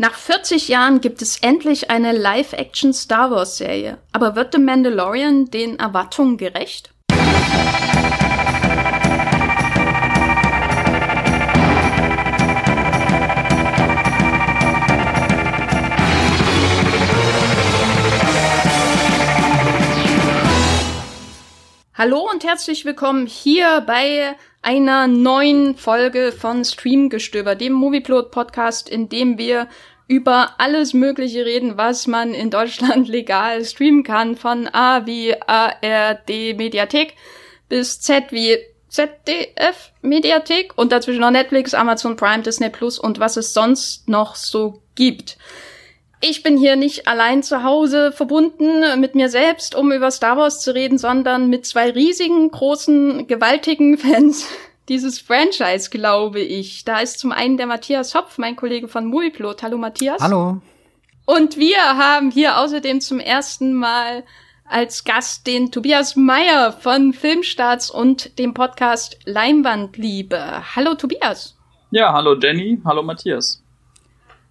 [0.00, 3.98] Nach 40 Jahren gibt es endlich eine Live-Action Star Wars-Serie.
[4.12, 6.90] Aber wird The Mandalorian den Erwartungen gerecht?
[22.00, 29.10] Hallo und herzlich willkommen hier bei einer neuen Folge von Streamgestöber, dem Movieplot Podcast, in
[29.10, 29.68] dem wir
[30.10, 36.56] über alles Mögliche reden, was man in Deutschland legal streamen kann, von A wie ARD
[36.56, 37.14] Mediathek
[37.68, 38.58] bis Z wie
[38.88, 44.34] ZDF Mediathek und dazwischen noch Netflix, Amazon Prime, Disney Plus und was es sonst noch
[44.34, 45.38] so gibt.
[46.20, 50.60] Ich bin hier nicht allein zu Hause verbunden mit mir selbst, um über Star Wars
[50.60, 54.44] zu reden, sondern mit zwei riesigen, großen, gewaltigen Fans
[54.90, 56.84] dieses Franchise, glaube ich.
[56.84, 59.62] Da ist zum einen der Matthias Hopf, mein Kollege von Movieplot.
[59.62, 60.20] Hallo Matthias.
[60.20, 60.60] Hallo.
[61.24, 64.24] Und wir haben hier außerdem zum ersten Mal
[64.64, 70.74] als Gast den Tobias Meyer von Filmstarts und dem Podcast Leinwandliebe.
[70.74, 71.56] Hallo Tobias.
[71.92, 73.62] Ja, hallo Jenny, hallo Matthias.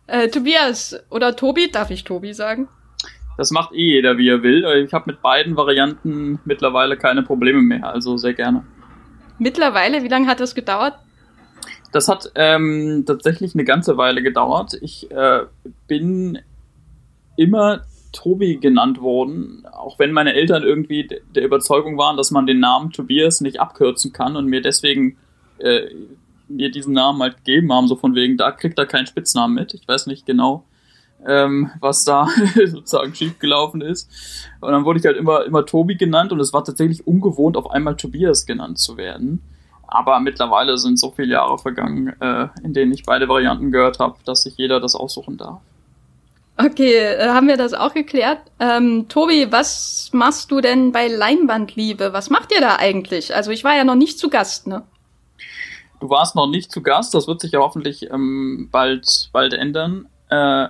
[0.07, 2.69] Äh, Tobias oder Tobi, darf ich Tobi sagen?
[3.37, 4.65] Das macht eh jeder, wie er will.
[4.85, 8.63] Ich habe mit beiden Varianten mittlerweile keine Probleme mehr, also sehr gerne.
[9.39, 10.93] Mittlerweile, wie lange hat das gedauert?
[11.91, 14.77] Das hat ähm, tatsächlich eine ganze Weile gedauert.
[14.81, 15.45] Ich äh,
[15.87, 16.39] bin
[17.35, 22.59] immer Tobi genannt worden, auch wenn meine Eltern irgendwie der Überzeugung waren, dass man den
[22.59, 25.17] Namen Tobias nicht abkürzen kann und mir deswegen
[25.59, 25.87] äh,
[26.47, 29.73] mir diesen Namen halt gegeben haben, so von wegen, da kriegt er keinen Spitznamen mit.
[29.73, 30.65] Ich weiß nicht genau,
[31.27, 34.09] ähm, was da sozusagen schiefgelaufen ist.
[34.61, 37.69] Und dann wurde ich halt immer, immer Tobi genannt und es war tatsächlich ungewohnt, auf
[37.71, 39.41] einmal Tobias genannt zu werden.
[39.87, 44.17] Aber mittlerweile sind so viele Jahre vergangen, äh, in denen ich beide Varianten gehört habe,
[44.23, 45.59] dass sich jeder das aussuchen darf.
[46.57, 48.39] Okay, äh, haben wir das auch geklärt.
[48.59, 52.11] Ähm, Tobi, was machst du denn bei Leinwandliebe?
[52.11, 53.33] Was macht ihr da eigentlich?
[53.33, 54.83] Also ich war ja noch nicht zu Gast, ne?
[56.01, 60.07] Du warst noch nicht zu Gast, das wird sich ja hoffentlich ähm, bald, bald ändern.
[60.29, 60.67] Äh,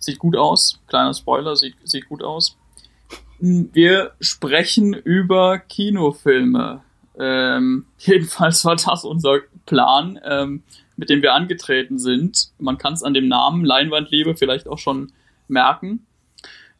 [0.00, 2.56] sieht gut aus, kleiner Spoiler, sieht, sieht gut aus.
[3.38, 6.82] Wir sprechen über Kinofilme.
[7.16, 10.64] Ähm, jedenfalls war das unser Plan, ähm,
[10.96, 12.50] mit dem wir angetreten sind.
[12.58, 15.12] Man kann es an dem Namen Leinwandliebe vielleicht auch schon
[15.46, 16.06] merken.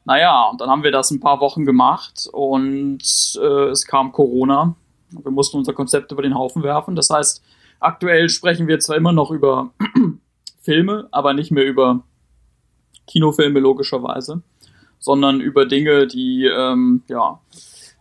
[0.04, 3.03] Naja, und dann haben wir das ein paar Wochen gemacht und
[3.41, 4.75] äh, es kam Corona.
[5.10, 6.97] Wir mussten unser Konzept über den Haufen werfen.
[6.97, 7.42] Das heißt,
[7.80, 9.72] Aktuell sprechen wir zwar immer noch über
[10.62, 12.03] Filme, aber nicht mehr über
[13.10, 14.43] Kinofilme logischerweise,
[14.98, 17.41] sondern über Dinge, die ähm, ja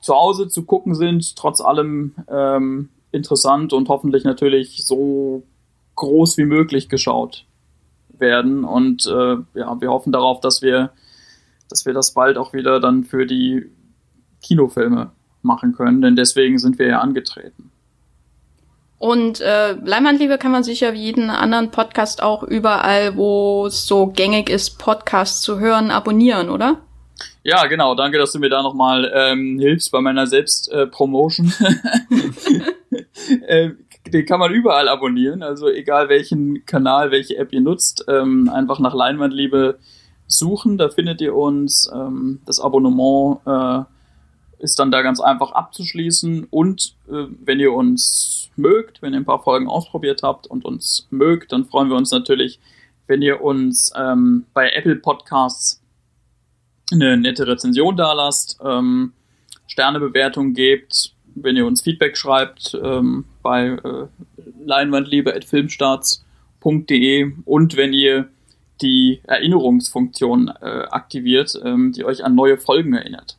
[0.02, 5.44] zu Hause zu gucken sind, trotz allem ähm, interessant und hoffentlich natürlich so
[5.96, 7.46] groß wie möglich geschaut
[8.10, 8.64] werden.
[8.64, 10.92] Und äh, ja, wir hoffen darauf, dass wir,
[11.70, 13.66] dass wir das bald auch wieder dann für die
[14.42, 17.69] Kinofilme machen können, denn deswegen sind wir ja angetreten.
[19.00, 24.08] Und äh, Leinwandliebe kann man sicher wie jeden anderen Podcast auch überall, wo es so
[24.08, 26.82] gängig ist, Podcasts zu hören, abonnieren, oder?
[27.44, 27.96] Ja, genau.
[27.96, 31.54] Danke, dass du mir da nochmal ähm, hilfst bei meiner Selbstpromotion.
[32.92, 33.72] Äh, äh,
[34.12, 38.80] den kann man überall abonnieren, also egal welchen Kanal, welche App ihr nutzt, ähm, einfach
[38.80, 39.80] nach Leinwandliebe
[40.28, 41.90] suchen, da findet ihr uns.
[41.94, 43.84] Ähm, das Abonnement äh,
[44.60, 49.26] ist dann da ganz einfach abzuschließen und äh, wenn ihr uns mögt, wenn ihr ein
[49.26, 52.60] paar Folgen ausprobiert habt und uns mögt, dann freuen wir uns natürlich,
[53.08, 55.82] wenn ihr uns ähm, bei Apple Podcasts
[56.92, 59.14] eine nette Rezension da lasst, ähm,
[59.68, 64.08] Sternebewertung gebt, wenn ihr uns Feedback schreibt ähm, bei äh,
[64.66, 68.28] leinwandliebe.filmstarts.de und wenn ihr
[68.82, 73.39] die Erinnerungsfunktion äh, aktiviert, ähm, die euch an neue Folgen erinnert.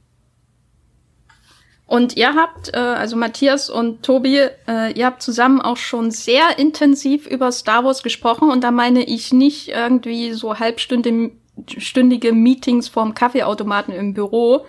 [1.91, 4.37] Und ihr habt, äh, also Matthias und Tobi,
[4.69, 8.49] äh, ihr habt zusammen auch schon sehr intensiv über Star Wars gesprochen.
[8.49, 14.67] Und da meine ich nicht irgendwie so halbstündige Meetings vorm Kaffeeautomaten im Büro,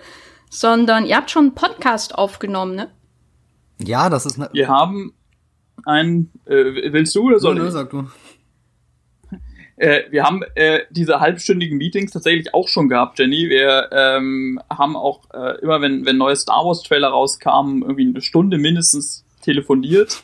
[0.50, 2.90] sondern ihr habt schon einen Podcast aufgenommen, ne?
[3.78, 4.40] Ja, das ist.
[4.40, 5.14] Ne Wir haben
[5.86, 6.32] ein.
[6.46, 7.72] Äh, willst du oder soll ich?
[7.72, 8.08] sag du.
[9.82, 13.50] Äh, wir haben äh, diese halbstündigen Meetings tatsächlich auch schon gehabt, Jenny.
[13.50, 18.22] Wir ähm, haben auch äh, immer, wenn, wenn neue Star Wars Trailer rauskamen, irgendwie eine
[18.22, 20.22] Stunde mindestens telefoniert.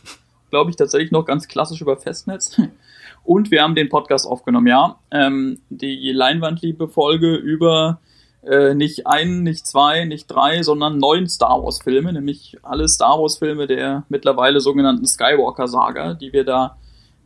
[0.51, 2.61] Glaube ich tatsächlich noch ganz klassisch über Festnetz.
[3.23, 4.99] Und wir haben den Podcast aufgenommen, ja.
[5.09, 7.99] Ähm, die Leinwandliebe-Folge über
[8.43, 13.65] äh, nicht einen, nicht zwei, nicht drei, sondern neun Star Wars-Filme, nämlich alle Star Wars-Filme
[13.65, 16.77] der mittlerweile sogenannten Skywalker-Saga, die wir da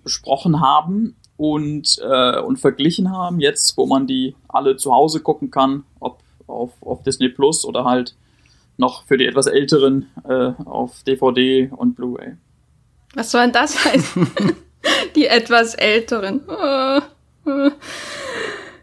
[0.06, 1.18] besprochen haben.
[1.42, 6.20] Und, äh, und verglichen haben, jetzt wo man die alle zu Hause gucken kann, ob
[6.46, 8.14] auf, auf Disney Plus oder halt
[8.78, 12.34] noch für die etwas älteren äh, auf DVD und Blu-ray.
[13.16, 14.32] Was soll denn das heißen?
[15.16, 16.42] die etwas älteren.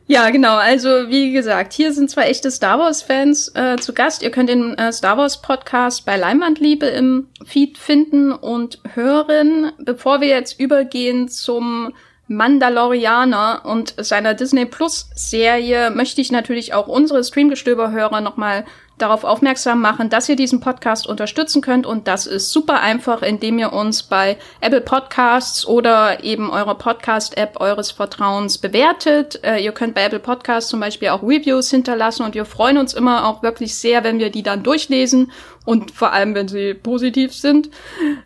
[0.08, 0.56] Ja, genau.
[0.56, 4.22] Also wie gesagt, hier sind zwei echte Star Wars-Fans äh, zu Gast.
[4.22, 9.70] Ihr könnt den äh, Star Wars-Podcast bei Leinwandliebe im Feed finden und hören.
[9.78, 11.92] Bevor wir jetzt übergehen zum
[12.28, 18.64] Mandalorianer und seiner Disney Plus Serie, möchte ich natürlich auch unsere Streamgestöber-Hörer nochmal
[18.98, 23.58] darauf aufmerksam machen, dass ihr diesen Podcast unterstützen könnt und das ist super einfach, indem
[23.58, 29.42] ihr uns bei Apple Podcasts oder eben eurer Podcast-App eures Vertrauens bewertet.
[29.44, 32.94] Äh, ihr könnt bei Apple Podcasts zum Beispiel auch Reviews hinterlassen und wir freuen uns
[32.94, 35.32] immer auch wirklich sehr, wenn wir die dann durchlesen
[35.64, 37.70] und vor allem, wenn sie positiv sind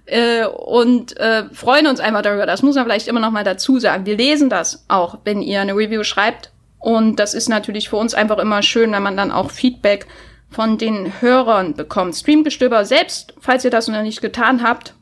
[0.07, 2.47] äh, und äh, freuen uns einfach darüber.
[2.47, 4.07] Das muss man vielleicht immer noch mal dazu sagen.
[4.07, 6.53] Wir lesen das auch, wenn ihr eine Review schreibt
[6.83, 10.09] und das ist natürlich für uns einfach immer schön, wenn man dann auch Feedback
[10.53, 12.15] von den Hörern bekommt.
[12.15, 14.95] Streamgestöber selbst, falls ihr das noch nicht getan habt,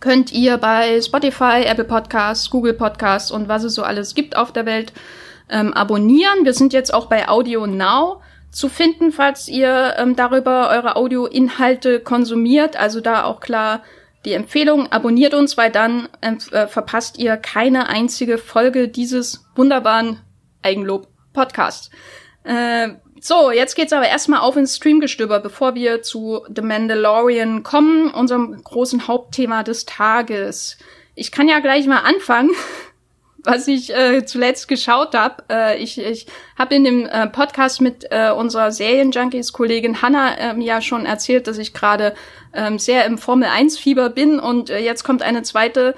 [0.00, 4.52] könnt ihr bei Spotify, Apple Podcasts, Google Podcasts und was es so alles gibt auf
[4.52, 4.92] der Welt
[5.48, 6.44] ähm, abonnieren.
[6.44, 12.00] Wir sind jetzt auch bei Audio Now zu finden, falls ihr ähm, darüber eure Audioinhalte
[12.00, 12.76] konsumiert.
[12.76, 13.82] Also da auch klar
[14.24, 20.20] die Empfehlung, abonniert uns, weil dann äh, verpasst ihr keine einzige Folge dieses wunderbaren
[20.62, 21.90] Eigenlob-Podcasts.
[22.44, 22.94] Äh,
[23.26, 28.62] so, jetzt geht's aber erstmal auf ins Streamgestöber, bevor wir zu The Mandalorian kommen, unserem
[28.62, 30.76] großen Hauptthema des Tages.
[31.14, 32.50] Ich kann ja gleich mal anfangen,
[33.38, 35.42] was ich äh, zuletzt geschaut habe.
[35.48, 36.26] Äh, ich ich
[36.58, 41.56] habe in dem äh, Podcast mit äh, unserer Serienjunkies-Kollegin Hanna ähm, ja schon erzählt, dass
[41.56, 42.14] ich gerade
[42.52, 45.94] ähm, sehr im Formel-1-Fieber bin und äh, jetzt kommt eine zweite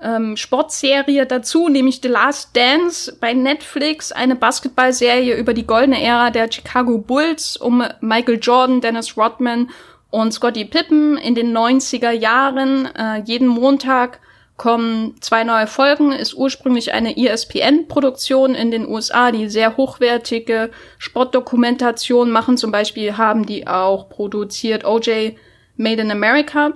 [0.00, 6.30] ähm, Sportserie dazu, nämlich The Last Dance bei Netflix, eine Basketballserie über die goldene Ära
[6.30, 9.70] der Chicago Bulls um Michael Jordan, Dennis Rodman
[10.10, 12.86] und Scottie Pippen in den 90er Jahren.
[12.94, 14.20] Äh, jeden Montag
[14.56, 22.30] kommen zwei neue Folgen, ist ursprünglich eine ESPN-Produktion in den USA, die sehr hochwertige Sportdokumentation
[22.30, 22.56] machen.
[22.56, 25.36] Zum Beispiel haben die auch produziert OJ
[25.76, 26.74] Made in America.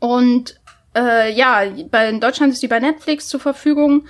[0.00, 0.57] Und
[0.98, 4.06] äh, ja, bei, in Deutschland ist die bei Netflix zur Verfügung.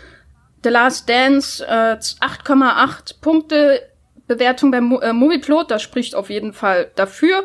[0.65, 3.81] The Last Dance, äh, 8,8 Punkte
[4.27, 7.45] Bewertung beim äh, Movieplot, das spricht auf jeden Fall dafür.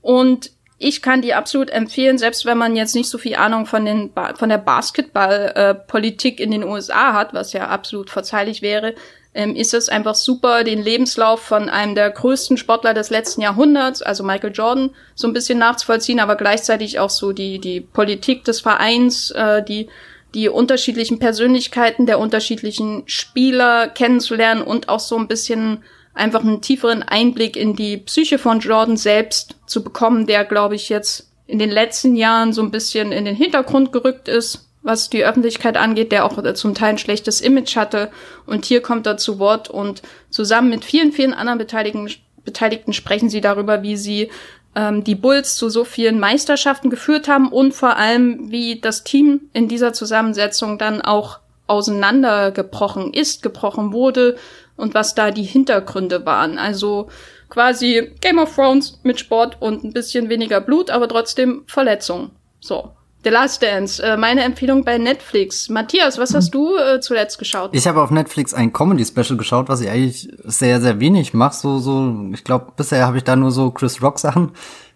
[0.00, 3.84] Und ich kann die absolut empfehlen, selbst wenn man jetzt nicht so viel Ahnung von,
[3.84, 8.94] den ba von der Basketballpolitik äh, in den USA hat, was ja absolut verzeihlich wäre,
[9.34, 14.02] ähm, ist es einfach super, den Lebenslauf von einem der größten Sportler des letzten Jahrhunderts,
[14.02, 18.60] also Michael Jordan, so ein bisschen nachzuvollziehen, aber gleichzeitig auch so die, die Politik des
[18.60, 19.88] Vereins, äh, die,
[20.34, 25.82] die unterschiedlichen Persönlichkeiten der unterschiedlichen Spieler kennenzulernen und auch so ein bisschen
[26.14, 30.90] einfach einen tieferen Einblick in die Psyche von Jordan selbst zu bekommen, der, glaube ich,
[30.90, 35.24] jetzt in den letzten Jahren so ein bisschen in den Hintergrund gerückt ist, was die
[35.24, 38.10] Öffentlichkeit angeht, der auch zum Teil ein schlechtes Image hatte.
[38.46, 42.10] Und hier kommt er zu Wort und zusammen mit vielen, vielen anderen Beteiligten,
[42.44, 44.30] Beteiligten sprechen sie darüber, wie sie
[44.74, 49.42] ähm, die Bulls zu so vielen Meisterschaften geführt haben und vor allem, wie das Team
[49.52, 54.36] in dieser Zusammensetzung dann auch auseinandergebrochen ist, gebrochen wurde
[54.76, 56.58] und was da die Hintergründe waren.
[56.58, 57.08] Also
[57.48, 62.30] quasi Game of Thrones mit Sport und ein bisschen weniger Blut, aber trotzdem Verletzungen.
[62.60, 62.92] So.
[63.24, 65.68] The Last Dance, äh, meine Empfehlung bei Netflix.
[65.68, 67.70] Matthias, was hast du äh, zuletzt geschaut?
[67.72, 71.54] Ich habe auf Netflix ein Comedy-Special geschaut, was ich eigentlich sehr, sehr wenig mache.
[71.54, 74.52] So, so, ich glaube, bisher habe ich da nur so Chris Rock Sachen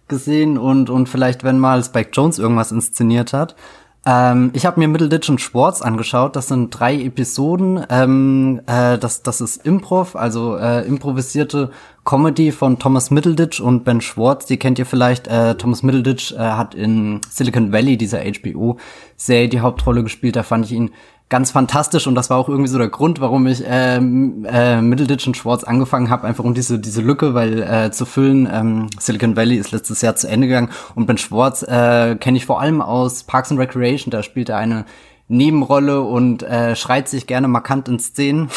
[0.08, 3.54] gesehen und, und vielleicht, wenn mal Spike Jones irgendwas inszeniert hat.
[4.06, 6.36] Ähm, ich habe mir Middleditch und Schwartz angeschaut.
[6.36, 7.84] Das sind drei Episoden.
[7.90, 11.70] Ähm, äh, das, das ist Improv, also äh, improvisierte
[12.04, 14.46] Comedy von Thomas Middleditch und Ben Schwartz.
[14.46, 15.26] Die kennt ihr vielleicht.
[15.26, 20.36] Äh, Thomas Middleditch äh, hat in Silicon Valley, dieser HBO-Serie, die Hauptrolle gespielt.
[20.36, 20.90] Da fand ich ihn
[21.28, 25.26] ganz fantastisch und das war auch irgendwie so der Grund, warum ich ähm, äh, Middleditch
[25.26, 28.48] und Schwartz angefangen habe, einfach um diese diese Lücke, weil äh, zu füllen.
[28.52, 32.46] Ähm, Silicon Valley ist letztes Jahr zu Ende gegangen und Ben Schwartz äh, kenne ich
[32.46, 34.10] vor allem aus Parks and Recreation.
[34.10, 34.84] Da spielt er eine
[35.28, 38.48] Nebenrolle und äh, schreit sich gerne markant in Szenen.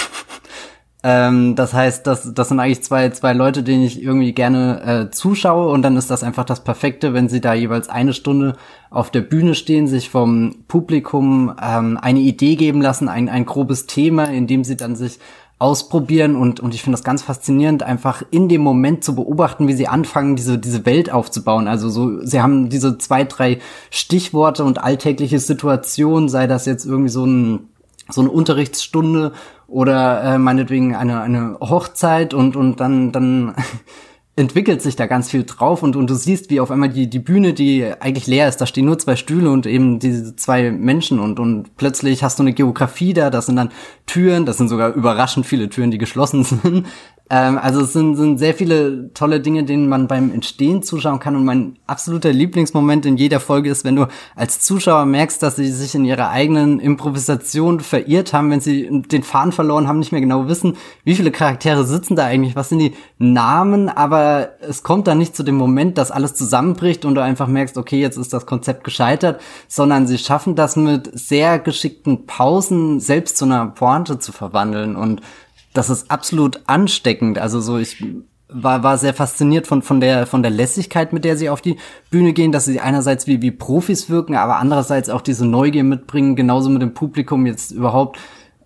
[1.02, 5.12] Ähm, das heißt, das, das sind eigentlich zwei, zwei Leute, denen ich irgendwie gerne äh,
[5.12, 8.58] zuschaue und dann ist das einfach das Perfekte, wenn sie da jeweils eine Stunde
[8.90, 13.86] auf der Bühne stehen, sich vom Publikum ähm, eine Idee geben lassen, ein, ein grobes
[13.86, 15.20] Thema, in dem sie dann sich
[15.58, 19.74] ausprobieren und, und ich finde das ganz faszinierend, einfach in dem Moment zu beobachten, wie
[19.74, 21.70] sie anfangen, diese, diese Welt aufzubauen.
[21.70, 27.10] Also so, sie haben diese zwei, drei Stichworte und alltägliche Situationen, sei das jetzt irgendwie
[27.10, 27.70] so ein
[28.12, 29.34] so eine Unterrichtsstunde
[29.70, 33.56] oder äh, meinetwegen eine, eine Hochzeit und, und dann, dann
[34.36, 37.20] entwickelt sich da ganz viel drauf und, und du siehst, wie auf einmal die, die
[37.20, 41.20] Bühne, die eigentlich leer ist, da stehen nur zwei Stühle und eben diese zwei Menschen
[41.20, 43.72] und, und plötzlich hast du eine Geografie da, das sind dann
[44.06, 46.88] Türen, das sind sogar überraschend viele Türen, die geschlossen sind.
[47.30, 51.36] Ähm, also es sind, sind sehr viele tolle Dinge, denen man beim Entstehen zuschauen kann.
[51.36, 55.72] Und mein absoluter Lieblingsmoment in jeder Folge ist, wenn du als Zuschauer merkst, dass sie
[55.72, 60.22] sich in ihrer eigenen Improvisation verirrt haben, wenn sie den Faden verloren haben, nicht mehr
[60.22, 65.08] genau wissen, wie viele Charaktere sitzen da eigentlich, was sind die Namen, aber es kommt
[65.08, 68.34] dann nicht zu dem Moment, dass alles zusammenbricht und du einfach merkst, okay, jetzt ist
[68.34, 74.20] das Konzept gescheitert, sondern sie schaffen das mit sehr geschickten Pausen selbst zu einer Pointe
[74.20, 75.22] zu verwandeln und
[75.74, 77.38] das ist absolut ansteckend.
[77.38, 78.04] Also so, ich
[78.50, 81.78] war, war sehr fasziniert von, von der, von der Lässigkeit, mit der sie auf die
[82.10, 86.36] Bühne gehen, dass sie einerseits wie, wie Profis wirken, aber andererseits auch diese Neugier mitbringen,
[86.36, 88.18] genauso mit dem Publikum jetzt überhaupt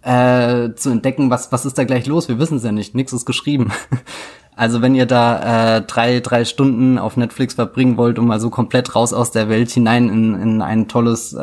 [0.02, 2.30] äh, zu entdecken, was, was ist da gleich los?
[2.30, 3.72] Wir wissen es ja nicht, nichts ist geschrieben.
[4.56, 8.52] Also wenn ihr da äh, drei, drei Stunden auf Netflix verbringen wollt, um mal so
[8.52, 11.42] komplett raus aus der Welt hinein in, in ein tolles äh, äh,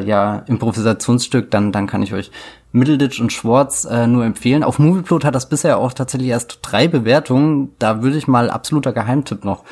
[0.00, 2.30] äh ja, Improvisationsstück, dann, dann kann ich euch
[2.72, 4.64] Middleditch und Schwartz äh, nur empfehlen.
[4.64, 7.74] Auf Movieplot hat das bisher auch tatsächlich erst drei Bewertungen.
[7.78, 9.64] Da würde ich mal absoluter Geheimtipp noch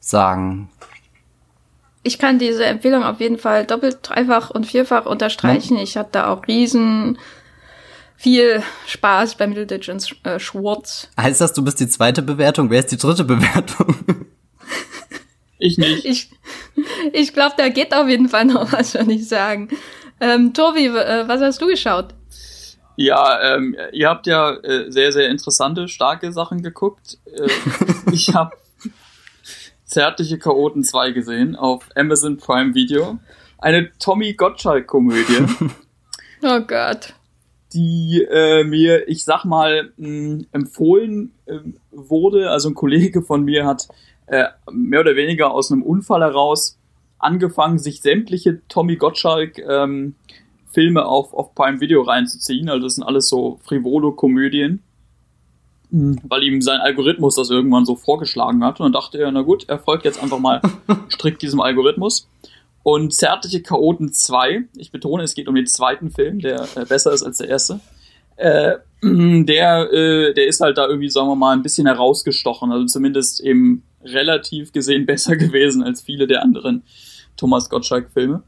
[0.00, 0.68] sagen.
[2.02, 5.76] Ich kann diese Empfehlung auf jeden Fall doppelt, dreifach und vierfach unterstreichen.
[5.76, 5.82] Ja.
[5.82, 7.18] Ich hatte da auch riesen
[8.16, 11.08] viel Spaß bei Middleditch und äh, Schwartz.
[11.18, 12.70] Heißt das, du bist die zweite Bewertung?
[12.70, 13.94] Wer ist die dritte Bewertung?
[15.64, 16.04] Ich nicht.
[16.04, 16.30] Ich,
[17.12, 19.68] ich glaube, da geht auf jeden Fall noch was, würde ich sagen.
[20.20, 22.14] Ähm, Tobi, äh, was hast du geschaut?
[22.96, 27.18] Ja, ähm, ihr habt ja äh, sehr, sehr interessante, starke Sachen geguckt.
[27.26, 27.48] Äh,
[28.12, 28.52] ich habe
[29.92, 33.18] Zärtliche Chaoten 2 gesehen auf Amazon Prime Video.
[33.58, 35.44] Eine Tommy Gottschalk-Komödie.
[36.42, 37.12] oh Gott.
[37.74, 41.58] Die äh, mir, ich sag mal, mh, empfohlen äh,
[41.90, 42.50] wurde.
[42.50, 43.88] Also ein Kollege von mir hat
[44.28, 46.78] äh, mehr oder weniger aus einem Unfall heraus
[47.18, 50.14] angefangen, sich sämtliche Tommy Gottschalk ähm,
[50.72, 52.68] Filme auf, auf Prime Video reinzuziehen.
[52.68, 54.82] Also das sind alles so Frivolo-Komödien.
[55.90, 56.18] Mhm.
[56.24, 58.80] Weil ihm sein Algorithmus das irgendwann so vorgeschlagen hat.
[58.80, 60.60] Und dann dachte er, na gut, er folgt jetzt einfach mal
[61.10, 62.28] strikt diesem Algorithmus.
[62.82, 67.12] Und Zärtliche Chaoten 2, ich betone, es geht um den zweiten Film, der äh, besser
[67.12, 67.80] ist als der erste.
[68.36, 72.72] Äh, der, äh, der ist halt da irgendwie, sagen wir mal, ein bisschen herausgestochen.
[72.72, 76.82] Also zumindest eben relativ gesehen besser gewesen als viele der anderen
[77.36, 78.42] Thomas Gottschalk-Filme.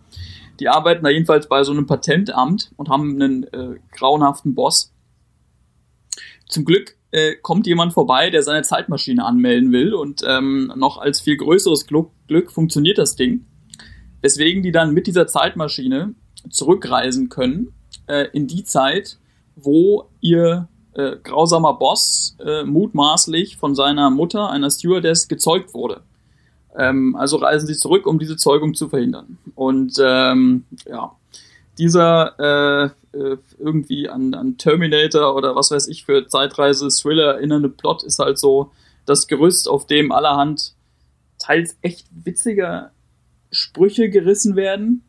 [0.61, 4.93] Die arbeiten da jedenfalls bei so einem Patentamt und haben einen äh, grauenhaften Boss.
[6.49, 11.21] Zum Glück äh, kommt jemand vorbei, der seine Zeitmaschine anmelden will und ähm, noch als
[11.21, 13.47] viel größeres Glück, Glück funktioniert das Ding.
[14.21, 16.14] Weswegen die dann mit dieser Zeitmaschine
[16.50, 17.73] zurückreisen können
[18.07, 19.19] äh, in die Zeit,
[19.57, 26.02] wo ihr äh, grausamer Boss äh, mutmaßlich von seiner Mutter, einer Stewardess, gezeugt wurde.
[26.76, 29.38] Ähm, also reisen sie zurück, um diese Zeugung zu verhindern.
[29.55, 31.12] Und ähm, ja,
[31.79, 38.03] dieser äh, äh, irgendwie an, an Terminator oder was weiß ich für Zeitreise-Thriller erinnernde Plot
[38.03, 38.73] ist halt so
[39.07, 40.75] das Gerüst, auf dem allerhand
[41.39, 42.93] teils echt witziger
[43.50, 45.05] Sprüche gerissen werden.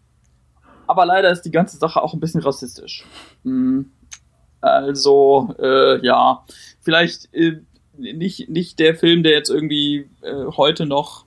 [0.87, 3.05] Aber leider ist die ganze Sache auch ein bisschen rassistisch.
[3.43, 3.91] Mhm.
[4.59, 6.45] Also, äh, ja,
[6.81, 7.61] vielleicht äh,
[7.97, 11.25] nicht, nicht der Film, der jetzt irgendwie äh, heute noch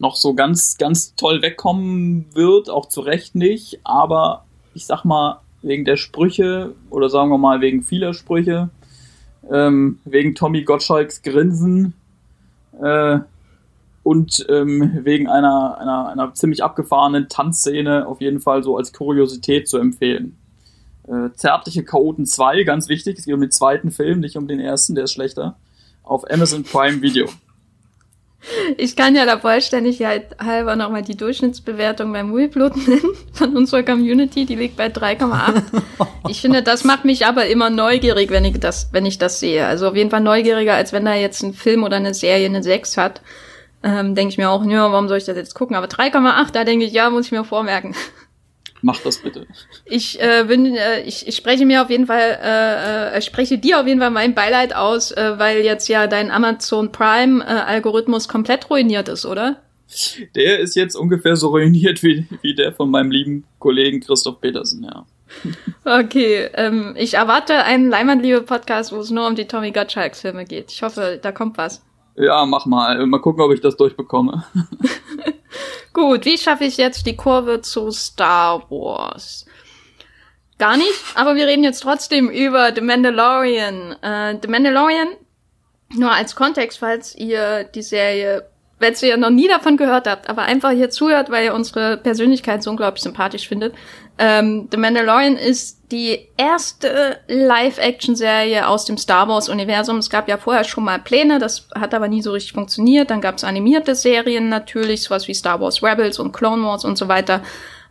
[0.00, 5.40] noch so ganz, ganz toll wegkommen wird, auch zu Recht nicht, aber ich sag mal,
[5.62, 8.70] wegen der Sprüche oder sagen wir mal wegen vieler Sprüche,
[9.52, 11.92] ähm, wegen Tommy Gottschalks Grinsen
[12.80, 13.18] äh,
[14.02, 19.68] und ähm, wegen einer, einer, einer ziemlich abgefahrenen Tanzszene auf jeden Fall so als Kuriosität
[19.68, 20.38] zu empfehlen.
[21.08, 24.60] Äh, Zärtliche Chaoten 2, ganz wichtig, es geht um den zweiten Film, nicht um den
[24.60, 25.56] ersten, der ist schlechter,
[26.02, 27.26] auf Amazon Prime Video.
[28.78, 34.46] Ich kann ja der Vollständigkeit halber nochmal die Durchschnittsbewertung beim Moviepilot nennen von unserer Community.
[34.46, 35.62] Die liegt bei 3,8.
[36.28, 39.66] Ich finde, das macht mich aber immer neugierig, wenn ich das, wenn ich das sehe.
[39.66, 42.62] Also auf jeden Fall neugieriger, als wenn da jetzt ein Film oder eine Serie eine
[42.62, 43.20] 6 hat.
[43.82, 45.76] Ähm, denke ich mir auch, ja, warum soll ich das jetzt gucken?
[45.76, 47.94] Aber 3,8, da denke ich, ja, muss ich mir vormerken.
[48.82, 49.46] Mach das bitte.
[49.84, 53.80] Ich äh, bin, äh, ich, ich spreche mir auf jeden Fall, äh, äh, spreche dir
[53.80, 58.28] auf jeden Fall mein Beileid aus, äh, weil jetzt ja dein Amazon Prime äh, Algorithmus
[58.28, 59.56] komplett ruiniert ist, oder?
[60.34, 64.84] Der ist jetzt ungefähr so ruiniert wie, wie der von meinem lieben Kollegen Christoph Petersen,
[64.84, 65.04] ja.
[65.84, 70.72] Okay, ähm, ich erwarte einen Leinwandliebe-Podcast, wo es nur um die Tommy Gottschalk-Filme geht.
[70.72, 71.82] Ich hoffe, da kommt was.
[72.16, 73.06] Ja, mach mal.
[73.06, 74.44] Mal gucken, ob ich das durchbekomme.
[75.92, 79.44] Gut, wie schaffe ich jetzt die Kurve zu Star Wars?
[80.58, 83.96] Gar nicht, aber wir reden jetzt trotzdem über The Mandalorian.
[84.02, 85.08] Äh, The Mandalorian,
[85.94, 88.46] nur als Kontext, falls ihr die Serie,
[88.78, 92.62] wenn ihr noch nie davon gehört habt, aber einfach hier zuhört, weil ihr unsere Persönlichkeit
[92.62, 93.74] so unglaublich sympathisch findet.
[94.22, 99.96] Ähm, The Mandalorian ist die erste Live-Action-Serie aus dem Star Wars-Universum.
[99.96, 103.10] Es gab ja vorher schon mal Pläne, das hat aber nie so richtig funktioniert.
[103.10, 106.98] Dann gab es animierte Serien natürlich, sowas wie Star Wars Rebels und Clone Wars und
[106.98, 107.40] so weiter.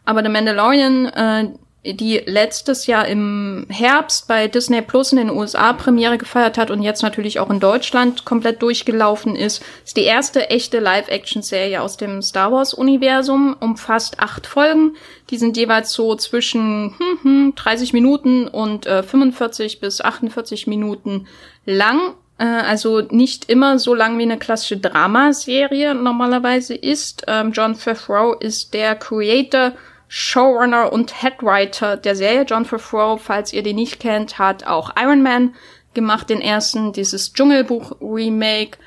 [0.06, 1.50] Aber The Mandalorian, äh,
[1.86, 6.82] die letztes Jahr im Herbst bei Disney Plus in den USA Premiere gefeiert hat und
[6.82, 12.22] jetzt natürlich auch in Deutschland komplett durchgelaufen ist, ist die erste echte Live-Action-Serie aus dem
[12.22, 14.98] Star Wars-Universum, umfasst acht Folgen.
[15.30, 21.28] Die sind jeweils so zwischen hm, hm, 30 Minuten und äh, 45 bis 48 Minuten
[21.66, 22.14] lang.
[22.40, 27.24] Äh, also nicht immer so lang wie eine klassische Dramaserie normalerweise ist.
[27.28, 29.74] Ähm, John Favreau ist der Creator
[30.12, 32.44] Showrunner und Headwriter der Serie.
[32.44, 35.54] John Favreau, falls ihr den nicht kennt, hat auch Iron Man
[35.94, 38.80] gemacht, den ersten, dieses Dschungelbuch-Remake.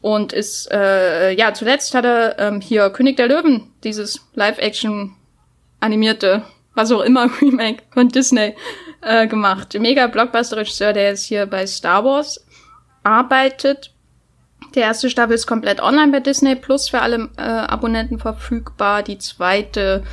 [0.00, 5.16] Und ist, äh, ja, zuletzt hat er ähm, hier König der Löwen, dieses Live-Action
[5.80, 6.44] animierte,
[6.74, 8.54] was auch immer, Remake von Disney
[9.02, 9.76] äh, gemacht.
[9.80, 12.46] Mega Blockbuster-Regisseur, der jetzt hier bei Star Wars
[13.02, 13.92] arbeitet.
[14.76, 19.02] Die erste Staffel ist komplett online bei Disney Plus für alle äh, Abonnenten verfügbar.
[19.02, 20.04] Die zweite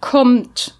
[0.00, 0.74] kommt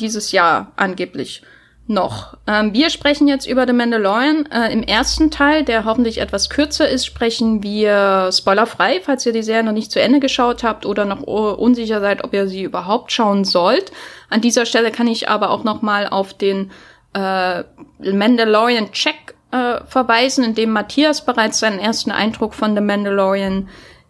[0.00, 1.42] dieses Jahr angeblich
[1.88, 2.36] noch.
[2.46, 4.46] Ähm, wir sprechen jetzt über The Mandalorian.
[4.52, 9.42] Äh, Im ersten Teil, der hoffentlich etwas kürzer ist, sprechen wir spoilerfrei, falls ihr die
[9.42, 13.10] Serie noch nicht zu Ende geschaut habt oder noch unsicher seid, ob ihr sie überhaupt
[13.10, 13.90] schauen sollt.
[14.28, 16.70] An dieser Stelle kann ich aber auch noch mal auf den
[17.14, 17.64] äh,
[18.00, 23.68] Mandalorian Check äh, verweisen, in dem Matthias bereits seinen ersten Eindruck von The Mandalorian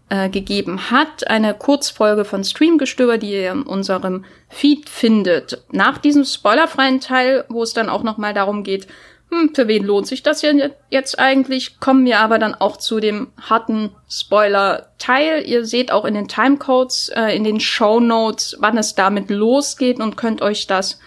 [0.08, 1.28] äh, gegeben hat.
[1.28, 5.62] Eine Kurzfolge von Streamgestöber, die ihr in unserem Feed findet.
[5.70, 8.86] Nach diesem spoilerfreien Teil, wo es dann auch nochmal darum geht,
[9.30, 10.42] hm, für wen lohnt sich das
[10.88, 15.44] jetzt eigentlich, kommen wir aber dann auch zu dem harten Spoiler-Teil.
[15.46, 20.00] Ihr seht auch in den Timecodes, äh, in den Show Notes, wann es damit losgeht
[20.00, 20.98] und könnt euch das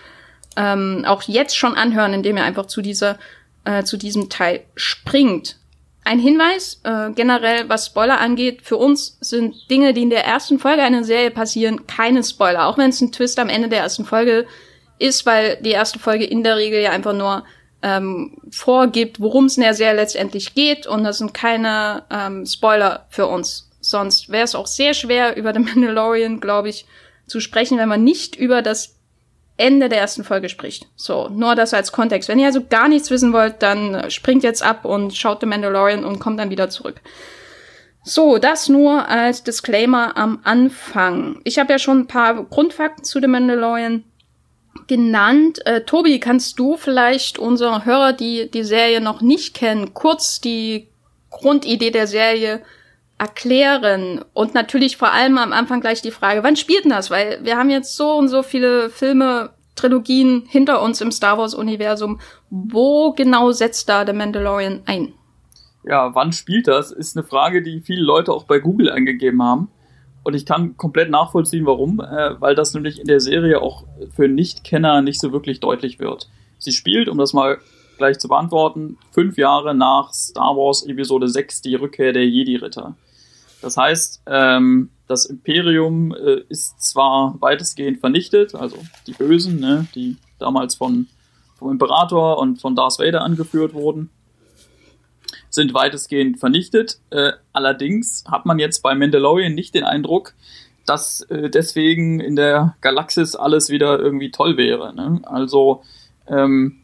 [0.55, 3.17] ähm, auch jetzt schon anhören, indem ihr einfach zu dieser
[3.63, 5.57] äh, zu diesem Teil springt.
[6.03, 10.57] Ein Hinweis, äh, generell was Spoiler angeht, für uns sind Dinge, die in der ersten
[10.57, 12.67] Folge einer Serie passieren, keine Spoiler.
[12.67, 14.47] Auch wenn es ein Twist am Ende der ersten Folge
[14.97, 17.43] ist, weil die erste Folge in der Regel ja einfach nur
[17.83, 20.87] ähm, vorgibt, worum es in der Serie letztendlich geht.
[20.87, 23.69] Und das sind keine ähm, Spoiler für uns.
[23.79, 26.85] Sonst wäre es auch sehr schwer, über The Mandalorian, glaube ich,
[27.27, 28.95] zu sprechen, wenn man nicht über das
[29.61, 30.87] Ende der ersten Folge spricht.
[30.95, 32.27] So, nur das als Kontext.
[32.27, 36.03] Wenn ihr also gar nichts wissen wollt, dann springt jetzt ab und schaut The Mandalorian
[36.03, 37.01] und kommt dann wieder zurück.
[38.03, 41.39] So, das nur als Disclaimer am Anfang.
[41.43, 44.03] Ich habe ja schon ein paar Grundfakten zu The Mandalorian
[44.87, 45.65] genannt.
[45.65, 50.87] Äh, Tobi, kannst du vielleicht unsere Hörer, die die Serie noch nicht kennen, kurz die
[51.29, 52.61] Grundidee der Serie
[53.21, 57.11] erklären und natürlich vor allem am Anfang gleich die Frage, wann spielt denn das?
[57.11, 61.53] Weil wir haben jetzt so und so viele Filme, Trilogien hinter uns im Star Wars
[61.53, 62.19] Universum.
[62.49, 65.13] Wo genau setzt da The Mandalorian ein?
[65.83, 66.91] Ja, wann spielt das?
[66.91, 69.69] Ist eine Frage, die viele Leute auch bei Google eingegeben haben.
[70.23, 74.27] Und ich kann komplett nachvollziehen, warum, äh, weil das nämlich in der Serie auch für
[74.27, 76.27] Nichtkenner nicht so wirklich deutlich wird.
[76.57, 77.59] Sie spielt, um das mal
[77.99, 82.95] gleich zu beantworten, fünf Jahre nach Star Wars Episode 6, die Rückkehr der Jedi-Ritter.
[83.61, 90.17] Das heißt, ähm, das Imperium äh, ist zwar weitestgehend vernichtet, also die Bösen, ne, die
[90.39, 91.07] damals von,
[91.57, 94.09] vom Imperator und von Darth Vader angeführt wurden,
[95.49, 96.99] sind weitestgehend vernichtet.
[97.09, 100.33] Äh, allerdings hat man jetzt bei Mandalorian nicht den Eindruck,
[100.85, 104.95] dass äh, deswegen in der Galaxis alles wieder irgendwie toll wäre.
[104.95, 105.21] Ne?
[105.23, 105.83] Also
[106.27, 106.80] ähm,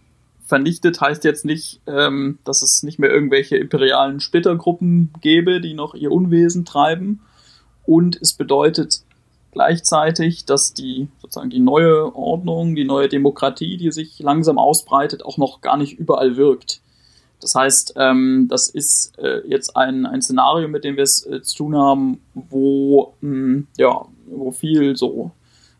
[0.47, 5.93] vernichtet heißt jetzt nicht, ähm, dass es nicht mehr irgendwelche imperialen Splittergruppen gäbe, die noch
[5.93, 7.21] ihr Unwesen treiben.
[7.85, 9.01] Und es bedeutet
[9.51, 15.37] gleichzeitig, dass die sozusagen die neue Ordnung, die neue Demokratie, die sich langsam ausbreitet, auch
[15.37, 16.81] noch gar nicht überall wirkt.
[17.41, 21.41] Das heißt, ähm, das ist äh, jetzt ein, ein Szenario, mit dem wir es äh,
[21.41, 25.31] zu tun haben, wo, mh, hm, ja, wo viel so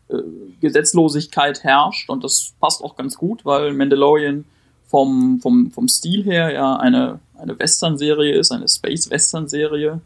[0.08, 0.18] äh,
[0.60, 4.44] Gesetzlosigkeit herrscht und das passt auch ganz gut, weil Mandalorian
[4.88, 10.00] vom, vom, vom Stil her ja eine, eine Western-Serie ist, eine Space-Western-Serie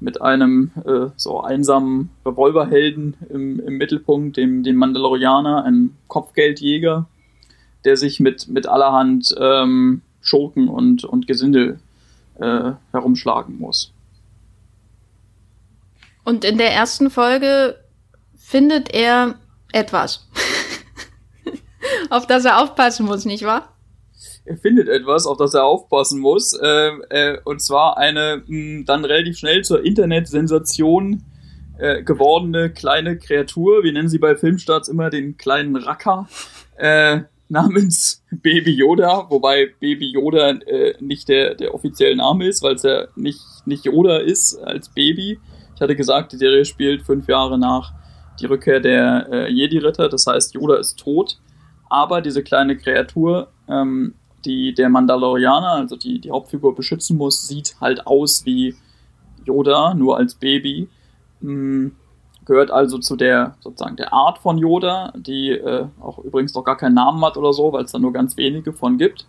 [0.00, 7.06] mit einem äh, so einsamen Revolverhelden im, im Mittelpunkt, dem, dem Mandalorianer, einem Kopfgeldjäger,
[7.84, 11.78] der sich mit, mit allerhand ähm, Schurken und, und Gesindel
[12.38, 13.92] äh, herumschlagen muss.
[16.24, 17.76] Und in der ersten Folge
[18.36, 19.36] findet er
[19.72, 20.26] etwas,
[22.10, 23.68] auf das er aufpassen muss, nicht wahr?
[24.50, 29.04] Er findet etwas, auf das er aufpassen muss, äh, äh, und zwar eine mh, dann
[29.04, 31.22] relativ schnell zur Internetsensation
[31.78, 33.84] äh, gewordene kleine Kreatur.
[33.84, 36.28] Wir nennen sie bei Filmstarts immer den kleinen Racker.
[36.76, 42.74] Äh, namens Baby Yoda, wobei Baby Yoda äh, nicht der, der offizielle Name ist, weil
[42.74, 45.38] es ja nicht, nicht Yoda ist als Baby.
[45.76, 47.92] Ich hatte gesagt, die Serie spielt fünf Jahre nach
[48.40, 51.38] die Rückkehr der äh, Jedi-Ritter, das heißt, Yoda ist tot.
[51.88, 57.76] Aber diese kleine Kreatur, ähm, die der Mandalorianer, also die, die Hauptfigur beschützen muss, sieht
[57.80, 58.74] halt aus wie
[59.44, 60.88] Yoda, nur als Baby.
[61.40, 61.92] Mhm
[62.50, 66.76] gehört also zu der sozusagen der Art von Yoda, die äh, auch übrigens noch gar
[66.76, 69.28] keinen Namen hat oder so, weil es da nur ganz wenige von gibt.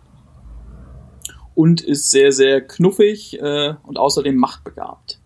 [1.54, 5.20] Und ist sehr, sehr knuffig äh, und außerdem machtbegabt.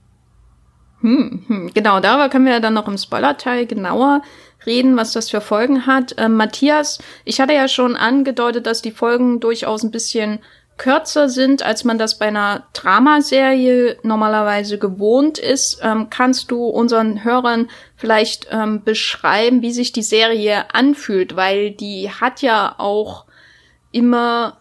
[1.07, 4.23] Hm, hm, genau, darüber können wir dann noch im Spoiler-Teil genauer
[4.67, 6.17] reden, was das für Folgen hat.
[6.19, 10.41] Ähm, Matthias, ich hatte ja schon angedeutet, dass die Folgen durchaus ein bisschen
[10.79, 15.79] kürzer sind, als man das bei einer Dramaserie normalerweise gewohnt ist.
[15.81, 21.37] Ähm, kannst du unseren Hörern vielleicht ähm, beschreiben, wie sich die Serie anfühlt?
[21.37, 23.27] Weil die hat ja auch
[23.93, 24.59] immer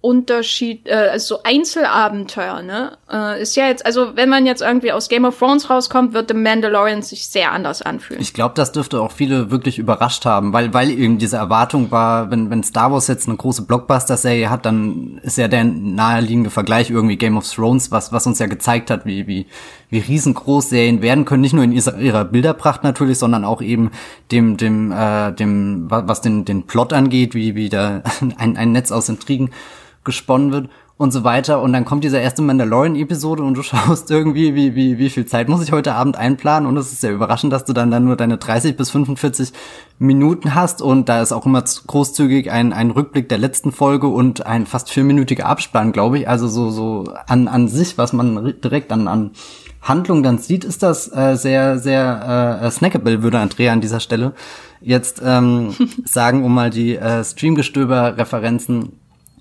[0.00, 2.96] Unterschied, äh, also Einzelabenteuer, ne?
[3.12, 6.28] Äh, ist ja jetzt, also wenn man jetzt irgendwie aus Game of Thrones rauskommt, wird
[6.28, 8.22] The Mandalorian sich sehr anders anfühlen.
[8.22, 12.30] Ich glaube, das dürfte auch viele wirklich überrascht haben, weil, weil eben diese Erwartung war,
[12.30, 16.90] wenn, wenn Star Wars jetzt eine große Blockbuster-Serie hat, dann ist ja der naheliegende Vergleich
[16.90, 19.46] irgendwie Game of Thrones, was, was uns ja gezeigt hat, wie, wie,
[19.90, 23.90] wie riesengroß Serien werden können, nicht nur in ihrer Bilderpracht natürlich, sondern auch eben
[24.30, 28.04] dem, dem, äh, dem, was den, den Plot angeht, wie, wie da
[28.38, 29.50] ein, ein Netz aus Intrigen
[30.08, 31.60] gesponnen wird und so weiter.
[31.62, 35.48] Und dann kommt diese erste Mandalorian-Episode und du schaust irgendwie, wie, wie, wie viel Zeit
[35.48, 36.68] muss ich heute Abend einplanen.
[36.68, 39.52] Und es ist sehr überraschend, dass du dann, dann nur deine 30 bis 45
[39.98, 40.82] Minuten hast.
[40.82, 44.90] Und da ist auch immer großzügig ein, ein Rückblick der letzten Folge und ein fast
[44.90, 46.28] vierminütiger Abspann, glaube ich.
[46.28, 49.30] Also so, so an, an sich, was man direkt an, an
[49.80, 54.32] Handlung dann sieht, ist das äh, sehr, sehr äh, snackable, würde Andrea an dieser Stelle
[54.80, 58.92] jetzt ähm, sagen, um mal die äh, Streamgestöber-Referenzen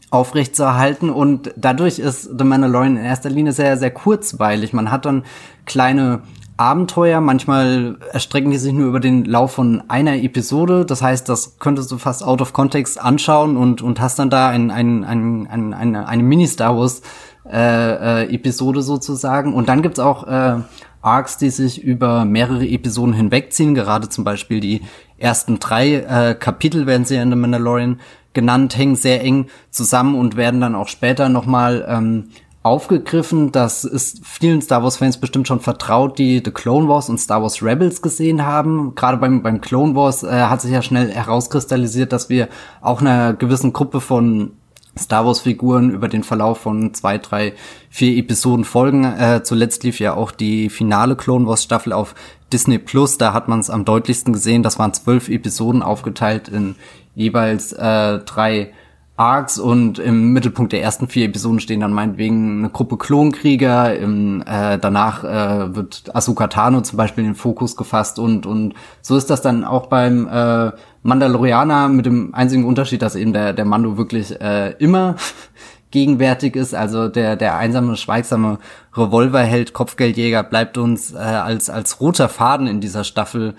[0.09, 4.73] aufrechtzuerhalten und dadurch ist The Mandalorian in erster Linie sehr, sehr kurzweilig.
[4.73, 5.23] Man hat dann
[5.65, 6.21] kleine
[6.57, 10.85] Abenteuer, manchmal erstrecken die sich nur über den Lauf von einer Episode.
[10.85, 14.49] Das heißt, das könntest du fast out of context anschauen und, und hast dann da
[14.49, 17.03] ein, ein, ein, ein, eine, eine Mini-Star Wars
[17.47, 19.53] äh, äh, Episode sozusagen.
[19.53, 20.55] Und dann gibt's auch äh,
[21.01, 23.75] Arcs, die sich über mehrere Episoden hinwegziehen.
[23.75, 24.81] Gerade zum Beispiel die
[25.19, 27.99] ersten drei äh, Kapitel werden sie in The Mandalorian
[28.37, 32.29] genannt, hängen sehr eng zusammen und werden dann auch später nochmal ähm,
[32.61, 33.51] aufgegriffen.
[33.51, 37.63] Das ist vielen Star Wars-Fans bestimmt schon vertraut, die The Clone Wars und Star Wars
[37.63, 38.93] Rebels gesehen haben.
[38.93, 42.47] Gerade beim, beim Clone Wars äh, hat sich ja schnell herauskristallisiert, dass wir
[42.79, 44.51] auch einer gewissen Gruppe von
[44.99, 47.53] Star Wars-Figuren über den Verlauf von zwei, drei,
[47.89, 49.03] vier Episoden folgen.
[49.03, 52.13] Äh, zuletzt lief ja auch die finale Clone Wars-Staffel auf
[52.53, 53.17] Disney Plus.
[53.17, 54.61] Da hat man es am deutlichsten gesehen.
[54.61, 56.75] Das waren zwölf Episoden aufgeteilt in
[57.17, 58.71] jeweils äh, drei
[59.17, 63.97] Arcs und im Mittelpunkt der ersten vier Episoden stehen dann meinetwegen eine Gruppe Klonkrieger.
[63.97, 68.75] Im, äh, danach äh, wird Ahsoka Tano zum Beispiel in den Fokus gefasst und und
[69.01, 73.53] so ist das dann auch beim äh, Mandalorianer mit dem einzigen Unterschied, dass eben der
[73.53, 75.15] der Mando wirklich äh, immer
[75.89, 76.75] gegenwärtig ist.
[76.75, 78.59] Also der der einsame, schweigsame
[78.93, 83.55] Revolverheld, Kopfgeldjäger bleibt uns äh, als als roter Faden in dieser Staffel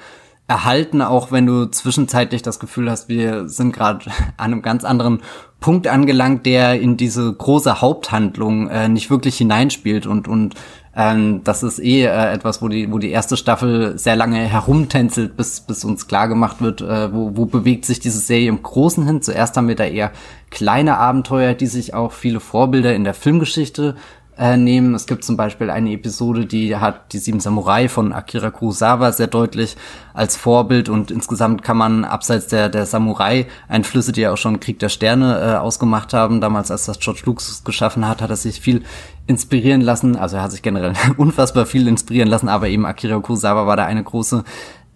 [0.48, 4.06] erhalten, auch wenn du zwischenzeitlich das Gefühl hast, wir sind gerade
[4.36, 5.20] an einem ganz anderen
[5.60, 10.54] Punkt angelangt, der in diese große Haupthandlung äh, nicht wirklich hineinspielt und und
[10.96, 15.36] ähm, das ist eh äh, etwas, wo die wo die erste Staffel sehr lange herumtänzelt,
[15.36, 19.06] bis bis uns klar gemacht wird, äh, wo wo bewegt sich diese Serie im Großen
[19.06, 19.20] hin.
[19.20, 20.12] Zuerst haben wir da eher
[20.50, 23.96] kleine Abenteuer, die sich auch viele Vorbilder in der Filmgeschichte
[24.38, 24.94] äh, nehmen.
[24.94, 29.26] Es gibt zum Beispiel eine Episode, die hat die Sieben Samurai von Akira Kurosawa sehr
[29.26, 29.76] deutlich
[30.14, 34.78] als Vorbild und insgesamt kann man abseits der, der Samurai-Einflüsse, die ja auch schon Krieg
[34.78, 38.60] der Sterne äh, ausgemacht haben, damals als das George Lucas geschaffen hat, hat er sich
[38.60, 38.82] viel
[39.26, 40.16] inspirieren lassen.
[40.16, 43.84] Also er hat sich generell unfassbar viel inspirieren lassen, aber eben Akira Kurosawa war da
[43.84, 44.44] eine große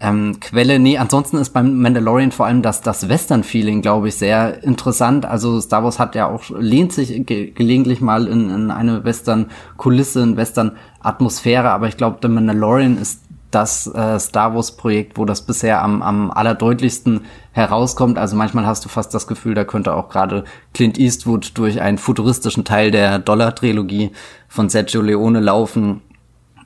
[0.02, 0.80] ähm, Quelle.
[0.80, 5.24] Nee, ansonsten ist beim Mandalorian vor allem das, das Western-Feeling, glaube ich, sehr interessant.
[5.24, 10.22] Also Star Wars hat ja auch, lehnt sich ge gelegentlich mal in, in eine Western-Kulisse,
[10.22, 13.20] in Western-Atmosphäre, aber ich glaube, The Mandalorian ist
[13.52, 17.20] das äh, Star Wars-Projekt, wo das bisher am, am allerdeutlichsten
[17.52, 18.18] herauskommt.
[18.18, 21.98] Also manchmal hast du fast das Gefühl, da könnte auch gerade Clint Eastwood durch einen
[21.98, 24.10] futuristischen Teil der Dollar-Trilogie
[24.48, 26.00] von Sergio Leone laufen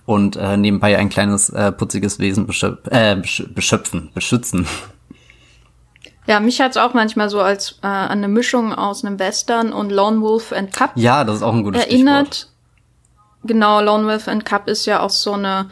[0.06, 4.66] und äh, nebenbei ein kleines äh, putziges Wesen beschöp äh, beschöpfen, beschützen.
[6.26, 10.20] Ja, mich hat's auch manchmal so als äh, eine Mischung aus einem Western und Lone
[10.20, 10.92] Wolf and Cup.
[10.94, 12.34] Ja, das ist auch ein gutes erinnert.
[12.34, 12.52] Stichwort.
[13.44, 15.68] Genau, Lone Wolf and Cup ist ja auch so eine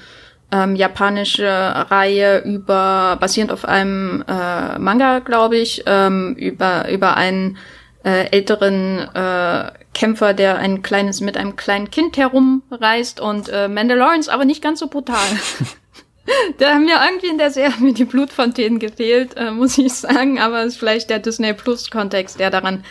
[0.53, 7.57] ähm, japanische Reihe über basierend auf einem äh, Manga, glaube ich, ähm, über über einen
[8.05, 14.29] äh, älteren äh, Kämpfer, der ein kleines mit einem kleinen Kind herumreist und äh, Mandalorians
[14.29, 15.25] aber nicht ganz so brutal.
[16.59, 20.39] da haben mir irgendwie in der Serie mir die Blutfontänen gefehlt, äh, muss ich sagen,
[20.39, 22.85] aber es ist vielleicht der Disney Plus Kontext, der daran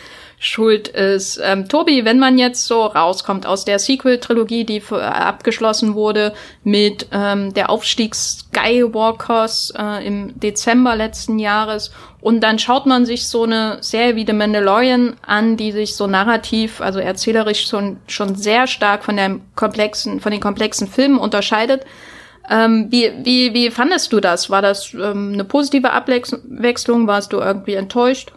[0.44, 1.40] schuld ist.
[1.42, 7.06] Ähm, Tobi, wenn man jetzt so rauskommt aus der Sequel-Trilogie, die äh, abgeschlossen wurde mit
[7.12, 13.44] ähm, der Aufstieg Skywalkers äh, im Dezember letzten Jahres und dann schaut man sich so
[13.44, 18.66] eine Serie wie The Mandalorian an, die sich so narrativ, also erzählerisch schon, schon sehr
[18.66, 21.84] stark von der komplexen, von den komplexen Filmen unterscheidet.
[22.48, 24.50] Ähm, wie, wie, wie fandest du das?
[24.50, 27.06] War das ähm, eine positive Abwechslung?
[27.06, 28.32] Warst du irgendwie enttäuscht?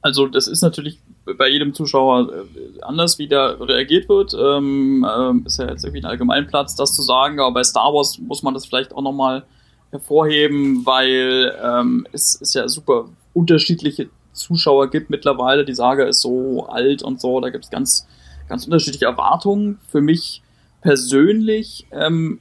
[0.00, 0.98] Also das ist natürlich
[1.34, 4.34] bei jedem Zuschauer äh, anders, wie da reagiert wird.
[4.34, 8.18] Ähm, äh, ist ja jetzt irgendwie ein Allgemeinplatz, das zu sagen, aber bei Star Wars
[8.18, 9.44] muss man das vielleicht auch nochmal
[9.90, 15.64] hervorheben, weil ähm, es ist ja super unterschiedliche Zuschauer gibt mittlerweile.
[15.64, 18.06] Die Saga ist so alt und so, da gibt es ganz,
[18.48, 19.78] ganz unterschiedliche Erwartungen.
[19.88, 20.42] Für mich
[20.80, 22.40] persönlich ähm,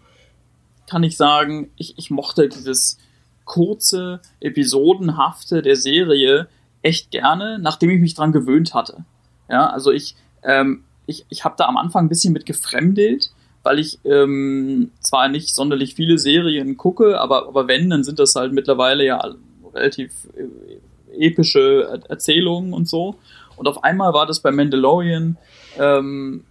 [0.89, 2.99] kann ich sagen, ich, ich mochte dieses
[3.45, 6.47] kurze, episodenhafte der Serie,
[6.85, 9.05] echt gerne, nachdem ich mich dran gewöhnt hatte.
[9.49, 13.31] Ja, also ich, ähm, ich, ich habe da am Anfang ein bisschen mit gefremdelt,
[13.63, 18.35] weil ich ähm, zwar nicht sonderlich viele Serien gucke, aber, aber wenn, dann sind das
[18.35, 19.33] halt mittlerweile ja
[19.73, 23.15] relativ äh, epische Erzählungen und so.
[23.55, 25.37] Und auf einmal war das bei Mandalorian
[25.79, 26.43] ähm,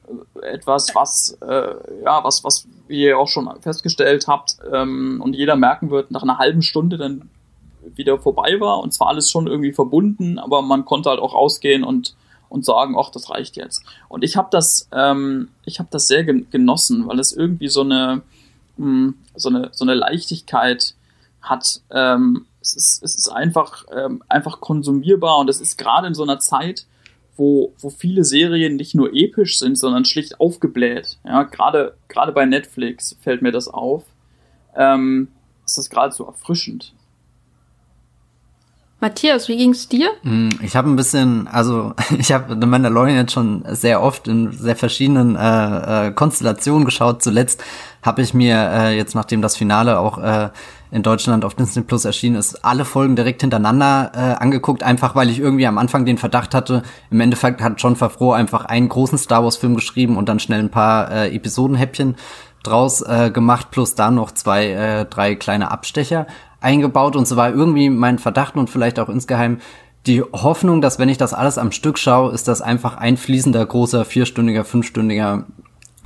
[0.42, 5.90] etwas, was, äh, ja, was, was ihr auch schon festgestellt habt ähm, und jeder merken
[5.90, 7.30] wird, nach einer halben Stunde dann
[7.94, 11.84] wieder vorbei war und zwar alles schon irgendwie verbunden, aber man konnte halt auch rausgehen
[11.84, 12.16] und
[12.54, 13.82] und sagen, ach, das reicht jetzt.
[14.08, 18.22] Und ich habe das, ähm, ich das sehr genossen, weil es irgendwie so eine,
[18.76, 20.94] mh, hm, so eine, so eine Leichtigkeit
[21.42, 21.80] hat.
[21.90, 26.22] Ähm, es ist, es ist einfach, ähm, einfach konsumierbar und es ist gerade in so
[26.22, 26.86] einer Zeit,
[27.36, 31.18] wo, wo viele Serien nicht nur episch sind, sondern schlicht aufgebläht.
[31.24, 34.04] Ja, gerade, gerade bei Netflix fällt mir das auf.
[34.76, 35.28] Ähm,
[35.66, 36.94] ist das geradezu erfrischend.
[39.04, 40.08] Matthias, wie ging's dir?
[40.22, 44.50] Hm, ich habe ein bisschen, also ich habe The Mandalorian jetzt schon sehr oft in
[44.52, 47.22] sehr verschiedenen äh, äh, Konstellationen geschaut.
[47.22, 47.62] Zuletzt
[48.02, 50.48] habe ich mir äh, jetzt, nachdem das Finale auch äh,
[50.90, 55.28] in Deutschland auf Disney Plus erschienen ist, alle Folgen direkt hintereinander äh, angeguckt, einfach weil
[55.28, 59.18] ich irgendwie am Anfang den Verdacht hatte, im Endeffekt hat John Favreau einfach einen großen
[59.18, 62.16] Star Wars Film geschrieben und dann schnell ein paar äh, Episodenhäppchen
[62.62, 66.26] draus äh, gemacht, plus da noch zwei, äh, drei kleine Abstecher
[66.64, 69.58] eingebaut und so war irgendwie mein Verdacht und vielleicht auch insgeheim
[70.06, 73.64] die Hoffnung, dass wenn ich das alles am Stück schaue, ist das einfach ein fließender,
[73.64, 75.44] großer, vierstündiger, fünfstündiger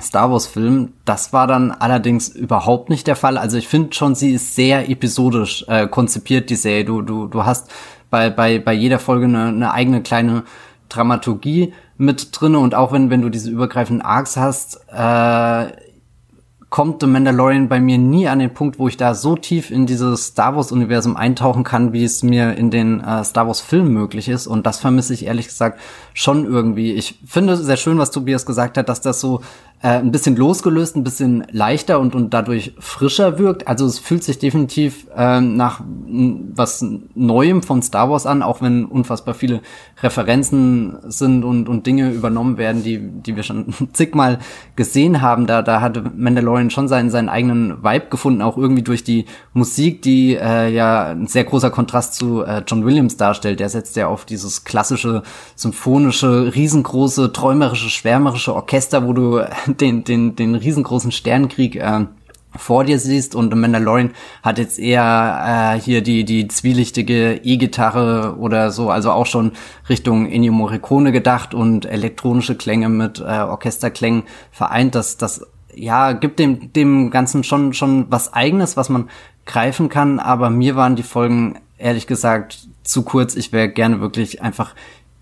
[0.01, 0.93] Star Wars Film.
[1.05, 3.37] Das war dann allerdings überhaupt nicht der Fall.
[3.37, 6.85] Also ich finde schon, sie ist sehr episodisch äh, konzipiert, die Serie.
[6.85, 7.71] Du, du, du hast
[8.09, 10.45] bei, bei, bei jeder Folge eine, eine eigene kleine
[10.89, 15.67] Dramaturgie mit drinne und auch wenn, wenn du diese übergreifenden Arcs hast, äh,
[16.71, 19.87] kommt The Mandalorian bei mir nie an den Punkt, wo ich da so tief in
[19.87, 24.47] dieses Star Wars-Universum eintauchen kann, wie es mir in den äh, Star Wars-Filmen möglich ist.
[24.47, 25.81] Und das vermisse ich ehrlich gesagt
[26.13, 26.93] schon irgendwie.
[26.93, 29.41] Ich finde sehr schön, was Tobias gesagt hat, dass das so
[29.81, 33.69] äh, ein bisschen losgelöst, ein bisschen leichter und, und dadurch frischer wirkt.
[33.69, 38.85] Also es fühlt sich definitiv äh, nach was Neuem von Star Wars an, auch wenn
[38.87, 39.61] unfassbar viele
[40.03, 44.41] Referenzen sind und, und Dinge übernommen werden, die, die wir schon zigmal
[44.75, 45.47] gesehen haben.
[45.47, 50.03] Da, da hatte Mandalorian schon seinen, seinen eigenen Vibe gefunden, auch irgendwie durch die Musik,
[50.03, 53.61] die äh, ja ein sehr großer Kontrast zu äh, John Williams darstellt.
[53.61, 55.23] Der setzt ja auf dieses klassische,
[55.55, 62.07] symphonische, riesengroße, träumerische, schwärmerische Orchester, wo du den, den, den riesengroßen Sternkrieg äh,
[62.57, 68.71] vor dir siehst und Mandalorian hat jetzt eher äh, hier die die zwielichtige E-Gitarre oder
[68.71, 69.53] so, also auch schon
[69.89, 74.95] Richtung Ennio Morricone gedacht und elektronische Klänge mit äh, Orchesterklängen vereint.
[74.95, 75.47] Das das
[75.79, 79.09] ja gibt dem dem ganzen schon schon was eigenes, was man
[79.47, 83.35] greifen kann, aber mir waren die Folgen ehrlich gesagt zu kurz.
[83.35, 84.75] Ich wäre gerne wirklich einfach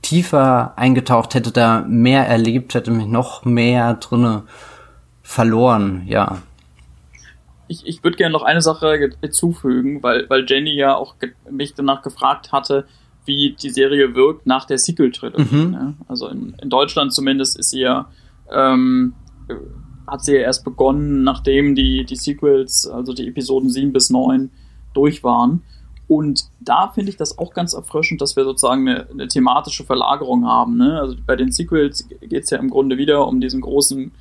[0.03, 4.45] tiefer eingetaucht, hätte da mehr erlebt, hätte mich noch mehr drinne
[5.23, 6.39] verloren, ja.
[7.69, 11.17] Ich, ich würde gerne noch eine Sache hinzufügen, weil, weil Jenny ja auch
[11.51, 12.87] mich danach gefragt hatte,
[13.25, 15.57] wie die Serie wirkt nach der Sequel-Trilogie.
[15.57, 15.71] Mhm.
[15.73, 15.95] Ne?
[16.07, 18.09] Also in, in Deutschland zumindest ist sie ja,
[18.53, 19.15] ähm,
[20.07, 24.51] hat sie ja erst begonnen, nachdem die, die Sequels, also die Episoden 7 bis 9
[24.95, 25.63] durch waren.
[26.09, 30.47] Und da finde ich das auch ganz erfrischend, dass wir sozusagen eine, eine thematische Verlagerung
[30.47, 30.77] haben.
[30.77, 31.01] Ne?
[31.01, 34.13] Also bei den Sequels geht es ja im Grunde wieder um diesen großen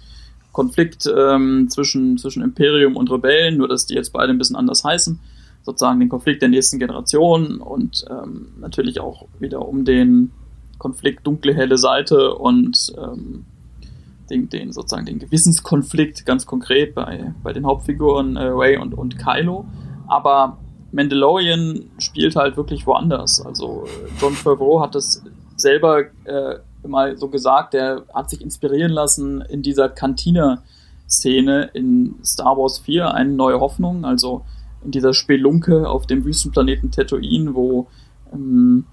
[0.51, 4.83] Konflikt ähm, zwischen, zwischen Imperium und Rebellen, nur dass die jetzt beide ein bisschen anders
[4.83, 5.19] heißen.
[5.63, 10.31] Sozusagen den Konflikt der nächsten Generation und ähm, natürlich auch wieder um den
[10.77, 13.45] Konflikt dunkle, helle Seite und ähm,
[14.29, 19.17] den, den sozusagen den Gewissenskonflikt ganz konkret bei, bei den Hauptfiguren äh, Ray und, und
[19.17, 19.65] Kylo.
[20.07, 20.57] Aber
[20.91, 23.45] Mandalorian spielt halt wirklich woanders.
[23.45, 23.85] Also
[24.19, 25.23] John Favreau hat es
[25.57, 32.57] selber äh, mal so gesagt, der hat sich inspirieren lassen in dieser Cantina-Szene in Star
[32.57, 34.45] Wars 4, eine neue Hoffnung, also
[34.83, 37.87] in dieser Spelunke auf dem Wüstenplaneten Tatooine, wo
[38.31, 38.85] ähm,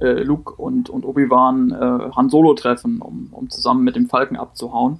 [0.00, 4.36] äh, Luke und, und Obi-Wan äh, Han Solo treffen, um, um zusammen mit dem Falken
[4.36, 4.98] abzuhauen.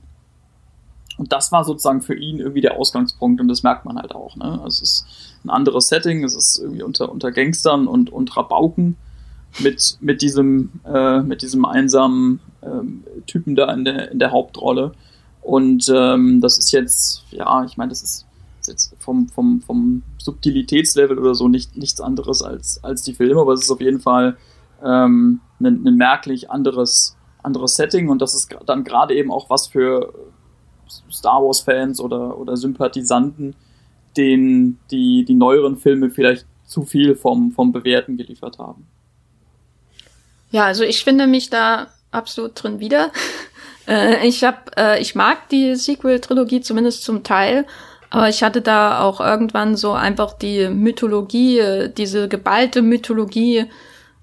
[1.18, 4.36] Und das war sozusagen für ihn irgendwie der Ausgangspunkt und das merkt man halt auch.
[4.36, 4.62] Ne?
[4.66, 5.06] Es ist
[5.44, 8.96] ein anderes Setting, es ist irgendwie unter, unter Gangstern und, und Rabauken
[9.58, 14.92] mit, mit, diesem, äh, mit diesem einsamen ähm, Typen da in der, in der Hauptrolle.
[15.42, 18.26] Und ähm, das ist jetzt, ja, ich meine, das ist,
[18.60, 23.40] ist, jetzt vom, vom, vom Subtilitätslevel oder so nicht, nichts anderes als, als die Filme,
[23.40, 24.36] aber es ist auf jeden Fall
[24.85, 29.69] ähm, ein, ein merklich anderes, anderes Setting und das ist dann gerade eben auch was
[29.69, 30.12] für
[31.11, 33.55] Star Wars-Fans oder, oder Sympathisanten,
[34.16, 38.87] denen die, die neueren Filme vielleicht zu viel vom, vom Bewerten geliefert haben.
[40.51, 43.11] Ja, also ich finde mich da absolut drin wieder.
[43.88, 47.66] Äh, ich hab, äh, ich mag die Sequel-Trilogie zumindest zum Teil,
[48.11, 53.64] aber ich hatte da auch irgendwann so einfach die Mythologie, äh, diese geballte Mythologie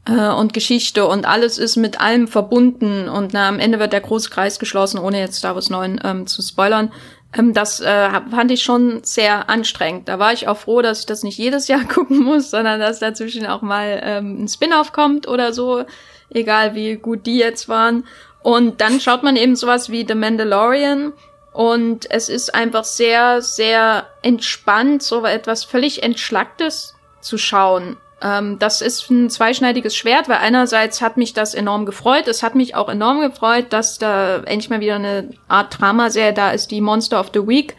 [0.07, 4.01] äh, und Geschichte und alles ist mit allem verbunden und na, am Ende wird der
[4.01, 6.91] große Kreis geschlossen, ohne jetzt Star Wars 9 ähm, zu spoilern.
[7.37, 10.07] Ähm, das äh, fand ich schon sehr anstrengend.
[10.07, 12.99] Da war ich auch froh, dass ich das nicht jedes Jahr gucken muss, sondern dass
[12.99, 15.83] dazwischen auch mal ähm, ein Spin-off kommt oder so,
[16.29, 18.05] egal wie gut die jetzt waren.
[18.41, 21.13] Und dann schaut man eben sowas wie The Mandalorian
[21.51, 27.97] und es ist einfach sehr, sehr entspannt, so etwas völlig Entschlacktes zu schauen.
[28.21, 32.27] Ähm, das ist ein zweischneidiges Schwert, weil einerseits hat mich das enorm gefreut.
[32.27, 36.51] Es hat mich auch enorm gefreut, dass da endlich mal wieder eine Art Dramaserie da
[36.51, 37.75] ist, die Monster of the Week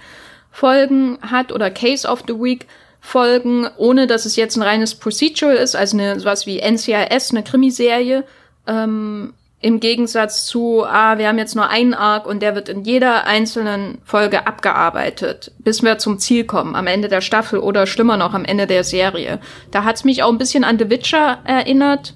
[0.50, 2.66] Folgen hat oder Case of the Week
[3.00, 7.42] Folgen, ohne dass es jetzt ein reines Procedural ist, also eine, sowas wie NCIS, eine
[7.42, 8.24] Krimiserie.
[8.66, 12.84] Ähm, im Gegensatz zu, ah, wir haben jetzt nur einen Arc und der wird in
[12.84, 18.16] jeder einzelnen Folge abgearbeitet, bis wir zum Ziel kommen, am Ende der Staffel oder schlimmer
[18.16, 19.40] noch am Ende der Serie.
[19.72, 22.14] Da hat's mich auch ein bisschen an The Witcher erinnert,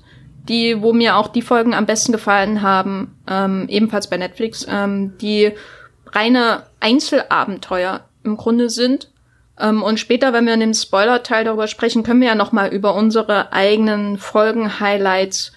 [0.48, 5.14] die, wo mir auch die Folgen am besten gefallen haben, ähm, ebenfalls bei Netflix, ähm,
[5.20, 5.52] die
[6.06, 9.10] reine Einzelabenteuer im Grunde sind.
[9.58, 12.68] Ähm, und später, wenn wir in dem Spoiler-Teil darüber sprechen, können wir ja noch mal
[12.68, 15.52] über unsere eigenen Folgen-Highlights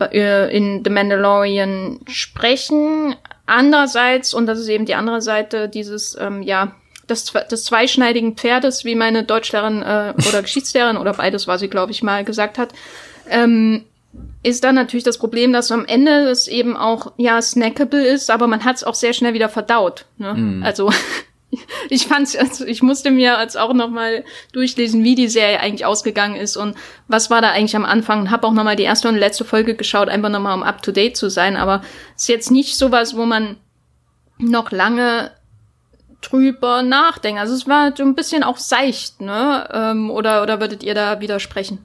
[0.00, 3.16] in The Mandalorian sprechen.
[3.46, 6.74] Andererseits, und das ist eben die andere Seite dieses, ähm, ja,
[7.08, 11.92] des, des zweischneidigen Pferdes, wie meine Deutschlehrerin äh, oder Geschichtslehrerin oder beides war sie, glaube
[11.92, 12.72] ich, mal gesagt hat,
[13.28, 13.84] ähm,
[14.42, 18.46] ist dann natürlich das Problem, dass am Ende es eben auch ja snackable ist, aber
[18.46, 20.06] man hat es auch sehr schnell wieder verdaut.
[20.16, 20.34] Ne?
[20.34, 20.62] Mm.
[20.62, 20.90] Also
[21.88, 25.86] ich fand's, also ich musste mir jetzt auch noch mal durchlesen, wie die Serie eigentlich
[25.86, 28.20] ausgegangen ist und was war da eigentlich am Anfang.
[28.20, 30.62] Und habe auch noch mal die erste und letzte Folge geschaut, einfach noch mal um
[30.62, 31.56] up to date zu sein.
[31.56, 31.82] Aber
[32.16, 33.56] ist jetzt nicht sowas, wo man
[34.38, 35.32] noch lange
[36.20, 37.40] drüber nachdenkt.
[37.40, 39.68] Also es war so ein bisschen auch seicht, ne?
[39.72, 41.78] Ähm, oder oder würdet ihr da widersprechen?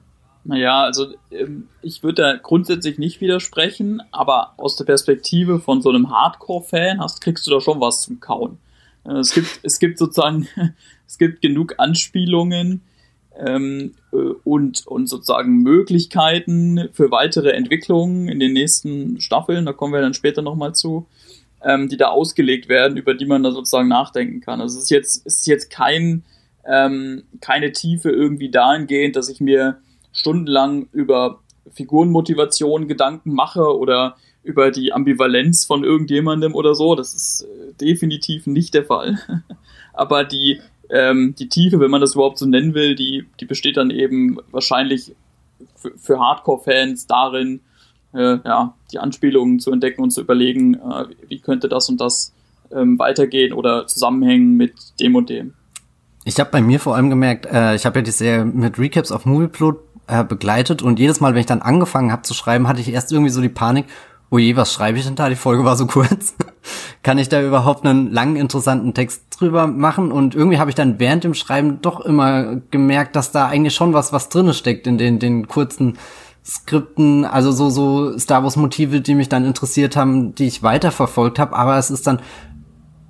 [0.44, 5.88] Naja, also ähm, ich würde da grundsätzlich nicht widersprechen, aber aus der Perspektive von so
[5.88, 8.58] einem Hardcore-Fan hast, kriegst du da schon was zum Kauen.
[9.06, 10.48] Äh, es gibt, es gibt sozusagen,
[11.06, 12.82] es gibt genug Anspielungen
[13.38, 19.92] ähm, äh, und, und sozusagen Möglichkeiten für weitere Entwicklungen in den nächsten Staffeln, da kommen
[19.92, 21.06] wir dann später nochmal zu,
[21.62, 24.60] ähm, die da ausgelegt werden, über die man da sozusagen nachdenken kann.
[24.60, 26.24] Also es ist jetzt, es ist jetzt kein,
[26.66, 29.78] ähm, keine Tiefe irgendwie dahingehend, dass ich mir
[30.12, 31.40] stundenlang über
[31.72, 36.94] Figurenmotivation Gedanken mache oder über die Ambivalenz von irgendjemandem oder so.
[36.94, 39.18] Das ist äh, definitiv nicht der Fall.
[39.92, 43.76] Aber die, ähm, die Tiefe, wenn man das überhaupt so nennen will, die, die besteht
[43.76, 45.14] dann eben wahrscheinlich
[45.76, 47.60] für, für Hardcore-Fans darin,
[48.12, 52.32] äh, ja, die Anspielungen zu entdecken und zu überlegen, äh, wie könnte das und das
[52.72, 55.54] ähm, weitergehen oder zusammenhängen mit dem und dem.
[56.24, 59.12] Ich habe bei mir vor allem gemerkt, äh, ich habe ja die Serie mit Recaps
[59.12, 62.80] auf Movieplot äh, begleitet und jedes Mal, wenn ich dann angefangen habe zu schreiben, hatte
[62.80, 63.86] ich erst irgendwie so die Panik,
[64.34, 65.28] oh je, was schreibe ich denn da?
[65.28, 66.34] Die Folge war so kurz.
[67.04, 70.10] Kann ich da überhaupt einen langen, interessanten Text drüber machen?
[70.10, 73.92] Und irgendwie habe ich dann während dem Schreiben doch immer gemerkt, dass da eigentlich schon
[73.92, 75.98] was, was drinne steckt in den, den kurzen
[76.44, 81.38] Skripten, also so, so Star Wars Motive, die mich dann interessiert haben, die ich weiterverfolgt
[81.38, 82.20] habe, aber es ist dann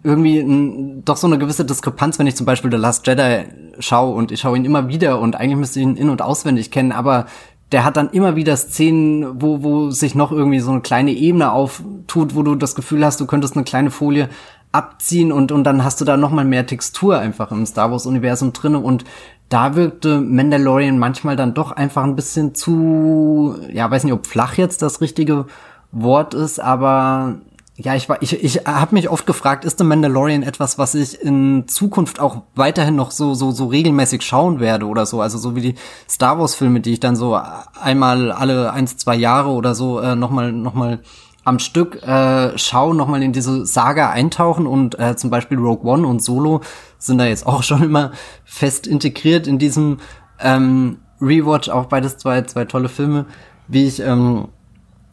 [0.04, 3.46] irgendwie ein, doch so eine gewisse Diskrepanz, wenn ich zum Beispiel The Last Jedi
[3.78, 6.70] schaue und ich schaue ihn immer wieder und eigentlich müsste ich ihn in- und auswendig
[6.70, 7.26] kennen, aber
[7.74, 11.50] der hat dann immer wieder Szenen, wo, wo sich noch irgendwie so eine kleine Ebene
[11.50, 14.28] auftut, wo du das Gefühl hast, du könntest eine kleine Folie
[14.70, 18.06] abziehen und, und dann hast du da noch mal mehr Textur einfach im Star Wars
[18.06, 18.78] Universum drinne.
[18.78, 19.04] Und
[19.48, 24.56] da wirkte Mandalorian manchmal dann doch einfach ein bisschen zu, ja, weiß nicht, ob flach
[24.56, 25.46] jetzt das richtige
[25.90, 27.40] Wort ist, aber
[27.76, 31.20] ja, ich war, ich, ich habe mich oft gefragt, ist The Mandalorian etwas, was ich
[31.20, 35.56] in Zukunft auch weiterhin noch so so so regelmäßig schauen werde oder so, also so
[35.56, 35.74] wie die
[36.08, 37.38] Star Wars Filme, die ich dann so
[37.80, 41.00] einmal alle eins zwei Jahre oder so äh, noch mal noch mal
[41.42, 45.90] am Stück äh, schauen, noch mal in diese Saga eintauchen und äh, zum Beispiel Rogue
[45.90, 46.60] One und Solo
[46.98, 48.12] sind da jetzt auch schon immer
[48.44, 49.98] fest integriert in diesem
[50.38, 53.26] ähm, Rewatch, auch beides zwei zwei tolle Filme,
[53.66, 54.48] wie ich ähm,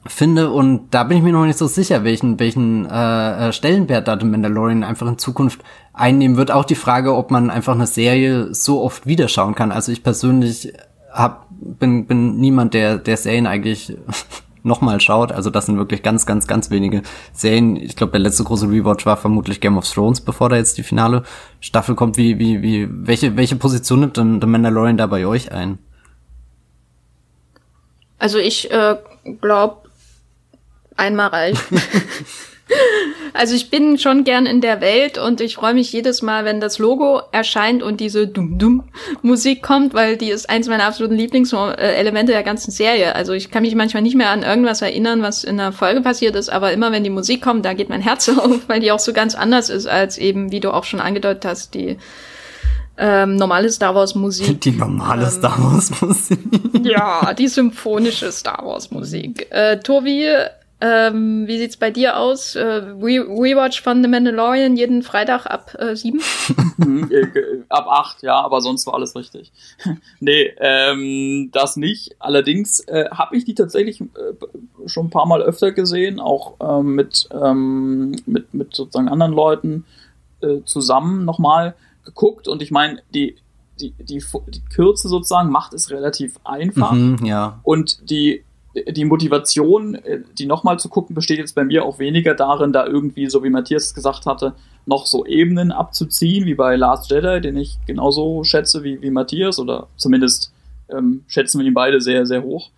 [0.06, 4.08] finde und da bin ich mir noch nicht so sicher, welchen welchen äh, äh, Stellenwert
[4.08, 5.62] da The Mandalorian einfach in Zukunft
[5.93, 6.52] einnehmen wird.
[6.52, 9.72] Auch die Frage, ob man einfach eine Serie so oft wieder schauen kann.
[9.72, 10.74] Also ich persönlich
[11.12, 13.95] hab, bin bin niemand, der der Serien eigentlich
[14.64, 15.32] nochmal schaut.
[15.32, 17.76] Also das sind wirklich ganz ganz ganz wenige Serien.
[17.76, 20.84] Ich glaube, der letzte große Rewatch war vermutlich Game of Thrones, bevor da jetzt die
[20.84, 21.24] finale
[21.60, 22.18] Staffel kommt.
[22.18, 25.78] Wie wie wie welche welche Position nimmt denn The Mandalorian da bei euch ein?
[28.18, 28.97] Also ich äh,
[29.41, 29.81] glaube
[31.02, 31.64] einmal reicht.
[33.34, 36.62] also ich bin schon gern in der Welt und ich freue mich jedes Mal, wenn
[36.62, 42.43] das Logo erscheint und diese Dum-Dum-Musik kommt, weil die ist eins meiner absoluten Lieblingselemente der
[42.43, 43.16] ganzen Serie.
[43.16, 46.36] Also ich kann mich manchmal nicht mehr an irgendwas erinnern, was in der Folge passiert
[46.36, 48.99] ist, aber immer wenn die Musik kommt, da geht mein Herz auf, weil die auch
[48.99, 51.97] so ganz anders ist als eben, wie du auch schon angedeutet hast, die
[52.97, 54.62] ähm, normale Star Wars Musik.
[54.62, 56.39] Die normale ähm, Star Wars Musik.
[56.84, 59.47] Ja, die symphonische Star Wars Musik.
[59.49, 60.28] Äh, Tobi,
[60.82, 62.56] ähm, wie sieht's bei dir aus?
[62.56, 66.22] Äh, Re Rewatch von The Mandalorian jeden Freitag ab äh, sieben?
[66.78, 67.28] Mhm, äh,
[67.70, 69.52] ab acht, ja, aber sonst war alles richtig.
[70.20, 72.16] nee, ähm, das nicht.
[72.18, 74.08] Allerdings äh, habe ich die tatsächlich äh,
[74.88, 79.86] schon ein paar Mal öfter gesehen, auch ähm, mit, ähm, mit, mit sozusagen anderen Leuten
[80.42, 82.48] äh, zusammen nochmal geguckt.
[82.48, 83.36] Und ich meine, die,
[83.80, 86.94] die, die, die Kürze sozusagen macht es relativ einfach.
[86.94, 87.60] Mhm, ja.
[87.62, 92.34] Und die die Motivation, äh, die nochmal zu gucken, besteht jetzt bei mir auch weniger
[92.34, 94.53] darin, da irgendwie, so wie Matthias gesagt hatte,
[94.86, 99.59] noch so Ebenen abzuziehen, wie bei Last Jedi, den ich genauso schätze wie, wie Matthias,
[99.59, 100.53] oder zumindest
[100.89, 102.69] ähm, schätzen wir ihn beide sehr, sehr hoch,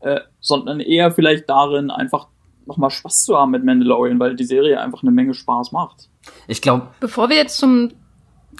[0.00, 2.28] äh, sondern eher vielleicht darin, einfach
[2.66, 6.08] nochmal Spaß zu haben mit Mandalorian, weil die Serie einfach eine Menge Spaß macht.
[6.46, 6.88] Ich glaube.
[7.00, 7.90] Bevor wir jetzt zum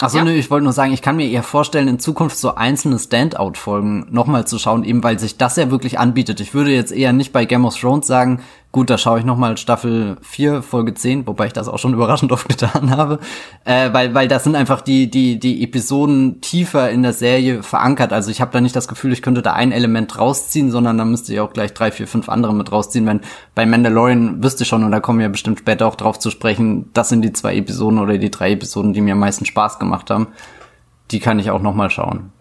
[0.01, 0.23] Achso, ja.
[0.23, 4.07] nö, ich wollte nur sagen, ich kann mir eher vorstellen, in Zukunft so einzelne Standout-Folgen
[4.09, 6.39] nochmal zu schauen, eben weil sich das ja wirklich anbietet.
[6.39, 8.41] Ich würde jetzt eher nicht bei Game of Thrones sagen,
[8.71, 11.93] Gut, da schaue ich noch mal Staffel 4, Folge 10, wobei ich das auch schon
[11.95, 13.19] überraschend oft getan habe,
[13.65, 18.13] äh, weil weil das sind einfach die die die Episoden tiefer in der Serie verankert.
[18.13, 21.03] Also ich habe da nicht das Gefühl, ich könnte da ein Element rausziehen, sondern da
[21.03, 23.05] müsste ich auch gleich drei, vier, fünf andere mit rausziehen.
[23.05, 23.19] Wenn
[23.55, 26.89] bei Mandalorian wüsste schon und da kommen wir bestimmt später auch drauf zu sprechen.
[26.93, 30.09] Das sind die zwei Episoden oder die drei Episoden, die mir am meisten Spaß gemacht
[30.09, 30.27] haben.
[31.11, 32.31] Die kann ich auch noch mal schauen.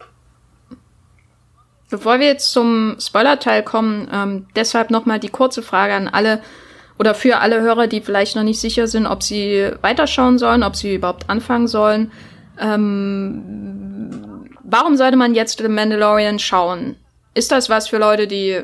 [1.90, 6.40] Bevor wir jetzt zum Spoiler-Teil kommen, ähm, deshalb nochmal die kurze Frage an alle
[6.98, 10.76] oder für alle Hörer, die vielleicht noch nicht sicher sind, ob sie weiterschauen sollen, ob
[10.76, 12.12] sie überhaupt anfangen sollen.
[12.60, 14.10] Ähm,
[14.62, 16.96] warum sollte man jetzt The Mandalorian schauen?
[17.34, 18.60] Ist das was für Leute, die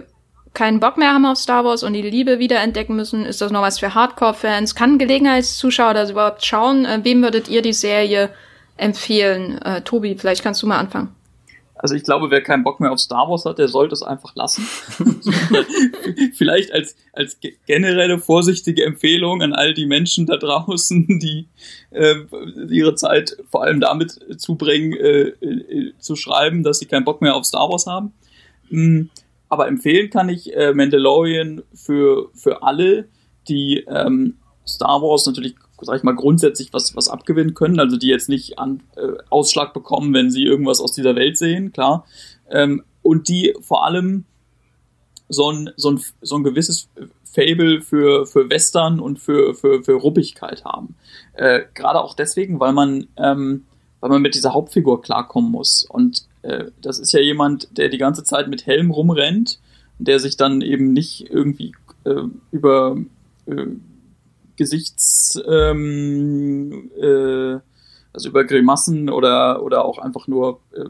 [0.53, 3.25] keinen Bock mehr haben auf Star Wars und die Liebe wiederentdecken müssen?
[3.25, 4.75] Ist das noch was für Hardcore-Fans?
[4.75, 6.85] Kann Gelegenheitszuschauer das überhaupt schauen?
[6.85, 8.31] Äh, wem würdet ihr die Serie
[8.77, 9.61] empfehlen?
[9.63, 11.17] Äh, Tobi, vielleicht kannst du mal anfangen.
[11.79, 14.35] Also ich glaube, wer keinen Bock mehr auf Star Wars hat, der sollte es einfach
[14.35, 14.67] lassen.
[16.35, 21.49] Vielleicht als, als generelle vorsichtige Empfehlung an all die Menschen da draußen, die
[21.91, 22.15] äh,
[22.71, 27.37] ihre Zeit vor allem damit zubringen, äh, äh, zu schreiben, dass sie keinen Bock mehr
[27.37, 28.13] auf Star Wars haben.
[28.71, 29.11] Mhm.
[29.49, 33.09] Aber empfehlen kann ich äh, Mandalorian für, für alle,
[33.49, 38.09] die ähm, Star Wars natürlich sag ich mal, grundsätzlich was, was abgewinnen können, also die
[38.09, 42.07] jetzt nicht an, äh, Ausschlag bekommen, wenn sie irgendwas aus dieser Welt sehen, klar.
[42.51, 44.25] Ähm, und die vor allem
[45.29, 46.89] so ein, so ein, so ein gewisses
[47.25, 50.97] Fable für, für Western und für, für, für Ruppigkeit haben.
[51.35, 53.65] Äh, Gerade auch deswegen, weil man, ähm,
[54.01, 55.85] weil man mit dieser Hauptfigur klarkommen muss.
[55.89, 59.61] Und äh, das ist ja jemand, der die ganze Zeit mit Helm rumrennt,
[59.99, 61.75] der sich dann eben nicht irgendwie
[62.05, 62.23] äh,
[62.53, 62.97] über
[63.47, 63.67] äh,
[64.57, 67.59] Gesichts, ähm, äh,
[68.13, 70.85] also über Grimassen oder, oder auch einfach nur äh,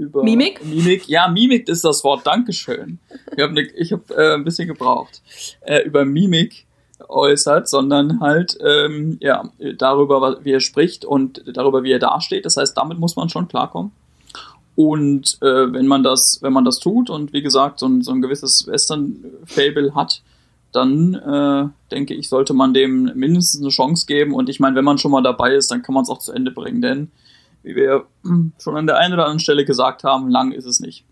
[0.00, 0.64] über Mimik?
[0.64, 2.98] Mimik, ja, Mimik ist das Wort, Dankeschön.
[3.36, 5.22] Ich habe ne, ich hab, äh, ein bisschen gebraucht.
[5.60, 6.66] Äh, über Mimik
[7.08, 12.44] äußert, sondern halt ähm, ja, darüber, wie er spricht und darüber, wie er dasteht.
[12.44, 13.92] Das heißt, damit muss man schon klarkommen.
[14.76, 18.12] Und äh, wenn man das, wenn man das tut und wie gesagt so ein, so
[18.12, 20.22] ein gewisses Western-Fable hat,
[20.72, 24.34] dann äh, denke ich, sollte man dem mindestens eine Chance geben.
[24.34, 26.32] Und ich meine, wenn man schon mal dabei ist, dann kann man es auch zu
[26.32, 26.80] Ende bringen.
[26.80, 27.10] Denn,
[27.62, 28.06] wie wir
[28.58, 31.04] schon an der einen oder anderen Stelle gesagt haben, lang ist es nicht.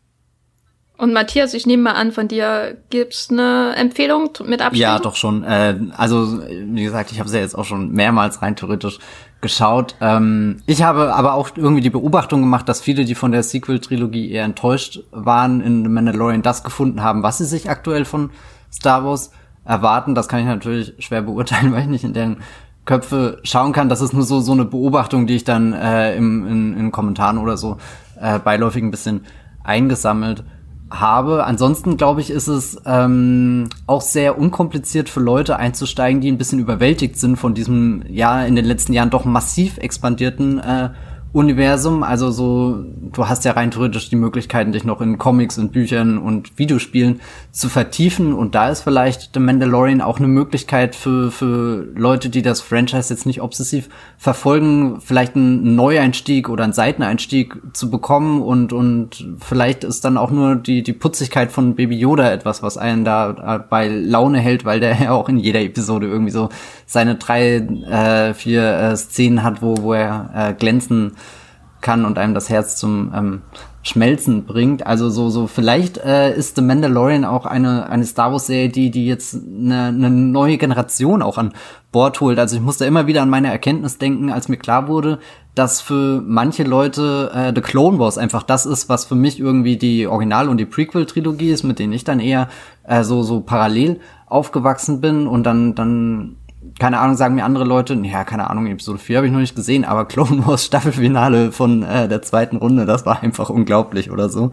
[0.99, 4.77] Und Matthias, ich nehme mal an, von dir gibt's eine Empfehlung mit Abstand?
[4.79, 5.45] Ja, doch schon.
[5.45, 8.99] Äh, also, wie gesagt, ich habe es ja jetzt auch schon mehrmals rein theoretisch
[9.41, 9.95] geschaut.
[10.01, 14.33] Ähm, ich habe aber auch irgendwie die Beobachtung gemacht, dass viele, die von der Sequel-Trilogie
[14.33, 18.31] eher enttäuscht waren, in The Mandalorian das gefunden haben, was sie sich aktuell von
[18.73, 19.31] Star Wars
[19.69, 20.15] erwarten.
[20.15, 22.39] Das kann ich natürlich schwer beurteilen, weil ich nicht in deren
[22.85, 23.89] Köpfe schauen kann.
[23.89, 27.39] Das ist nur so, so eine Beobachtung, die ich dann äh, im, in, in Kommentaren
[27.39, 27.77] oder so
[28.21, 29.27] äh, beiläufig ein bisschen
[29.63, 30.43] eingesammelt
[30.91, 31.45] habe.
[31.45, 36.59] Ansonsten glaube ich, ist es ähm, auch sehr unkompliziert für Leute einzusteigen, die ein bisschen
[36.59, 40.91] überwältigt sind von diesem ja in den letzten Jahren doch massiv expandierten äh,
[41.39, 42.03] Universum.
[42.03, 46.19] Also so, du hast ja rein theoretisch die Möglichkeiten, dich noch in Comics und Büchern
[46.19, 47.21] und Videospielen
[47.53, 48.35] zu vertiefen.
[48.35, 53.15] Und da ist vielleicht The Mandalorian auch eine Möglichkeit für, für Leute, die das Franchise
[53.15, 58.43] jetzt nicht obsessiv verfolgen, vielleicht einen Neueinstieg oder einen Seiteneinstieg zu bekommen.
[58.43, 62.77] Und, und vielleicht ist dann auch nur die, die Putzigkeit von Baby Yoda etwas, was
[62.77, 66.49] einen da bei Laune hält, weil der ja auch in jeder Episode irgendwie so
[66.85, 71.13] seine drei, äh, vier äh, Szenen hat, wo, wo er äh, glänzen
[71.81, 73.43] kann und einem das Herz zum ähm,
[73.83, 74.87] Schmelzen bringt.
[74.87, 79.07] Also so, so vielleicht äh, ist The Mandalorian auch eine, eine Star Wars-Serie, die, die
[79.07, 81.55] jetzt eine, eine neue Generation auch an
[81.91, 82.39] Bord holt.
[82.39, 85.19] Also ich musste immer wieder an meine Erkenntnis denken, als mir klar wurde,
[85.55, 89.77] dass für manche Leute äh, The Clone Wars einfach das ist, was für mich irgendwie
[89.77, 92.49] die Original- und die Prequel-Trilogie ist, mit denen ich dann eher
[92.85, 96.37] äh, so, so parallel aufgewachsen bin und dann, dann
[96.79, 99.57] keine Ahnung, sagen mir andere Leute, ja, keine Ahnung, Episode 4 habe ich noch nicht
[99.57, 104.29] gesehen, aber Clone Wars Staffelfinale von äh, der zweiten Runde, das war einfach unglaublich oder
[104.29, 104.53] so.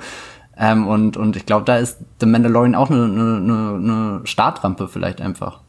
[0.57, 5.21] Ähm, und, und ich glaube, da ist The Mandalorian auch eine, eine, eine Startrampe vielleicht
[5.21, 5.61] einfach.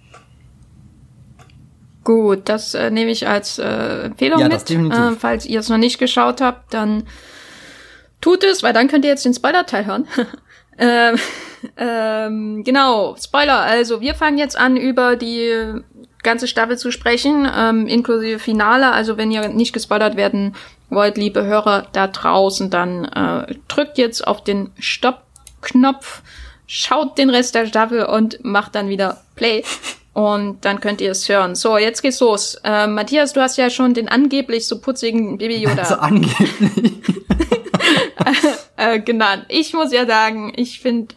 [2.05, 4.71] Gut, das äh, nehme ich als äh, Empfehlung ja, mit.
[4.71, 7.03] Äh, falls ihr es noch nicht geschaut habt, dann
[8.21, 10.07] tut es, weil dann könnt ihr jetzt den Spoiler-Teil hören.
[10.79, 11.17] ähm,
[11.77, 13.59] ähm, genau, Spoiler.
[13.59, 15.83] Also wir fangen jetzt an über die
[16.27, 18.93] ganze Staffel zu sprechen, ähm, inklusive Finale.
[18.93, 20.55] Also wenn ihr nicht gespoilert werden
[20.91, 26.23] wollt, liebe Hörer da draußen, dann äh, drückt jetzt auf den Stopp-Knopf,
[26.67, 29.63] schaut den Rest der Staffel und macht dann wieder Play.
[30.13, 31.55] Und dann könnt ihr es hören.
[31.55, 32.57] So, jetzt geht's los.
[32.65, 35.83] Äh, Matthias, du hast ja schon den angeblich so putzigen Baby Yoda.
[35.83, 36.93] Also angeblich.
[38.77, 39.45] äh, genannt.
[39.49, 41.15] Ich muss ja sagen, ich finde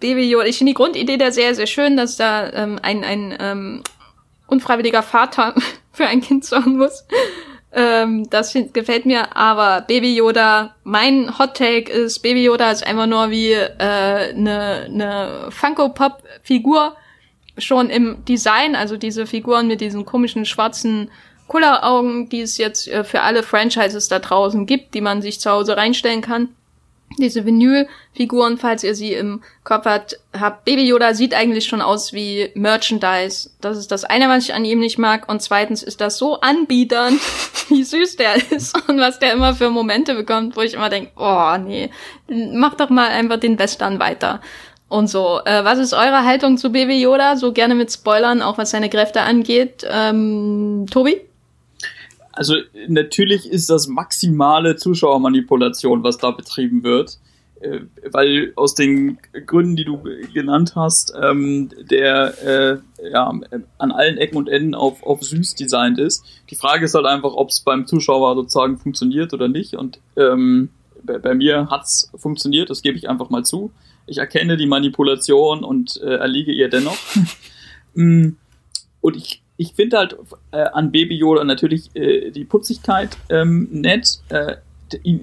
[0.00, 0.46] Baby Yoda.
[0.46, 3.82] Ich finde die Grundidee da sehr, sehr schön, dass da ähm, ein, ein ähm,
[4.46, 5.54] unfreiwilliger Vater
[5.92, 7.04] für ein Kind sorgen muss.
[7.72, 12.86] Ähm, das find, gefällt mir, aber Baby Yoda, mein Hot Take ist, Baby Yoda ist
[12.86, 16.96] einfach nur wie eine äh, ne, ne Funko-Pop-Figur,
[17.58, 21.10] schon im Design, also diese Figuren mit diesen komischen schwarzen
[21.48, 25.50] Kulleraugen, die es jetzt äh, für alle Franchises da draußen gibt, die man sich zu
[25.50, 26.48] Hause reinstellen kann
[27.16, 30.64] diese Vinylfiguren, falls ihr sie im Kopf habt, habt.
[30.64, 33.50] Baby Yoda sieht eigentlich schon aus wie Merchandise.
[33.60, 35.28] Das ist das eine, was ich an ihm nicht mag.
[35.28, 37.20] Und zweitens ist das so anbiedernd,
[37.68, 41.10] wie süß der ist und was der immer für Momente bekommt, wo ich immer denke,
[41.16, 41.90] oh nee,
[42.28, 44.40] mach doch mal einfach den Western weiter.
[44.88, 47.36] Und so, äh, was ist eure Haltung zu Baby Yoda?
[47.36, 49.86] So gerne mit Spoilern, auch was seine Kräfte angeht.
[49.88, 51.27] Ähm, Tobi?
[52.38, 52.54] Also
[52.86, 57.18] natürlich ist das maximale Zuschauermanipulation, was da betrieben wird,
[57.58, 57.80] äh,
[58.12, 60.00] weil aus den Gründen, die du
[60.32, 63.28] genannt hast, ähm, der äh, ja,
[63.78, 66.24] an allen Ecken und Enden auf, auf süß designt ist.
[66.48, 69.74] Die Frage ist halt einfach, ob es beim Zuschauer sozusagen funktioniert oder nicht.
[69.74, 70.68] Und ähm,
[71.02, 73.72] bei, bei, mir hat's funktioniert, das gebe ich einfach mal zu.
[74.06, 76.98] Ich erkenne die Manipulation und äh, erliege ihr dennoch.
[77.94, 78.36] Mm,
[79.00, 80.16] und ich ich finde halt
[80.52, 84.56] äh, an Baby Yoda natürlich äh, die Putzigkeit ähm, nett, äh,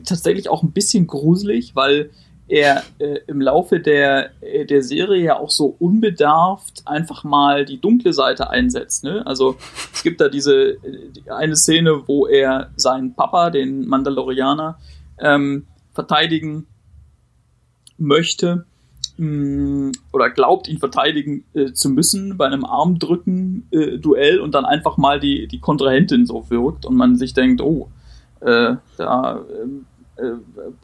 [0.04, 2.12] tatsächlich auch ein bisschen gruselig, weil
[2.48, 7.80] er äh, im Laufe der, äh, der Serie ja auch so unbedarft einfach mal die
[7.80, 9.06] dunkle Seite einsetzt.
[9.06, 9.26] Ne?
[9.26, 9.56] Also
[9.94, 14.78] es gibt da diese die eine Szene, wo er seinen Papa, den Mandalorianer,
[15.18, 16.68] ähm, verteidigen
[17.98, 18.66] möchte
[19.18, 24.66] mh, mm, oder glaubt, ihn verteidigen äh, zu müssen bei einem Armdrücken-Duell äh, und dann
[24.66, 27.90] einfach mal die, die Kontrahentin so wirkt und man sich denkt, oh,
[28.42, 29.86] äh, da ähm,
[30.18, 30.34] äh,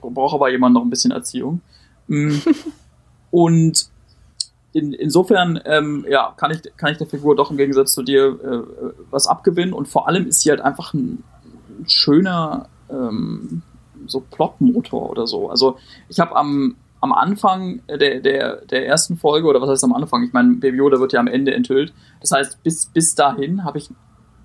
[0.02, 1.62] braucht aber jemand noch ein bisschen Erziehung.
[2.08, 2.36] Mm.
[3.32, 3.90] und
[4.74, 8.40] in, insofern ähm, ja, kann, ich, kann ich der Figur doch im Gegensatz zu dir
[8.42, 11.24] äh, was abgewinnen und vor allem ist sie halt einfach ein,
[11.80, 13.64] ein schöner ähm,
[14.08, 15.50] so Plotmotor oder so.
[15.50, 15.78] Also
[16.10, 20.24] ich habe am, am Anfang der, der, der ersten Folge, oder was heißt am Anfang?
[20.24, 21.94] Ich meine, Baby Yoda wird ja am Ende enthüllt.
[22.22, 23.90] Das heißt, bis, bis dahin habe ich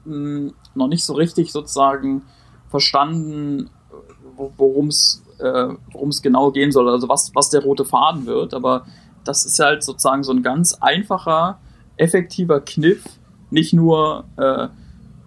[0.04, 2.22] mh, mm, noch nicht so richtig sozusagen
[2.68, 3.70] verstanden,
[4.36, 5.68] worum es äh,
[6.22, 8.54] genau gehen soll, also was, was der rote Faden wird.
[8.54, 8.86] Aber
[9.24, 11.58] das ist halt sozusagen so ein ganz einfacher,
[11.96, 13.04] effektiver Kniff,
[13.50, 14.68] nicht nur äh,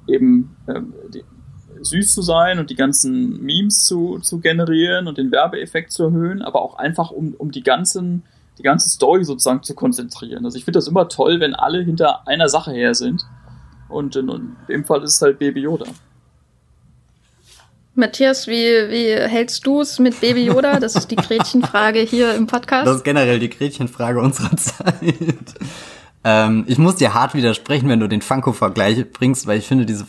[0.08, 0.82] eben äh,
[1.14, 1.24] die,
[1.82, 6.42] süß zu sein und die ganzen Memes zu, zu generieren und den Werbeeffekt zu erhöhen,
[6.42, 8.24] aber auch einfach um, um die ganzen
[8.60, 10.46] die ganze Story sozusagen zu konzentrieren.
[10.46, 13.26] Also ich finde das immer toll, wenn alle hinter einer Sache her sind.
[13.88, 15.86] Und in, in dem Fall ist es halt Baby Yoda.
[17.96, 20.80] Matthias, wie, wie hältst du es mit Baby Yoda?
[20.80, 22.88] Das ist die Gretchenfrage hier im Podcast.
[22.88, 25.56] Das ist generell die Gretchenfrage unserer Zeit.
[26.24, 30.06] ähm, ich muss dir hart widersprechen, wenn du den Funko-Vergleich bringst, weil ich finde diese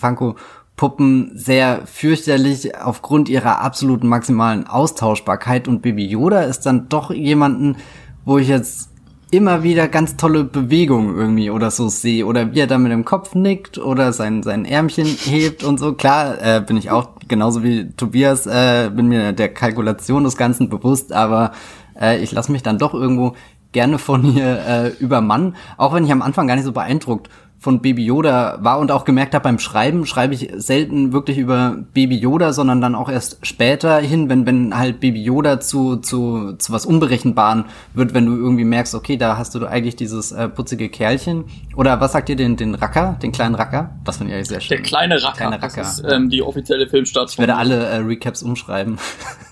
[0.81, 5.69] Funko-Puppen sehr fürchterlich aufgrund ihrer absoluten maximalen Austauschbarkeit.
[5.69, 7.77] Und Baby Yoda ist dann doch jemanden,
[8.25, 8.89] wo ich jetzt
[9.31, 12.27] immer wieder ganz tolle Bewegungen irgendwie oder so sehe.
[12.27, 15.93] Oder wie er da mit dem Kopf nickt oder sein sein Ärmchen hebt und so.
[15.93, 20.69] Klar, äh, bin ich auch genauso wie Tobias, äh, bin mir der Kalkulation des Ganzen
[20.69, 21.53] bewusst, aber
[22.01, 23.35] äh, ich lasse mich dann doch irgendwo
[23.73, 27.29] gerne von ihr äh, übermannen, auch wenn ich am Anfang gar nicht so beeindruckt
[27.61, 31.77] von Baby Yoda war und auch gemerkt habe beim Schreiben, schreibe ich selten wirklich über
[31.93, 36.55] Baby Yoda, sondern dann auch erst später hin, wenn, wenn halt Baby Yoda zu, zu,
[36.55, 40.49] zu was Unberechenbaren wird, wenn du irgendwie merkst, okay, da hast du eigentlich dieses äh,
[40.49, 41.45] putzige Kerlchen.
[41.77, 43.91] Oder was sagt ihr den, den Racker, den kleinen Racker?
[44.05, 44.79] Das finde ich eigentlich sehr schön.
[44.79, 45.83] Der kleine Racker, kleine Racker.
[45.83, 47.35] das ist ähm, die offizielle Filmstarts.
[47.35, 48.97] Ich werde alle äh, Recaps umschreiben.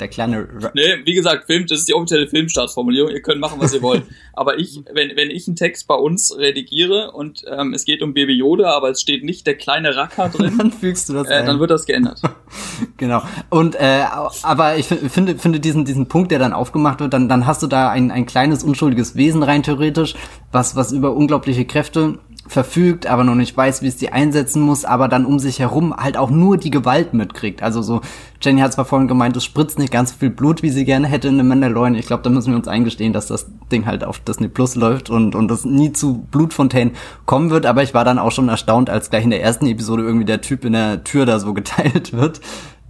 [0.00, 0.48] Der kleine.
[0.74, 3.10] nee, wie gesagt, Film, das ist die offizielle Filmstartsformulierung.
[3.10, 4.04] Ihr könnt machen, was ihr wollt.
[4.32, 8.14] Aber ich, wenn, wenn ich einen Text bei uns redigiere und ähm, es geht um
[8.14, 11.44] Baby Yoda, aber es steht nicht der kleine Racker drin, dann fügst du das äh,
[11.44, 12.22] Dann wird das geändert.
[12.96, 13.22] genau.
[13.50, 14.04] Und äh,
[14.42, 17.66] aber ich finde, finde diesen diesen Punkt, der dann aufgemacht wird, dann dann hast du
[17.66, 20.14] da ein ein kleines unschuldiges Wesen rein theoretisch,
[20.50, 24.84] was was über unglaubliche Kräfte verfügt, aber noch nicht weiß, wie es die einsetzen muss,
[24.84, 27.62] aber dann um sich herum halt auch nur die Gewalt mitkriegt.
[27.62, 28.00] Also so,
[28.40, 31.06] Jenny hat zwar vorhin gemeint, es spritzt nicht ganz so viel Blut, wie sie gerne
[31.06, 31.94] hätte in The Mandalorian.
[31.94, 35.08] Ich glaube, da müssen wir uns eingestehen, dass das Ding halt auf Disney Plus läuft
[35.08, 36.94] und, und das nie zu Blutfontänen
[37.26, 40.02] kommen wird, aber ich war dann auch schon erstaunt, als gleich in der ersten Episode
[40.02, 42.40] irgendwie der Typ in der Tür da so geteilt wird.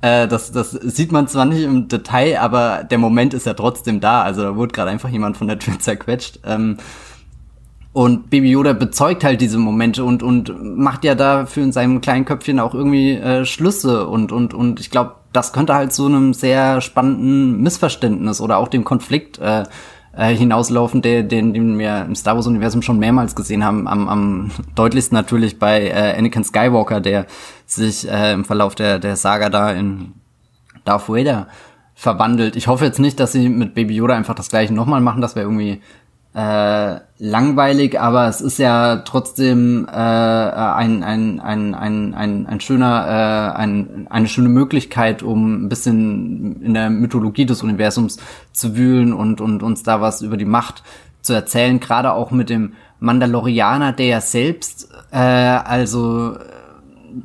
[0.01, 4.01] Äh, das, das sieht man zwar nicht im Detail, aber der Moment ist ja trotzdem
[4.01, 4.23] da.
[4.23, 6.41] Also da wurde gerade einfach jemand von der Tür zerquetscht.
[6.45, 6.79] Ähm,
[7.93, 12.25] und Baby Yoda bezeugt halt diese Momente und, und macht ja dafür in seinem kleinen
[12.25, 16.33] Köpfchen auch irgendwie äh, Schlüsse und, und, und ich glaube, das könnte halt so einem
[16.33, 19.65] sehr spannenden Missverständnis oder auch dem Konflikt äh,
[20.17, 23.87] äh, hinauslaufen, der, den, den wir im Star Wars-Universum schon mehrmals gesehen haben.
[23.89, 27.27] Am, am deutlichsten natürlich bei äh, Anakin Skywalker, der
[27.67, 30.13] sich äh, im Verlauf der, der Saga da in
[30.85, 31.47] Darth Vader
[31.95, 32.57] verwandelt.
[32.57, 35.23] Ich hoffe jetzt nicht, dass sie mit Baby Yoda einfach das gleiche nochmal machen.
[35.23, 35.81] Das wäre irgendwie
[36.35, 43.55] äh, langweilig, aber es ist ja trotzdem äh, ein, ein, ein, ein, ein, ein schöner,
[43.55, 48.19] äh, ein, eine schöne Möglichkeit, um ein bisschen in der Mythologie des Universums
[48.53, 50.83] zu wühlen und, und uns da was über die Macht
[51.21, 56.39] zu erzählen, gerade auch mit dem Mandalorianer, der ja selbst, äh, also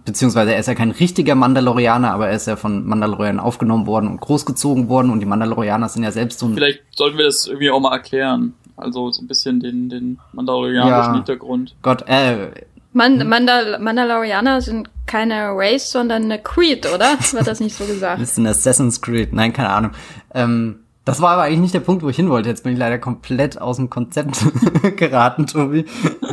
[0.04, 4.10] beziehungsweise er ist ja kein richtiger Mandalorianer, aber er ist ja von Mandalorianern aufgenommen worden
[4.10, 6.56] und großgezogen worden und die Mandalorianer sind ja selbst so ein...
[6.56, 8.54] Vielleicht sollten wir das irgendwie auch mal erklären.
[8.78, 11.14] Also so ein bisschen den, den mandalorianischen ja.
[11.14, 11.76] Hintergrund.
[11.82, 12.52] Gott, äh.
[12.94, 13.28] Man?
[13.28, 17.18] Mandal Mandalorianer sind keine Race, sondern eine Creed, oder?
[17.32, 18.20] Wird das nicht so gesagt?
[18.22, 19.34] Das ist ein Assassin's Creed.
[19.34, 19.92] Nein, keine Ahnung.
[20.34, 22.50] Ähm, das war aber eigentlich nicht der Punkt, wo ich hin wollte.
[22.50, 24.38] Jetzt bin ich leider komplett aus dem Konzept
[24.98, 25.86] geraten, Tobi.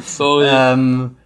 [0.05, 0.49] Sorry.
[0.51, 1.17] Ähm,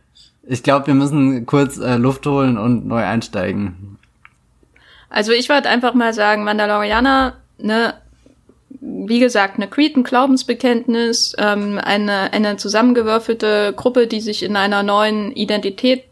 [0.43, 3.99] ich glaube, wir müssen kurz äh, Luft holen und neu einsteigen.
[5.11, 7.95] Also ich würde einfach mal sagen, Mandalorianer, ne,
[8.71, 14.83] wie gesagt, eine Creed, ein Glaubensbekenntnis, ähm, eine, eine zusammengewürfelte Gruppe, die sich in einer
[14.83, 16.05] neuen Identität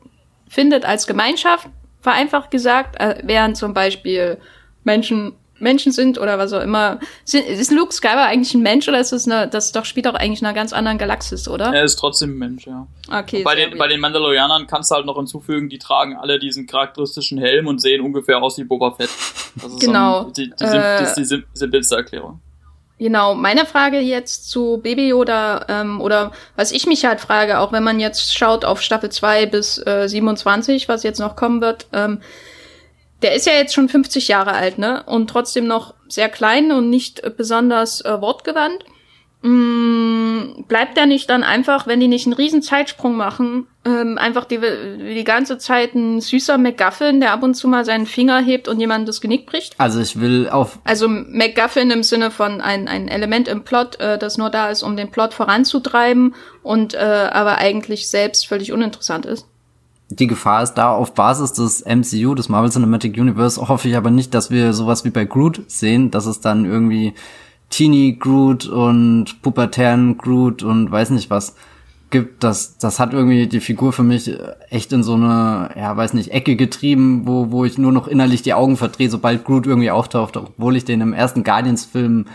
[0.49, 1.69] findet als Gemeinschaft,
[2.01, 4.39] vereinfacht gesagt, äh, während zum Beispiel
[4.85, 7.01] Menschen Menschen sind oder was auch immer.
[7.25, 10.41] Ist Luke Skywalker eigentlich ein Mensch oder ist das eine, das doch spielt doch eigentlich
[10.41, 11.73] in einer ganz anderen Galaxis, oder?
[11.75, 12.87] Er ist trotzdem ein Mensch, ja.
[13.11, 13.43] Okay.
[13.43, 17.39] Bei den, bei den Mandalorianern kannst du halt noch hinzufügen, die tragen alle diesen charakteristischen
[17.39, 19.09] Helm und sehen ungefähr aus wie Boba Fett.
[19.57, 20.25] Das ist genau.
[20.25, 22.41] So die, die, die, äh, das ist die simpelste Erklärung.
[22.99, 27.71] Genau, meine Frage jetzt zu Baby Yoda, ähm, oder was ich mich halt frage, auch
[27.71, 31.87] wenn man jetzt schaut auf Staffel 2 bis äh, 27, was jetzt noch kommen wird,
[31.93, 32.23] ähm,
[33.21, 35.03] der ist ja jetzt schon 50 Jahre alt, ne?
[35.05, 38.85] Und trotzdem noch sehr klein und nicht besonders äh, wortgewandt.
[39.43, 44.45] Mm, bleibt der nicht dann einfach, wenn die nicht einen riesen Zeitsprung machen, ähm, einfach
[44.45, 48.67] die, die ganze Zeit ein süßer McGuffin, der ab und zu mal seinen Finger hebt
[48.67, 49.75] und jemand das Genick bricht?
[49.79, 50.79] Also ich will auf...
[50.85, 54.83] Also McGuffin im Sinne von ein, ein Element im Plot, äh, das nur da ist,
[54.83, 59.47] um den Plot voranzutreiben und äh, aber eigentlich selbst völlig uninteressant ist
[60.09, 64.11] die Gefahr ist da auf Basis des MCU, des Marvel Cinematic Universe, hoffe ich aber
[64.11, 67.15] nicht, dass wir sowas wie bei Groot sehen, dass es dann irgendwie
[67.71, 71.57] Teeny Groot und pubertären Groot und weiß nicht was
[72.11, 72.45] gibt.
[72.45, 74.31] Das, das hat irgendwie die Figur für mich
[74.71, 78.43] echt in so eine, ja, weiß nicht, Ecke getrieben, wo, wo ich nur noch innerlich
[78.43, 82.27] die Augen verdrehe, sobald Groot irgendwie auftaucht, obwohl ich den im ersten Guardians-Film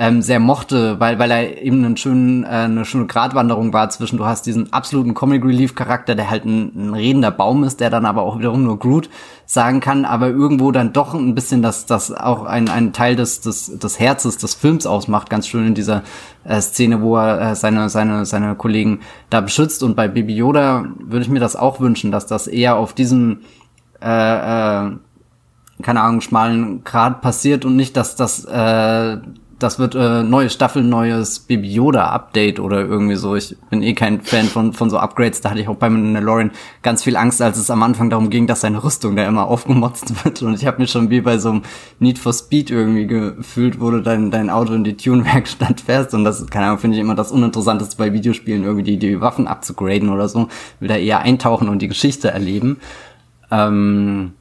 [0.00, 4.16] ähm, sehr mochte, weil, weil er eben einen schönen, äh, eine schöne Gratwanderung war zwischen,
[4.16, 7.90] du hast diesen absoluten Comic Relief Charakter, der halt ein, ein redender Baum ist, der
[7.90, 9.10] dann aber auch wiederum nur Groot
[9.44, 13.40] sagen kann, aber irgendwo dann doch ein bisschen das, das auch ein, ein Teil des,
[13.40, 16.04] des, des Herzes des Films ausmacht, ganz schön in dieser
[16.44, 19.82] äh, Szene, wo er äh, seine, seine, seine Kollegen da beschützt.
[19.82, 23.40] Und bei Baby Yoda würde ich mir das auch wünschen, dass das eher auf diesem
[24.00, 24.92] äh, äh,
[25.82, 29.18] keine Ahnung, schmalen Grad passiert und nicht, dass das äh,
[29.58, 33.34] das wird äh, neue Staffel, neues Baby Yoda Update oder irgendwie so.
[33.34, 35.40] Ich bin eh kein Fan von, von so Upgrades.
[35.40, 36.52] Da hatte ich auch bei Mandalorian
[36.82, 40.24] ganz viel Angst, als es am Anfang darum ging, dass seine Rüstung da immer aufgemotzt
[40.24, 40.42] wird.
[40.42, 41.62] Und ich habe mich schon wie bei so einem
[41.98, 46.14] Need for Speed irgendwie gefühlt, wo du dein, dein Auto in die Tune-Werkstatt fährst.
[46.14, 49.48] Und das, keine Ahnung, finde ich immer das Uninteressanteste bei Videospielen, irgendwie die, die Waffen
[49.48, 50.48] abzugraden oder so.
[50.78, 52.78] Will da eher eintauchen und die Geschichte erleben.
[53.50, 54.34] Ähm,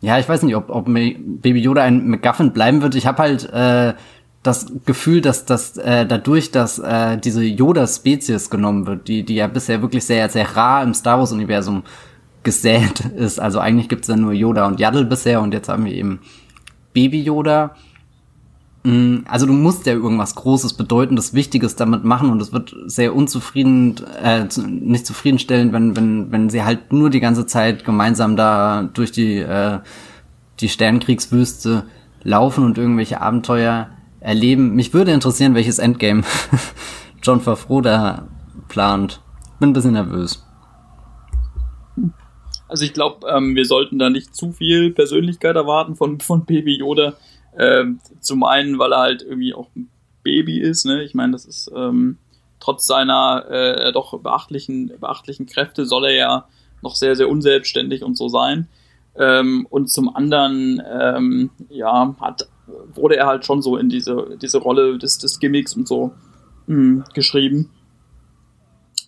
[0.00, 2.96] ja, ich weiß nicht, ob, ob Baby Yoda ein McGuffin bleiben wird.
[2.96, 3.94] Ich habe halt äh,
[4.42, 9.46] das Gefühl, dass, dass äh, dadurch, dass äh, diese Yoda-Spezies genommen wird, die, die ja
[9.46, 11.84] bisher wirklich sehr, sehr rar im Star Wars-Universum
[12.42, 13.40] gesät ist.
[13.40, 16.20] Also eigentlich gibt's ja nur Yoda und Yaddle bisher und jetzt haben wir eben
[16.92, 17.76] Baby Yoda.
[18.82, 23.14] Mm, also du musst ja irgendwas Großes, Bedeutendes, Wichtiges damit machen und es wird sehr
[23.14, 28.88] unzufrieden, äh, nicht zufriedenstellend, wenn, wenn, wenn sie halt nur die ganze Zeit gemeinsam da
[28.92, 29.78] durch die, äh,
[30.58, 31.84] die Sternkriegswüste
[32.24, 33.88] laufen und irgendwelche Abenteuer
[34.22, 34.74] erleben.
[34.74, 36.22] Mich würde interessieren, welches Endgame
[37.22, 38.28] John Favreau da
[38.68, 39.20] plant.
[39.60, 40.44] Bin ein bisschen nervös.
[42.68, 46.78] Also ich glaube, ähm, wir sollten da nicht zu viel Persönlichkeit erwarten von, von Baby
[46.78, 47.14] Yoda.
[47.58, 49.90] Ähm, zum einen, weil er halt irgendwie auch ein
[50.22, 50.86] Baby ist.
[50.86, 51.02] Ne?
[51.02, 52.16] Ich meine, das ist ähm,
[52.60, 56.48] trotz seiner äh, doch beachtlichen, beachtlichen Kräfte soll er ja
[56.80, 58.68] noch sehr, sehr unselbstständig und so sein.
[59.16, 62.48] Ähm, und zum anderen, ähm, ja, hat
[62.94, 66.12] wurde er halt schon so in diese, diese Rolle des, des Gimmicks und so
[66.66, 67.70] mh, hm, geschrieben.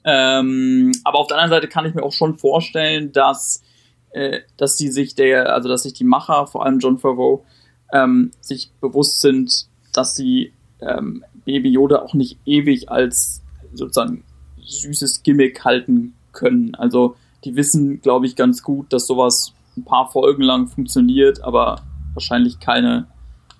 [0.05, 3.63] Ähm, aber auf der anderen Seite kann ich mir auch schon vorstellen, dass,
[4.11, 7.45] äh, dass die sich der, also dass sich die Macher, vor allem John Favreau,
[7.93, 13.43] ähm, sich bewusst sind, dass sie ähm, Baby Yoda auch nicht ewig als
[13.73, 14.25] sozusagen
[14.63, 16.75] süßes Gimmick halten können.
[16.75, 21.83] Also die wissen, glaube ich, ganz gut, dass sowas ein paar Folgen lang funktioniert, aber
[22.15, 23.07] wahrscheinlich keine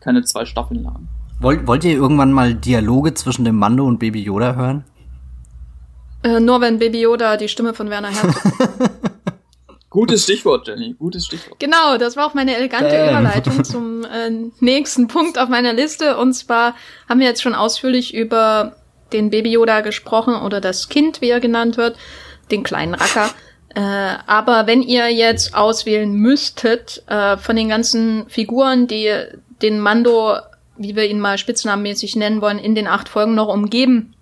[0.05, 1.09] keine zwei Staffeln lang.
[1.41, 4.85] Wollt, wollt ihr irgendwann mal Dialoge zwischen dem Mando und Baby Yoda hören?
[6.23, 8.43] Äh, nur wenn Baby Yoda die Stimme von Werner Herzog.
[9.91, 10.95] Gutes Stichwort, Jenny.
[10.99, 11.61] Gutes Stichwort.
[11.61, 13.09] Genau, das war auch meine elegante Bam.
[13.11, 14.31] Überleitung zum äh,
[14.61, 16.17] nächsten Punkt auf meiner Liste.
[16.17, 16.75] Und zwar
[17.09, 18.77] haben wir jetzt schon ausführlich über
[19.13, 21.97] den Baby Yoda gesprochen oder das Kind, wie er genannt wird,
[22.51, 23.31] den kleinen Racker.
[23.75, 23.81] Äh,
[24.27, 29.13] aber wenn ihr jetzt auswählen müsstet äh, von den ganzen Figuren, die
[29.63, 30.37] den Mando,
[30.77, 34.15] wie wir ihn mal spitznamenmäßig nennen wollen, in den acht Folgen noch umgeben.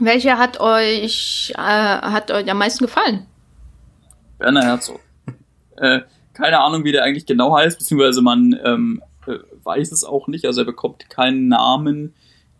[0.00, 3.26] Welcher hat euch, äh, hat euch am meisten gefallen?
[4.38, 5.00] Werner Herzog.
[5.76, 6.00] äh,
[6.32, 10.46] keine Ahnung, wie der eigentlich genau heißt, beziehungsweise man ähm, äh, weiß es auch nicht.
[10.46, 12.14] Also er bekommt keinen Namen,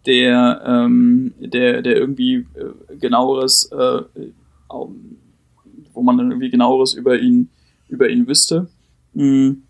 [0.07, 4.03] der, ähm, der, der irgendwie äh, genaueres, äh,
[4.69, 7.49] wo man dann irgendwie genaueres über ihn,
[7.89, 8.69] über ihn wüsste.
[9.15, 9.63] Mhm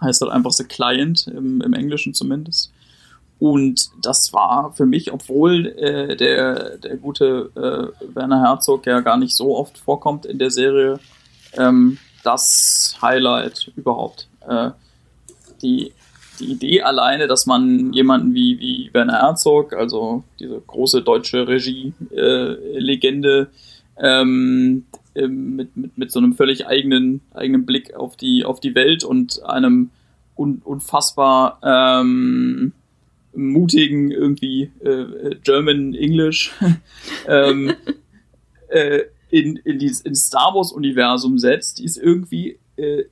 [0.00, 2.72] heißt halt einfach The Client, im, im Englischen zumindest.
[3.38, 9.16] Und das war für mich, obwohl äh, der, der gute äh, Werner Herzog ja gar
[9.16, 10.98] nicht so oft vorkommt in der Serie,
[11.56, 14.26] ähm, das Highlight überhaupt.
[14.46, 14.70] Äh,
[15.62, 15.92] die,
[16.40, 23.50] die Idee alleine, dass man jemanden wie, wie Werner Herzog, also diese große deutsche Regie-Legende,
[23.96, 24.24] äh,
[25.18, 29.04] ähm, mit, mit, mit so einem völlig eigenen, eigenen Blick auf die, auf die Welt
[29.04, 29.90] und einem
[30.36, 32.72] un, unfassbar ähm,
[33.34, 36.52] mutigen irgendwie äh, German English
[37.28, 37.74] ähm,
[38.68, 43.04] äh, in, in dieses in Star Wars Universum setzt, die ist irgendwie äh,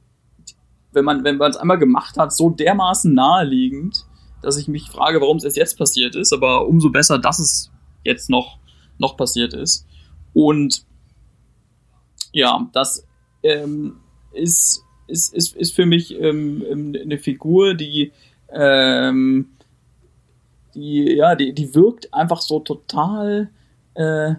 [0.93, 4.07] wenn man wenn es einmal gemacht hat, so dermaßen naheliegend,
[4.43, 7.71] dass ich mich frage, warum es erst jetzt passiert ist, aber umso besser, dass es
[8.05, 8.59] jetzt noch
[8.99, 9.87] noch passiert ist.
[10.33, 10.87] Und
[12.37, 13.07] ja, das
[13.43, 13.97] ähm,
[14.33, 18.13] ist, ist, ist, ist für mich ähm, ähm eine Figur, die
[18.53, 19.49] ähm,
[20.75, 23.49] die, ja, die, die wirkt einfach so total,
[23.95, 24.35] äh,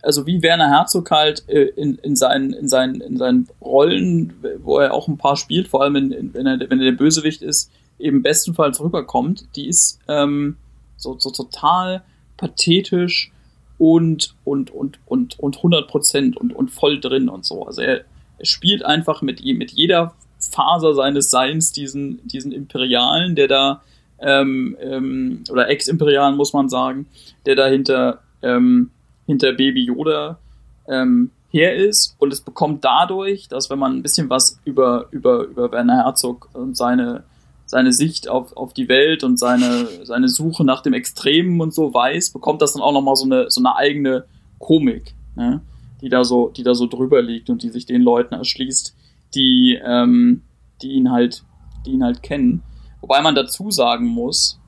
[0.00, 4.78] also wie Werner Herzog halt äh, in, in, seinen, in, seinen, in seinen Rollen, wo
[4.78, 7.42] er auch ein paar spielt, vor allem in, in, wenn, er, wenn er der Bösewicht
[7.42, 10.56] ist, eben bestenfalls rüberkommt, die ist ähm,
[10.96, 12.04] so, so total
[12.36, 13.32] pathetisch
[13.78, 17.66] und, und, und, und, und 100 Prozent und, und voll drin und so.
[17.66, 18.04] Also er,
[18.38, 23.82] er spielt einfach mit, mit jeder Faser seines Seins diesen, diesen Imperialen, der da
[24.20, 27.06] ähm, ähm, oder Ex-Imperialen muss man sagen,
[27.46, 28.90] der dahinter ähm,
[29.26, 30.38] hinter Baby Yoda
[30.86, 35.44] ähm, her ist und es bekommt dadurch, dass wenn man ein bisschen was über über
[35.44, 37.24] über Werner Herzog und seine
[37.66, 41.94] seine Sicht auf, auf die Welt und seine, seine Suche nach dem Extremen und so
[41.94, 44.24] weiß, bekommt das dann auch nochmal so eine, so eine eigene
[44.58, 45.62] Komik, ne?
[46.00, 48.94] die, da so, die da so drüber liegt und die sich den Leuten erschließt,
[49.34, 50.42] die, ähm,
[50.82, 51.44] die ihn halt,
[51.86, 52.62] die ihn halt kennen.
[53.00, 54.60] Wobei man dazu sagen muss,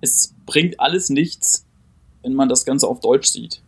[0.00, 1.66] es bringt alles nichts,
[2.22, 3.62] wenn man das Ganze auf Deutsch sieht.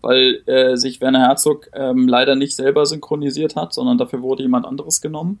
[0.00, 4.66] Weil äh, sich Werner Herzog ähm, leider nicht selber synchronisiert hat, sondern dafür wurde jemand
[4.66, 5.40] anderes genommen,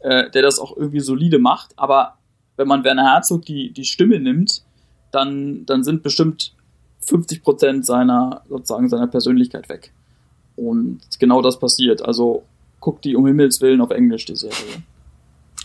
[0.00, 1.72] äh, der das auch irgendwie solide macht.
[1.76, 2.14] Aber
[2.56, 4.62] wenn man Werner Herzog die, die Stimme nimmt,
[5.12, 6.54] dann, dann sind bestimmt
[7.06, 7.42] 50
[7.82, 9.92] seiner, sozusagen seiner Persönlichkeit weg.
[10.56, 12.02] Und genau das passiert.
[12.02, 12.44] Also
[12.80, 14.82] guckt die um Himmels Willen auf Englisch, die Serie.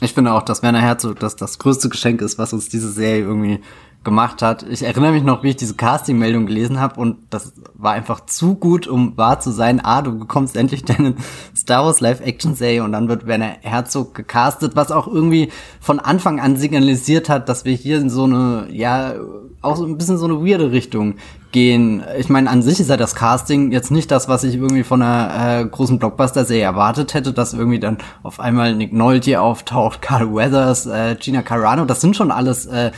[0.02, 3.24] Ich finde auch, dass Werner Herzog das, das größte Geschenk ist, was uns diese Serie
[3.24, 3.60] irgendwie
[4.04, 4.64] gemacht hat.
[4.64, 8.56] Ich erinnere mich noch, wie ich diese Casting-Meldung gelesen habe und das war einfach zu
[8.56, 9.80] gut, um wahr zu sein.
[9.84, 11.14] Ah, du bekommst endlich deine
[11.56, 15.50] Star Wars Live-Action-Serie und dann wird Werner Herzog gecastet, was auch irgendwie
[15.80, 19.14] von Anfang an signalisiert hat, dass wir hier in so eine, ja,
[19.62, 21.16] auch so ein bisschen so eine weirde Richtung
[21.52, 22.04] gehen.
[22.18, 25.04] Ich meine, an sich ist ja das Casting jetzt nicht das, was ich irgendwie von
[25.04, 30.34] einer äh, großen Blockbuster-Serie erwartet hätte, dass irgendwie dann auf einmal Nick Nolte auftaucht, Carl
[30.34, 32.92] Weathers, äh, Gina Carano, das sind schon alles äh,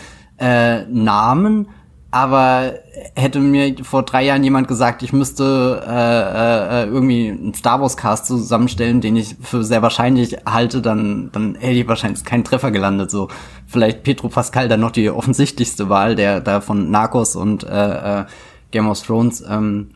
[0.43, 1.67] äh, Namen,
[2.11, 2.73] aber
[3.15, 7.97] hätte mir vor drei Jahren jemand gesagt, ich müsste äh, äh, irgendwie einen Star Wars
[7.97, 12.69] Cast zusammenstellen, den ich für sehr wahrscheinlich halte, dann dann hätte ich wahrscheinlich keinen Treffer
[12.71, 13.09] gelandet.
[13.09, 13.29] So
[13.65, 18.25] vielleicht Petro Pascal dann noch die offensichtlichste Wahl, der da von Narcos und äh, äh,
[18.69, 19.91] Game of Thrones ähm,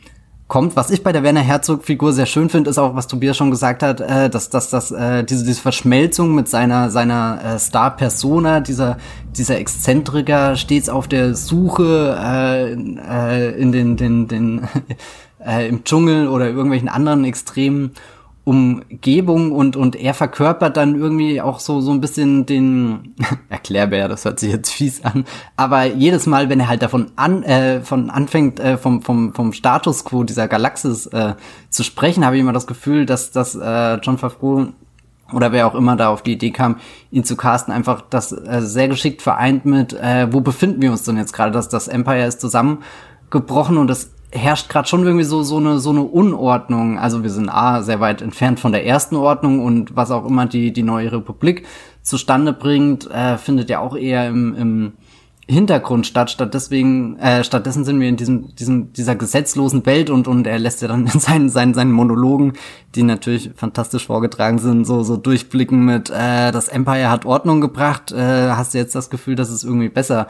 [0.48, 0.76] kommt.
[0.76, 3.84] Was ich bei der Werner Herzog-Figur sehr schön finde, ist auch, was Tobias schon gesagt
[3.84, 8.98] hat, äh, dass, dass, dass äh, diese, diese Verschmelzung mit seiner, seiner äh, Star-Persona, dieser,
[9.36, 14.68] dieser Exzentriker stets auf der Suche äh, äh, in den, den, den
[15.46, 17.92] äh, im Dschungel oder irgendwelchen anderen Extremen
[18.48, 23.14] Umgebung und und er verkörpert dann irgendwie auch so so ein bisschen den
[23.50, 25.26] Erklärbär, das hört sich jetzt fies an,
[25.58, 29.52] aber jedes Mal, wenn er halt davon an äh, von anfängt äh, vom vom vom
[29.52, 31.34] Status quo dieser Galaxis äh,
[31.70, 34.68] zu sprechen, habe ich immer das Gefühl, dass dass äh, John Favreau
[35.34, 36.78] oder wer auch immer da auf die Idee kam,
[37.12, 41.04] ihn zu casten, einfach das äh, sehr geschickt vereint mit, äh, wo befinden wir uns
[41.04, 45.44] denn jetzt gerade, dass das Empire ist zusammengebrochen und das herrscht gerade schon irgendwie so
[45.44, 47.00] so eine so eine Unordnung.
[47.00, 50.46] Also wir sind a sehr weit entfernt von der ersten Ordnung und was auch immer
[50.46, 51.66] die die neue Republik
[52.02, 54.94] zustande bringt, äh, findet ja auch eher im, im
[55.50, 56.30] Hintergrund statt.
[56.30, 60.60] Statt deswegen, äh, stattdessen sind wir in diesem, diesem, dieser gesetzlosen Welt und, und er
[60.60, 62.54] lässt ja dann in seinen, seinen, seinen Monologen,
[62.96, 68.12] die natürlich fantastisch vorgetragen sind, so, so durchblicken mit, äh, das Empire hat Ordnung gebracht,
[68.12, 70.28] äh, hast du jetzt das Gefühl, dass es irgendwie besser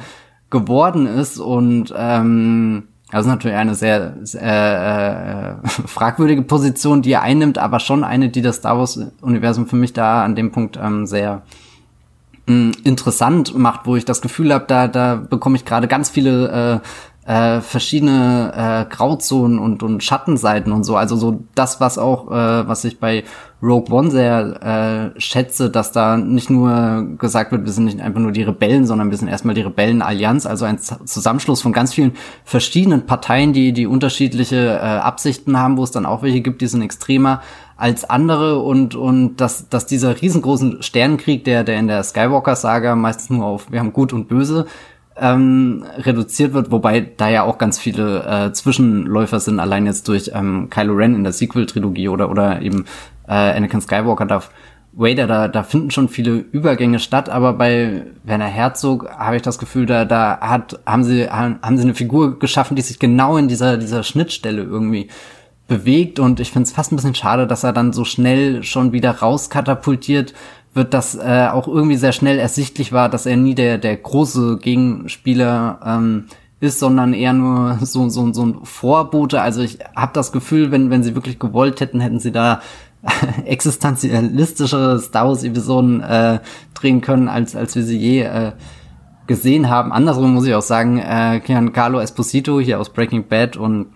[0.50, 7.58] geworden ist und, ähm, also natürlich eine sehr, sehr äh, fragwürdige Position, die er einnimmt,
[7.58, 11.44] aber schon eine, die das Star Wars-Universum für mich da an dem Punkt ähm, sehr
[12.48, 16.82] mm, interessant macht, wo ich das Gefühl habe, da, da bekomme ich gerade ganz viele
[16.84, 16.88] äh,
[17.28, 20.96] äh, verschiedene äh, Grauzonen und, und Schattenseiten und so.
[20.96, 23.26] Also so das, was auch, äh, was ich bei
[23.62, 28.22] Rogue One sehr äh, schätze, dass da nicht nur gesagt wird, wir sind nicht einfach
[28.22, 32.14] nur die Rebellen, sondern wir sind erstmal die Rebellenallianz, also ein Zusammenschluss von ganz vielen
[32.46, 36.68] verschiedenen Parteien, die die unterschiedliche äh, Absichten haben, wo es dann auch welche gibt, die
[36.68, 37.42] sind extremer
[37.76, 42.96] als andere und und dass dass dieser riesengroßen Sternenkrieg, der der in der Skywalker Saga
[42.96, 44.66] meistens nur auf wir haben gut und böse
[45.20, 50.32] ähm, reduziert wird, wobei da ja auch ganz viele äh, Zwischenläufer sind, allein jetzt durch
[50.34, 52.86] ähm, Kylo Ren in der Sequel-Trilogie oder oder eben
[53.28, 54.52] äh, Anakin Skywalker darf
[54.94, 59.60] Vader, da, da finden schon viele Übergänge statt, aber bei Werner Herzog habe ich das
[59.60, 63.48] Gefühl, da, da hat, haben sie, haben sie eine Figur geschaffen, die sich genau in
[63.48, 65.10] dieser, dieser Schnittstelle irgendwie
[65.68, 68.92] bewegt und ich finde es fast ein bisschen schade, dass er dann so schnell schon
[68.92, 70.34] wieder rauskatapultiert
[70.78, 74.60] wird, dass äh, auch irgendwie sehr schnell ersichtlich war, dass er nie der, der große
[74.62, 76.26] Gegenspieler ähm,
[76.62, 79.42] ist, sondern eher nur so, so, so ein Vorbote.
[79.42, 82.62] Also ich habe das Gefühl, wenn, wenn sie wirklich gewollt hätten, hätten sie da
[83.46, 86.40] existenzialistischere Star Wars-Episoden äh,
[86.74, 88.52] drehen können, als, als wir sie je äh,
[89.28, 89.92] gesehen haben.
[89.92, 93.88] Andersrum muss ich auch sagen, äh, Giancarlo Esposito hier aus Breaking Bad und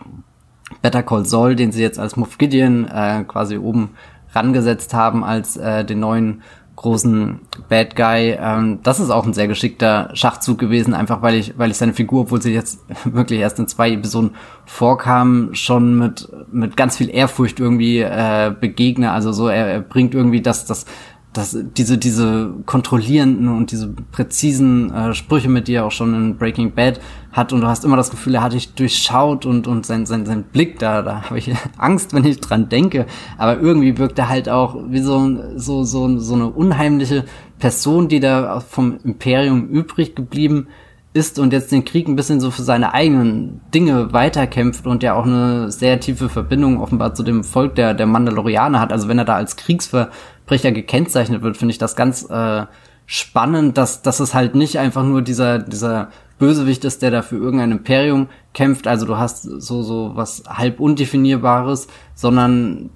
[0.81, 3.91] Better Call Saul, den sie jetzt als Moff Gideon äh, quasi oben
[4.33, 6.41] rangesetzt haben als äh, den neuen
[6.81, 8.37] großen Bad Guy.
[8.39, 11.93] Ähm, das ist auch ein sehr geschickter Schachzug gewesen, einfach weil ich, weil ich seine
[11.93, 14.31] Figur, obwohl sie jetzt wirklich erst in zwei Episoden
[14.65, 19.11] vorkam, schon mit mit ganz viel Ehrfurcht irgendwie äh, begegne.
[19.11, 20.85] Also so, er, er bringt irgendwie das, das
[21.33, 26.73] dass diese diese kontrollierenden und diese präzisen äh, Sprüche mit dir auch schon in Breaking
[26.73, 26.99] Bad
[27.31, 30.25] hat und du hast immer das Gefühl, er hat dich durchschaut und und sein sein
[30.25, 33.05] sein Blick da da habe ich Angst, wenn ich dran denke,
[33.37, 37.23] aber irgendwie wirkt er halt auch wie so so so so eine unheimliche
[37.59, 40.67] Person, die da vom Imperium übrig geblieben
[41.13, 45.13] ist und jetzt den Krieg ein bisschen so für seine eigenen Dinge weiterkämpft und ja
[45.13, 48.93] auch eine sehr tiefe Verbindung offenbar zu dem Volk der, der Mandalorianer hat.
[48.93, 52.65] Also wenn er da als Kriegsverbrecher gekennzeichnet wird, finde ich das ganz äh,
[53.05, 56.09] spannend, dass, dass es halt nicht einfach nur dieser, dieser
[56.39, 58.87] Bösewicht ist, der da für irgendein Imperium kämpft.
[58.87, 62.89] Also du hast so, so was halb undefinierbares, sondern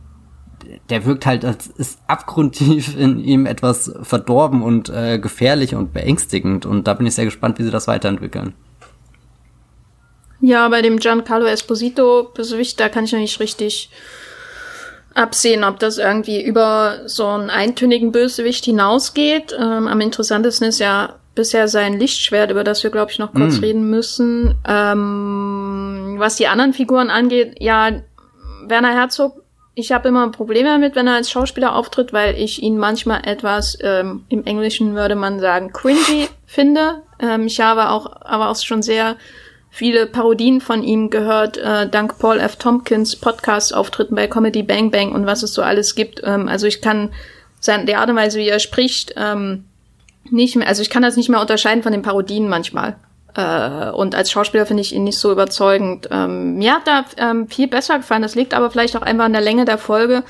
[0.89, 6.65] der wirkt halt, als ist abgrundtief in ihm etwas verdorben und äh, gefährlich und beängstigend.
[6.65, 8.53] Und da bin ich sehr gespannt, wie sie das weiterentwickeln.
[10.41, 13.89] Ja, bei dem Giancarlo Esposito Bösewicht, da kann ich noch nicht richtig
[15.13, 19.55] absehen, ob das irgendwie über so einen eintönigen Bösewicht hinausgeht.
[19.57, 23.59] Ähm, am interessantesten ist ja bisher sein Lichtschwert, über das wir, glaube ich, noch kurz
[23.59, 23.63] mm.
[23.63, 24.55] reden müssen.
[24.67, 27.91] Ähm, was die anderen Figuren angeht, ja,
[28.67, 29.44] Werner Herzog
[29.75, 33.77] ich habe immer Probleme damit, wenn er als Schauspieler auftritt, weil ich ihn manchmal etwas,
[33.81, 37.01] ähm, im Englischen würde man sagen, cringy finde.
[37.19, 39.17] Ähm, ich habe auch, aber auch schon sehr
[39.69, 42.55] viele Parodien von ihm gehört, äh, dank Paul F.
[42.55, 46.21] Tompkins Podcast-Auftritten bei Comedy Bang Bang und was es so alles gibt.
[46.23, 47.11] Ähm, also ich kann
[47.59, 49.65] sein, die Art und Weise, wie er spricht, ähm,
[50.29, 52.95] nicht mehr, also ich kann das nicht mehr unterscheiden von den Parodien manchmal.
[53.35, 56.07] Äh, und als Schauspieler finde ich ihn nicht so überzeugend.
[56.11, 58.21] Ähm, mir hat da ähm, viel besser gefallen.
[58.21, 60.23] Das liegt aber vielleicht auch einfach an der Länge der Folge.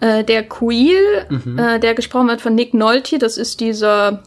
[0.00, 1.58] Äh, der Queel, mhm.
[1.58, 4.22] äh, der gesprochen wird von Nick Nolte, das ist dieser,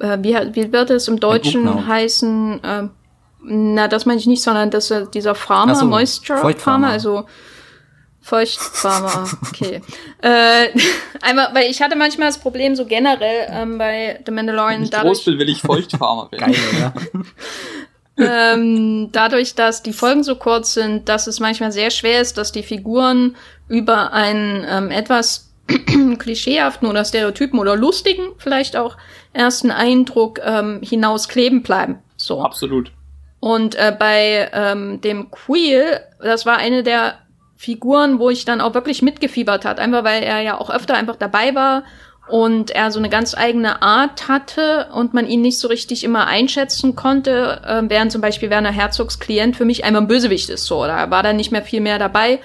[0.00, 2.64] äh, wie, wie wird es im Deutschen heißen?
[2.64, 2.88] Äh,
[3.44, 7.24] na, das meine ich nicht, sondern das, dieser Farmer, so, Moisture Farmer, also
[8.22, 9.80] Feuchtfarmer, okay.
[10.22, 10.68] äh,
[11.22, 14.76] einmal, weil ich hatte manchmal das Problem so generell ähm, bei The Mandalorian.
[14.76, 16.52] Wenn ich dadurch, groß bin, will ich Feuchtfarmer werden.
[16.52, 16.94] Geil, ja.
[18.54, 22.52] ähm, dadurch, dass die Folgen so kurz sind, dass es manchmal sehr schwer ist, dass
[22.52, 23.36] die Figuren
[23.68, 25.52] über einen ähm, etwas
[26.18, 28.96] klischeehaften oder Stereotypen oder lustigen vielleicht auch
[29.32, 31.98] ersten Eindruck ähm, hinaus kleben bleiben.
[32.16, 32.40] So.
[32.40, 32.92] Absolut.
[33.40, 37.18] Und äh, bei ähm, dem Queel, das war eine der
[37.62, 41.14] Figuren, wo ich dann auch wirklich mitgefiebert hat, einfach weil er ja auch öfter einfach
[41.14, 41.84] dabei war
[42.26, 46.26] und er so eine ganz eigene Art hatte und man ihn nicht so richtig immer
[46.26, 50.64] einschätzen konnte, äh, während zum Beispiel Werner Herzogs Klient für mich einmal ein Bösewicht ist,
[50.64, 52.40] so, da war dann nicht mehr viel mehr dabei.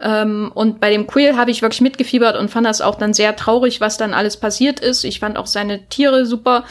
[0.00, 3.36] Ähm, und bei dem Quill habe ich wirklich mitgefiebert und fand das auch dann sehr
[3.36, 5.04] traurig, was dann alles passiert ist.
[5.04, 6.64] Ich fand auch seine Tiere super.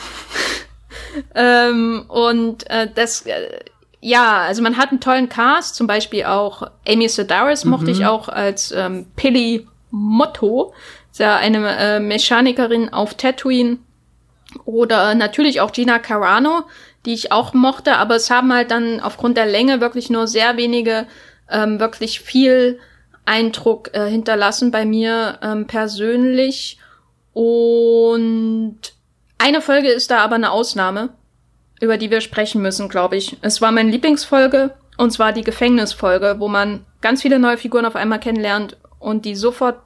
[1.33, 3.61] ähm, und äh, das, äh,
[4.05, 7.71] ja, also man hat einen tollen Cast, zum Beispiel auch Amy Sedaris mhm.
[7.71, 10.75] mochte ich auch als ähm, Pilly Motto,
[11.17, 13.79] ja eine äh, Mechanikerin auf Tatooine.
[14.63, 16.65] Oder natürlich auch Gina Carano,
[17.07, 20.55] die ich auch mochte, aber es haben halt dann aufgrund der Länge wirklich nur sehr
[20.55, 21.07] wenige
[21.49, 22.79] ähm, wirklich viel
[23.25, 26.77] Eindruck äh, hinterlassen bei mir ähm, persönlich.
[27.33, 28.77] Und
[29.39, 31.09] eine Folge ist da aber eine Ausnahme
[31.81, 33.37] über die wir sprechen müssen, glaube ich.
[33.41, 37.95] Es war meine Lieblingsfolge, und zwar die Gefängnisfolge, wo man ganz viele neue Figuren auf
[37.95, 39.79] einmal kennenlernt und die sofort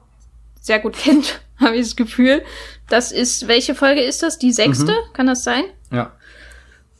[0.60, 2.42] sehr gut kennt, habe ich das Gefühl.
[2.88, 4.38] Das ist, welche Folge ist das?
[4.38, 4.92] Die sechste?
[4.92, 5.12] Mhm.
[5.12, 5.64] Kann das sein?
[5.90, 6.12] Ja.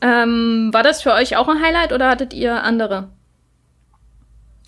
[0.01, 3.11] Ähm, war das für euch auch ein Highlight oder hattet ihr andere?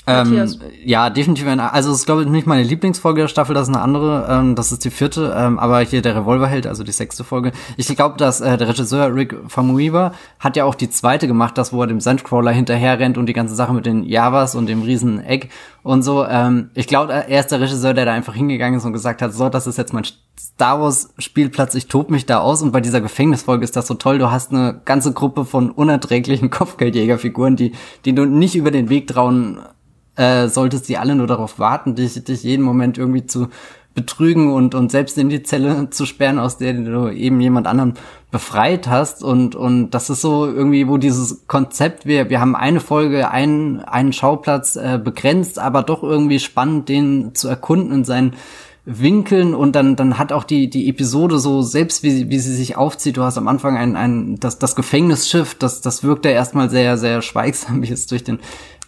[0.05, 0.49] Ähm,
[0.85, 1.47] ja, definitiv.
[1.47, 4.27] Eine, also es ist, glaube ich, nicht meine Lieblingsfolge der Staffel, das ist eine andere.
[4.29, 7.53] Ähm, das ist die vierte, ähm, aber hier der Revolverheld, also die sechste Folge.
[7.77, 11.73] Ich glaube, dass äh, der Regisseur Rick Famuyiwa hat ja auch die zweite gemacht, das
[11.73, 14.83] wo er dem Sandcrawler hinterher rennt und die ganze Sache mit den Javas und dem
[14.83, 15.49] riesen Egg
[15.85, 16.27] und so.
[16.27, 19.33] Ähm, ich glaube, er ist der Regisseur, der da einfach hingegangen ist und gesagt hat,
[19.33, 20.05] so, das ist jetzt mein
[20.37, 23.95] Star Wars Spielplatz, ich tob mich da aus und bei dieser Gefängnisfolge ist das so
[23.95, 24.19] toll.
[24.19, 27.73] Du hast eine ganze Gruppe von unerträglichen Kopfgeldjägerfiguren, die,
[28.05, 29.61] die du nicht über den Weg trauen
[30.17, 33.49] äh, solltest sie alle nur darauf warten, dich, dich jeden Moment irgendwie zu
[33.95, 37.95] betrügen und, und selbst in die Zelle zu sperren, aus der du eben jemand anderen
[38.31, 39.23] befreit hast.
[39.23, 43.81] Und, und das ist so irgendwie, wo dieses Konzept, wir, wir haben eine Folge, einen,
[43.81, 48.35] einen Schauplatz äh, begrenzt, aber doch irgendwie spannend, den zu erkunden in seinen
[48.85, 52.77] Winkeln und dann, dann hat auch die, die Episode so, selbst wie, wie sie sich
[52.77, 56.69] aufzieht, du hast am Anfang ein, ein, das, das Gefängnisschiff, das, das wirkt ja erstmal
[56.69, 58.41] sehr, sehr schweigsam, wie es durch den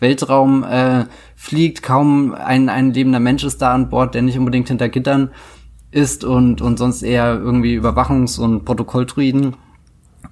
[0.05, 4.69] Weltraum äh, fliegt, kaum ein, ein lebender Mensch ist da an Bord, der nicht unbedingt
[4.69, 5.31] hinter Gittern
[5.91, 9.57] ist und, und sonst eher irgendwie Überwachungs- und Protokolldruiden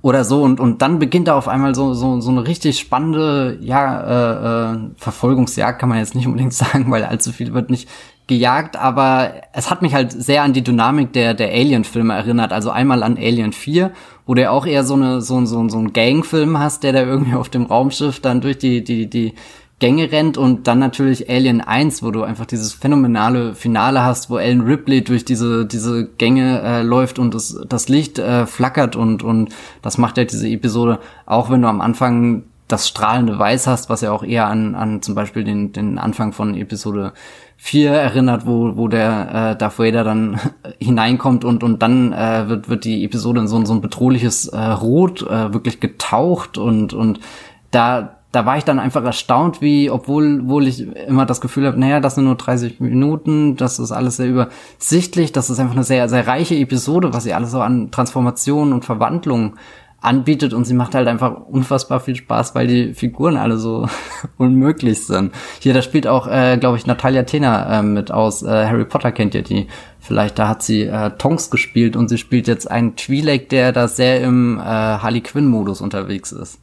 [0.03, 0.43] oder so.
[0.43, 4.75] Und und dann beginnt da auf einmal so so so eine richtig spannende ja äh,
[4.75, 7.89] äh, Verfolgungsjagd kann man jetzt nicht unbedingt sagen weil allzu viel wird nicht
[8.27, 8.77] gejagt.
[8.77, 12.53] Aber es hat mich halt sehr an die Dynamik der der Alien Filme erinnert.
[12.53, 13.93] Also einmal an Alien 4
[14.27, 17.37] wo du auch eher so eine so so so ein Gangfilm hast der da irgendwie
[17.37, 19.35] auf dem Raumschiff dann durch die die die
[19.83, 24.39] Gänge rennt und dann natürlich Alien 1, wo du einfach dieses phänomenale Finale hast, wo
[24.39, 29.25] Ellen Ripley durch diese diese Gänge äh, läuft und das das Licht äh, flackert und
[29.25, 29.49] und
[29.83, 31.01] das macht ja diese Episode.
[31.27, 35.03] Auch wenn du am Anfang das strahlende Weiß hast, was ja auch eher an an
[35.03, 37.13] zum Beispiel den den Anfang von Episode
[37.57, 40.39] 4 erinnert, wo wo der äh, Darth Vader dann
[40.79, 44.61] hineinkommt und und dann äh, wird wird die Episode in so, so ein bedrohliches äh,
[44.61, 47.19] Rot äh, wirklich getaucht und und
[47.73, 51.79] da da war ich dann einfach erstaunt, wie, obwohl, obwohl ich immer das Gefühl habe,
[51.79, 55.85] naja, das sind nur 30 Minuten, das ist alles sehr übersichtlich, das ist einfach eine
[55.85, 59.55] sehr, sehr reiche Episode, was sie alles so an Transformationen und Verwandlungen
[60.01, 63.87] anbietet und sie macht halt einfach unfassbar viel Spaß, weil die Figuren alle so
[64.37, 65.33] unmöglich sind.
[65.61, 68.43] Hier, da spielt auch, äh, glaube ich, Natalia Tena äh, mit aus.
[68.43, 69.69] Äh, Harry Potter kennt ihr die.
[70.01, 73.87] Vielleicht, da hat sie äh, Tonks gespielt und sie spielt jetzt einen Twi'lek, der da
[73.87, 76.59] sehr im äh, Harley Quinn-Modus unterwegs ist.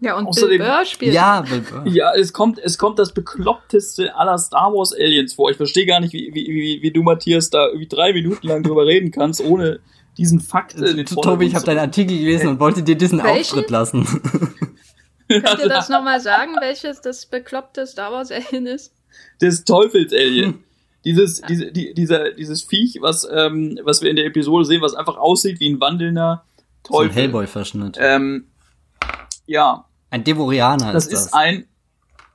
[0.00, 1.12] Ja, und Außerdem, Bill Burr spielt.
[1.12, 1.86] Ja, Bill Burr.
[1.86, 5.50] Ja, es kommt, es kommt das bekloppteste aller Star Wars Aliens vor.
[5.50, 8.62] Ich verstehe gar nicht, wie, wie, wie, wie du, Matthias, da irgendwie drei Minuten lang
[8.62, 9.80] drüber reden kannst, ohne
[10.16, 13.40] diesen Fakt den Tobi, ich habe deinen Artikel gelesen und wollte dir diesen Welchen?
[13.40, 14.04] Auftritt lassen.
[15.28, 18.92] Könnt ihr das nochmal sagen, welches das bekloppte Star Wars Alien ist?
[19.40, 20.52] Das Teufels-Alien.
[20.52, 20.64] Hm.
[21.04, 24.94] Dieses, diese, die, dieser, dieses Viech, was, ähm, was wir in der Episode sehen, was
[24.94, 26.44] einfach aussieht wie ein wandelnder
[26.82, 27.06] Teufel.
[27.06, 27.96] So ein Hellboy-Verschnitt.
[28.00, 28.46] Ähm,
[29.46, 31.20] ja, ein Devorianer das ist das.
[31.20, 31.64] Das ist ein,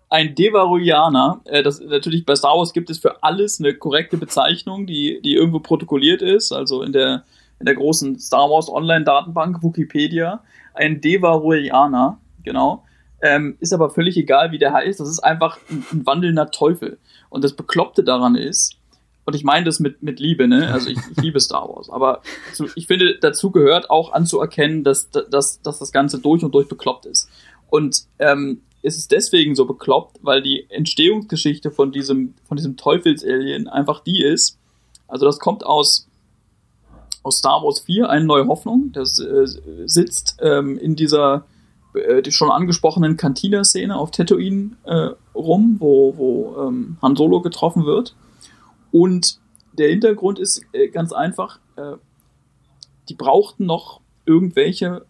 [0.10, 1.42] ein Devorianer.
[1.46, 5.34] Äh, das, natürlich bei Star Wars gibt es für alles eine korrekte Bezeichnung, die, die
[5.34, 6.52] irgendwo protokolliert ist.
[6.52, 7.24] Also in der,
[7.60, 10.44] in der großen Star Wars Online-Datenbank Wikipedia.
[10.74, 12.84] Ein Devorianer, genau.
[13.22, 15.00] Ähm, ist aber völlig egal, wie der heißt.
[15.00, 17.00] Das ist einfach ein, ein wandelnder Teufel.
[17.30, 18.78] Und das Bekloppte daran ist,
[19.26, 20.72] und ich meine das mit, mit Liebe, ne?
[20.74, 21.90] Also ich, ich liebe Star Wars.
[21.90, 22.22] Aber
[22.54, 26.68] zu, ich finde, dazu gehört auch anzuerkennen, dass, dass, dass das Ganze durch und durch
[26.68, 27.30] bekloppt ist.
[27.74, 33.68] Und ähm, ist es deswegen so bekloppt, weil die Entstehungsgeschichte von diesem, von diesem Teufelsalien
[33.68, 34.60] einfach die ist.
[35.08, 36.08] Also das kommt aus,
[37.24, 38.92] aus Star Wars 4, eine neue Hoffnung.
[38.94, 39.48] Das äh,
[39.88, 41.46] sitzt ähm, in dieser
[41.96, 47.88] äh, die schon angesprochenen Cantina-Szene auf Tatooine äh, rum, wo, wo ähm, Han Solo getroffen
[47.88, 48.16] wird.
[48.92, 49.40] Und
[49.72, 51.94] der Hintergrund ist äh, ganz einfach, äh,
[53.10, 55.08] die brauchten noch irgendwelche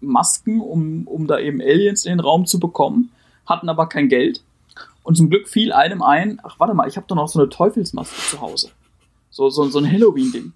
[0.00, 3.10] Masken, um, um da eben Aliens in den Raum zu bekommen,
[3.46, 4.42] hatten aber kein Geld.
[5.02, 7.48] Und zum Glück fiel einem ein, ach warte mal, ich habe doch noch so eine
[7.48, 8.70] Teufelsmaske zu Hause.
[9.30, 10.52] So, so, so ein Halloween-Ding.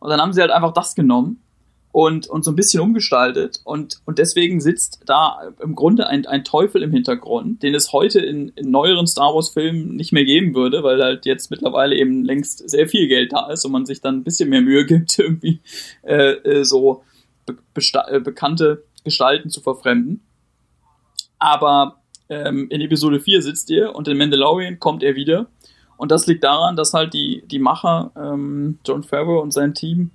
[0.00, 1.40] Und dann haben sie halt einfach das genommen
[1.92, 3.60] und, und so ein bisschen umgestaltet.
[3.64, 8.20] Und, und deswegen sitzt da im Grunde ein, ein Teufel im Hintergrund, den es heute
[8.20, 12.68] in, in neueren Star Wars-Filmen nicht mehr geben würde, weil halt jetzt mittlerweile eben längst
[12.68, 15.60] sehr viel Geld da ist und man sich dann ein bisschen mehr Mühe gibt, irgendwie
[16.02, 17.02] äh, äh so
[17.52, 20.22] be äh, bekannte Gestalten zu verfremden.
[21.38, 21.96] Aber
[22.28, 25.46] ähm, in Episode 4 sitzt ihr und in Mandalorian kommt er wieder.
[25.96, 30.10] Und das liegt daran, dass halt die, die Macher, ähm, John Favreau und sein Team,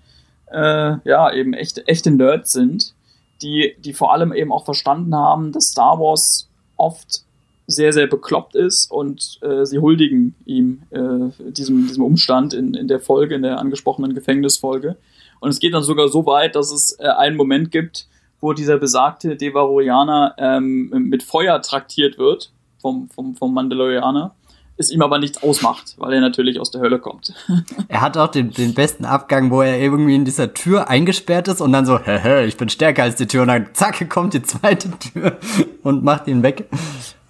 [0.51, 2.93] äh, ja, eben echte, echte Nerds sind,
[3.41, 7.25] die, die vor allem eben auch verstanden haben, dass Star Wars oft
[7.67, 12.87] sehr, sehr bekloppt ist und äh, sie huldigen ihm äh, diesem, diesem Umstand in, in
[12.87, 14.97] der Folge, in der angesprochenen Gefängnisfolge.
[15.39, 18.07] Und es geht dann sogar so weit, dass es äh, einen Moment gibt,
[18.41, 22.51] wo dieser besagte Devarorianer ähm, mit Feuer traktiert wird
[22.81, 24.35] vom, vom, vom Mandalorianer
[24.77, 27.33] es ihm aber nichts ausmacht, weil er natürlich aus der Hölle kommt.
[27.87, 31.61] er hat auch den, den besten Abgang, wo er irgendwie in dieser Tür eingesperrt ist
[31.61, 34.43] und dann so, hä, ich bin stärker als die Tür und dann zack, kommt die
[34.43, 35.37] zweite Tür
[35.83, 36.69] und macht ihn weg.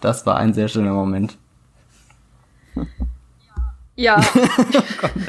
[0.02, 1.38] Das war ein sehr schöner Moment.
[3.96, 4.22] Ja.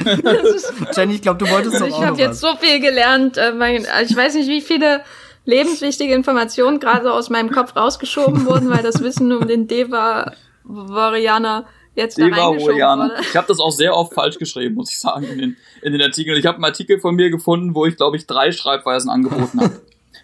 [0.05, 3.37] oh Jenny, ich glaube, du wolltest doch Ich habe jetzt so viel gelernt.
[3.37, 5.03] Äh, mein, ich weiß nicht, wie viele
[5.45, 10.33] lebenswichtige Informationen gerade aus meinem Kopf rausgeschoben wurden, weil das Wissen um den Deva
[10.63, 11.65] Varianer
[11.95, 15.37] jetzt da reingeschoben Ich habe das auch sehr oft falsch geschrieben, muss ich sagen, in
[15.37, 16.37] den, in den Artikeln.
[16.37, 19.81] Ich habe einen Artikel von mir gefunden, wo ich, glaube ich, drei Schreibweisen angeboten habe.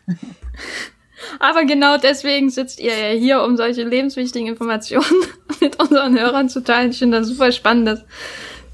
[1.40, 5.06] Aber genau deswegen sitzt ihr ja hier, um solche lebenswichtigen Informationen
[5.62, 6.92] mit unseren Hörern zu teilen.
[6.92, 8.06] Ich finde das super spannend, dass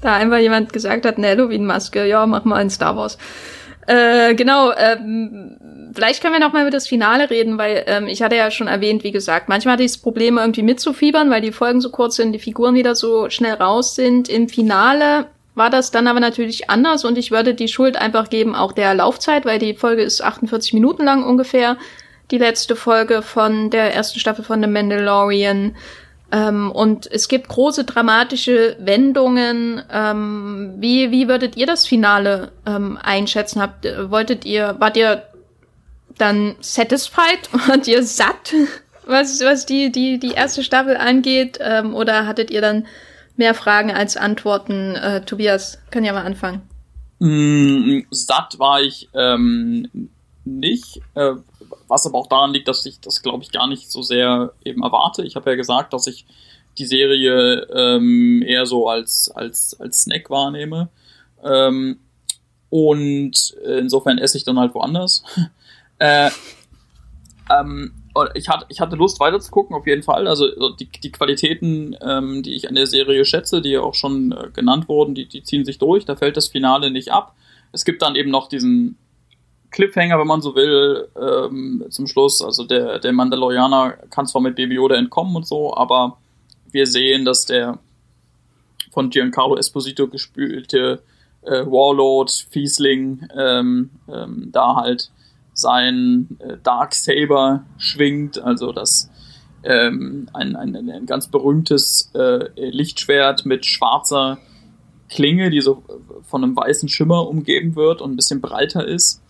[0.00, 3.18] da einfach jemand gesagt hat, eine Halloween-Maske, ja, mach mal ein Star Wars.
[3.86, 5.56] Äh, genau, ähm,
[5.94, 8.68] vielleicht können wir noch mal über das Finale reden, weil ähm, ich hatte ja schon
[8.68, 12.16] erwähnt, wie gesagt, manchmal hatte ich das Problem irgendwie mitzufiebern, weil die Folgen so kurz
[12.16, 14.28] sind, die Figuren wieder so schnell raus sind.
[14.28, 18.54] Im Finale war das dann aber natürlich anders und ich würde die Schuld einfach geben
[18.54, 21.76] auch der Laufzeit, weil die Folge ist 48 Minuten lang ungefähr.
[22.30, 25.74] Die letzte Folge von der ersten Staffel von The Mandalorian.
[26.32, 29.82] Ähm, und es gibt große dramatische Wendungen.
[29.90, 33.60] Ähm, wie, wie würdet ihr das Finale ähm, einschätzen?
[33.60, 35.24] Habt, wolltet ihr, wart ihr
[36.18, 37.48] dann satisfied?
[37.68, 38.54] Wart ihr satt,
[39.06, 41.58] was, was die, die, die erste Staffel angeht?
[41.60, 42.86] Ähm, oder hattet ihr dann
[43.36, 44.94] mehr Fragen als Antworten?
[44.94, 46.62] Äh, Tobias, kann ja mal anfangen.
[47.18, 50.10] Mm, satt war ich ähm,
[50.44, 51.32] nicht, äh,
[51.90, 54.82] was aber auch daran liegt, dass ich das, glaube ich, gar nicht so sehr eben
[54.82, 55.24] erwarte.
[55.24, 56.24] Ich habe ja gesagt, dass ich
[56.78, 60.88] die Serie ähm, eher so als, als, als Snack wahrnehme.
[61.44, 61.98] Ähm,
[62.70, 65.24] und insofern esse ich dann halt woanders.
[66.02, 66.30] Äh,
[67.50, 67.92] ähm,
[68.34, 70.26] ich, hatte, ich hatte Lust weiter zu gucken, auf jeden Fall.
[70.26, 74.32] Also die, die Qualitäten, ähm, die ich an der Serie schätze, die ja auch schon
[74.32, 76.06] äh, genannt wurden, die, die ziehen sich durch.
[76.06, 77.34] Da fällt das Finale nicht ab.
[77.72, 78.96] Es gibt dann eben noch diesen
[79.70, 82.42] Cliffhanger, wenn man so will, ähm, zum Schluss.
[82.42, 86.18] Also der, der Mandalorianer kann zwar mit Baby Yoda entkommen und so, aber
[86.70, 87.78] wir sehen, dass der
[88.90, 91.02] von Giancarlo Esposito gespülte
[91.42, 95.10] äh, Warlord, Fiesling, ähm, ähm, da halt
[95.54, 99.10] sein äh, Dark Saber schwingt, also das
[99.62, 104.38] ähm, ein, ein, ein ganz berühmtes äh, Lichtschwert mit schwarzer
[105.08, 105.82] Klinge, die so
[106.22, 109.20] von einem weißen Schimmer umgeben wird und ein bisschen breiter ist,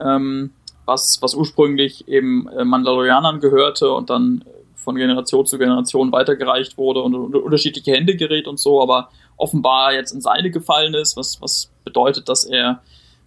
[0.00, 0.50] ähm,
[0.84, 4.44] was, was ursprünglich eben äh, Mandalorianern gehörte und dann
[4.76, 9.92] von Generation zu Generation weitergereicht wurde und unter unterschiedliche Hände gerät und so, aber offenbar
[9.92, 12.82] jetzt in seine gefallen ist, was, was bedeutet, dass er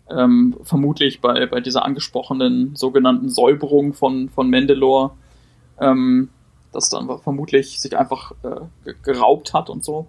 [0.10, 5.12] ähm, vermutlich bei, bei dieser angesprochenen sogenannten Säuberung von, von Mandalore,
[5.80, 6.30] ähm,
[6.72, 10.08] das dann vermutlich sich einfach äh, geraubt hat und so.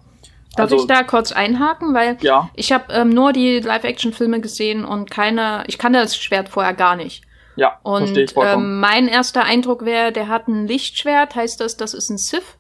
[0.57, 1.95] Darf also, ich da kurz einhaken?
[1.95, 2.51] Weil ja.
[2.55, 6.97] ich habe ähm, nur die Live-Action-Filme gesehen und keine, ich kannte das Schwert vorher gar
[6.97, 7.23] nicht.
[7.57, 11.35] Ja, und ich ähm, mein erster Eindruck wäre, der hat ein Lichtschwert.
[11.35, 12.57] Heißt das, das ist ein Sith?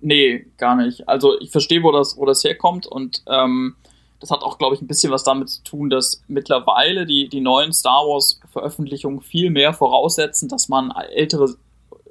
[0.00, 1.08] Nee, gar nicht.
[1.08, 3.76] Also ich verstehe, wo das, wo das herkommt und ähm,
[4.20, 7.40] das hat auch, glaube ich, ein bisschen was damit zu tun, dass mittlerweile die, die
[7.40, 11.54] neuen Star Wars-Veröffentlichungen viel mehr voraussetzen, dass man ältere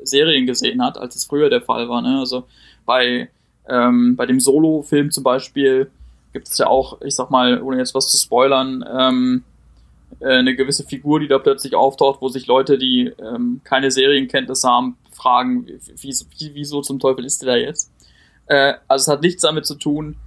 [0.04, 2.02] Serien gesehen hat, als es früher der Fall war.
[2.02, 2.20] Ne?
[2.20, 2.44] Also
[2.86, 3.30] bei,
[3.70, 5.90] ähm, bei dem Solo-Film zum Beispiel
[6.34, 9.44] gibt es ja auch, ich sag mal, ohne jetzt was zu spoilern, ähm,
[10.20, 14.68] äh, eine gewisse Figur, die da plötzlich auftaucht, wo sich Leute, die ähm, keine Serienkenntnisse
[14.68, 17.92] haben, fragen, wie, wie, wieso zum Teufel ist der da jetzt?
[18.48, 20.18] Äh, also es hat nichts damit zu tun,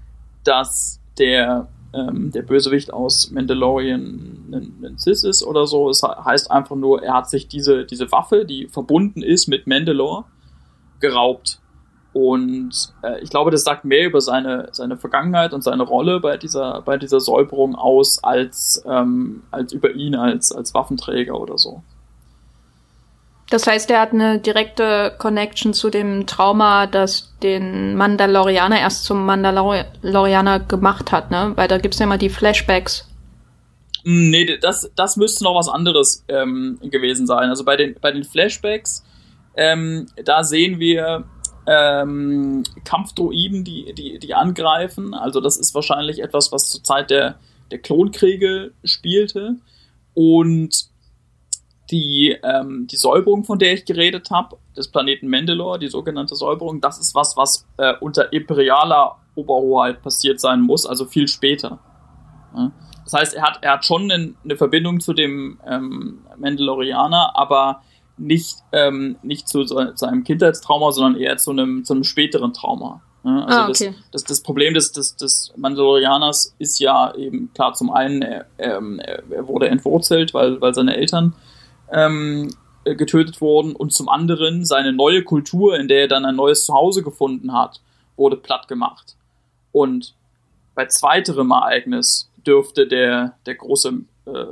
[0.44, 5.90] dass der, ähm, der Bösewicht aus Mandalorian ein, ein Cis ist oder so.
[5.90, 10.24] Es heißt einfach nur, er hat sich diese, diese Waffe, die verbunden ist mit Mandalore,
[11.00, 11.57] geraubt.
[12.18, 16.36] Und äh, ich glaube, das sagt mehr über seine, seine Vergangenheit und seine Rolle bei
[16.36, 21.84] dieser, bei dieser Säuberung aus, als, ähm, als über ihn als, als Waffenträger oder so.
[23.50, 29.24] Das heißt, er hat eine direkte Connection zu dem Trauma, das den Mandalorianer erst zum
[29.24, 31.52] Mandalorianer gemacht hat, ne?
[31.54, 33.08] Weil da gibt's ja immer die Flashbacks.
[34.02, 37.48] Hm, nee, das, das müsste noch was anderes ähm, gewesen sein.
[37.48, 39.04] Also bei den, bei den Flashbacks,
[39.56, 41.24] ähm, da sehen wir
[41.68, 45.12] ähm, Kampfdroiden, die, die, die angreifen.
[45.12, 47.38] Also das ist wahrscheinlich etwas, was zur Zeit der,
[47.70, 49.56] der Klonkriege spielte.
[50.14, 50.88] Und
[51.90, 56.80] die, ähm, die Säuberung, von der ich geredet habe, des Planeten Mandalore, die sogenannte Säuberung,
[56.80, 61.78] das ist was, was äh, unter imperialer Oberhoheit passiert sein muss, also viel später.
[62.56, 62.72] Ja?
[63.04, 67.82] Das heißt, er hat, er hat schon eine, eine Verbindung zu dem ähm, Mandalorianer, aber
[68.18, 73.02] nicht, ähm, nicht zu, zu einem Kindheitstrauma, sondern eher zu einem, zu einem späteren Trauma.
[73.24, 73.44] Ja?
[73.44, 73.94] Also ah, okay.
[74.12, 78.46] das, das, das Problem des, des, des Mandalorianers ist ja eben klar, zum einen, er,
[78.58, 81.34] ähm, er, wurde entwurzelt, weil, weil seine Eltern
[81.92, 82.50] ähm,
[82.84, 87.02] getötet wurden und zum anderen seine neue Kultur, in der er dann ein neues Zuhause
[87.02, 87.80] gefunden hat,
[88.16, 89.16] wurde platt gemacht.
[89.72, 90.14] Und
[90.74, 93.92] bei zweiterem Ereignis dürfte der, der große
[94.26, 94.44] äh,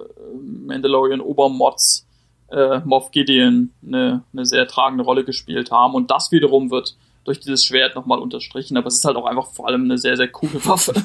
[0.67, 2.06] Mandalorian Obermods
[2.51, 5.95] äh, Moff Gideon eine, eine sehr tragende Rolle gespielt haben.
[5.95, 9.49] Und das wiederum wird durch dieses Schwert nochmal unterstrichen, aber es ist halt auch einfach
[9.49, 10.95] vor allem eine sehr, sehr coole Waffe.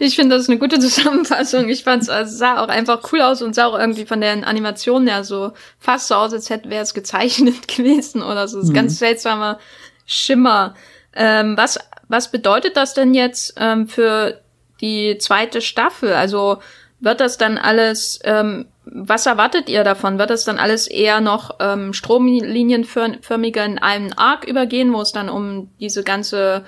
[0.00, 1.68] Ich finde, das ist eine gute Zusammenfassung.
[1.68, 4.44] Ich fand es also sah auch einfach cool aus und sah auch irgendwie von den
[4.44, 8.56] Animationen ja so fast so aus, als hätte wäre es gezeichnet gewesen oder so.
[8.56, 8.76] Das ist mhm.
[8.76, 9.58] ganz seltsamer
[10.06, 10.74] Schimmer.
[11.14, 11.78] Ähm, was
[12.08, 14.40] was bedeutet das denn jetzt ähm, für
[14.80, 16.14] die zweite Staffel?
[16.14, 16.58] Also
[17.00, 20.18] wird das dann alles, ähm, was erwartet ihr davon?
[20.18, 25.28] Wird das dann alles eher noch ähm, stromlinienförmiger in einem Arc übergehen, wo es dann
[25.28, 26.64] um diese ganze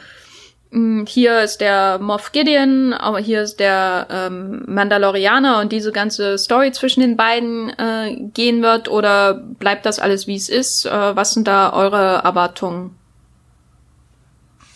[0.73, 6.39] hm, hier ist der Moff Gideon, aber hier ist der ähm, Mandalorianer und diese ganze
[6.39, 10.87] Story zwischen den beiden äh, gehen wird oder bleibt das alles wie es ist?
[10.87, 12.97] Äh, was sind da eure Erwartungen?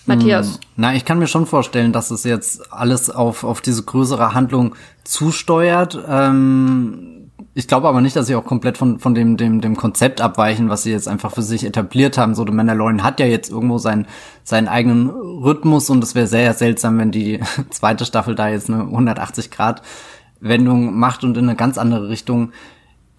[0.07, 0.55] Matthias.
[0.55, 4.35] Hm, na, ich kann mir schon vorstellen, dass es jetzt alles auf, auf diese größere
[4.35, 5.99] Handlung zusteuert.
[6.07, 7.24] Ähm,
[7.55, 10.69] ich glaube aber nicht, dass sie auch komplett von, von dem, dem, dem Konzept abweichen,
[10.69, 12.35] was sie jetzt einfach für sich etabliert haben.
[12.35, 14.07] So, The Mandalorian hat ja jetzt irgendwo seinen,
[14.43, 17.41] seinen eigenen Rhythmus und es wäre sehr seltsam, wenn die
[17.71, 22.51] zweite Staffel da jetzt eine 180-Grad-Wendung macht und in eine ganz andere Richtung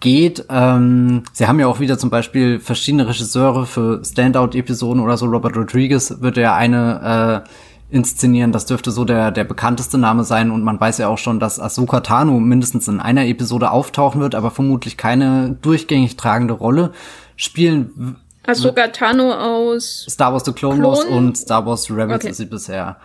[0.00, 0.44] geht.
[0.50, 5.24] Ähm, sie haben ja auch wieder zum Beispiel verschiedene Regisseure für Standout-Episoden oder so.
[5.26, 7.48] Robert Rodriguez wird ja eine äh,
[7.90, 8.52] inszenieren.
[8.52, 11.60] Das dürfte so der, der bekannteste Name sein und man weiß ja auch schon, dass
[11.60, 16.92] Ahsoka Tano mindestens in einer Episode auftauchen wird, aber vermutlich keine durchgängig tragende Rolle
[17.36, 18.16] spielen.
[18.46, 22.30] Ahsoka Tano aus Star Wars The Clone Wars und Star Wars Rebels okay.
[22.30, 22.96] ist sie bisher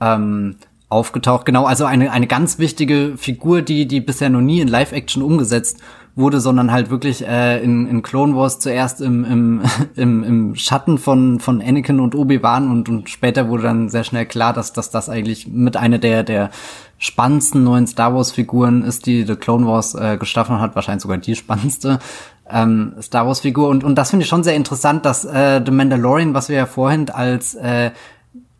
[0.00, 0.56] ähm,
[0.88, 1.46] aufgetaucht.
[1.46, 5.78] Genau, also eine, eine ganz wichtige Figur, die, die bisher noch nie in Live-Action umgesetzt
[6.16, 9.62] wurde, sondern halt wirklich äh, in, in Clone Wars zuerst im, im,
[9.96, 14.26] im, im Schatten von, von Anakin und Obi-Wan und, und später wurde dann sehr schnell
[14.26, 16.50] klar, dass, dass das eigentlich mit einer der, der
[16.98, 21.34] spannendsten neuen Star Wars-Figuren ist, die The Clone Wars äh, geschaffen hat, wahrscheinlich sogar die
[21.34, 21.98] spannendste
[22.50, 23.68] ähm, Star Wars-Figur.
[23.68, 26.66] Und, und das finde ich schon sehr interessant, dass äh, The Mandalorian, was wir ja
[26.66, 27.90] vorhin als äh,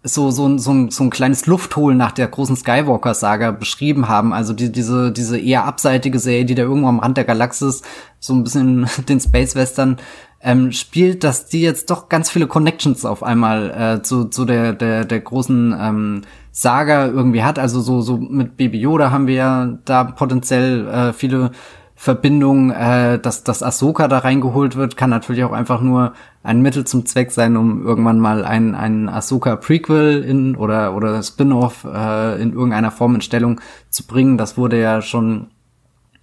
[0.02, 4.32] so, so, so, ein, so ein kleines Luftholen nach der großen Skywalker-Saga beschrieben haben.
[4.32, 7.82] Also die, diese, diese eher abseitige Serie, die da irgendwo am Rand der Galaxis
[8.18, 9.98] so ein bisschen den Space-Western
[10.42, 14.72] ähm, spielt, dass die jetzt doch ganz viele Connections auf einmal äh, zu, zu der,
[14.72, 17.58] der, der großen ähm, Saga irgendwie hat.
[17.58, 21.50] Also so, so mit Baby Yoda haben wir ja da potenziell äh, viele
[21.94, 26.86] Verbindung, äh, dass, dass Ahsoka da reingeholt wird, kann natürlich auch einfach nur ein Mittel
[26.86, 32.52] zum Zweck sein, um irgendwann mal ein, ein Ahsoka-Prequel in oder, oder Spin-off äh, in
[32.52, 33.60] irgendeiner Form in Stellung
[33.90, 34.38] zu bringen.
[34.38, 35.48] Das wurde ja schon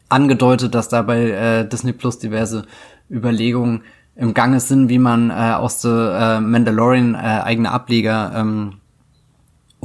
[0.09, 2.65] angedeutet, dass da bei äh, Disney Plus diverse
[3.09, 3.83] Überlegungen
[4.15, 8.73] im Gange sind, wie man äh, aus The äh, Mandalorian äh, eigene Ableger ähm,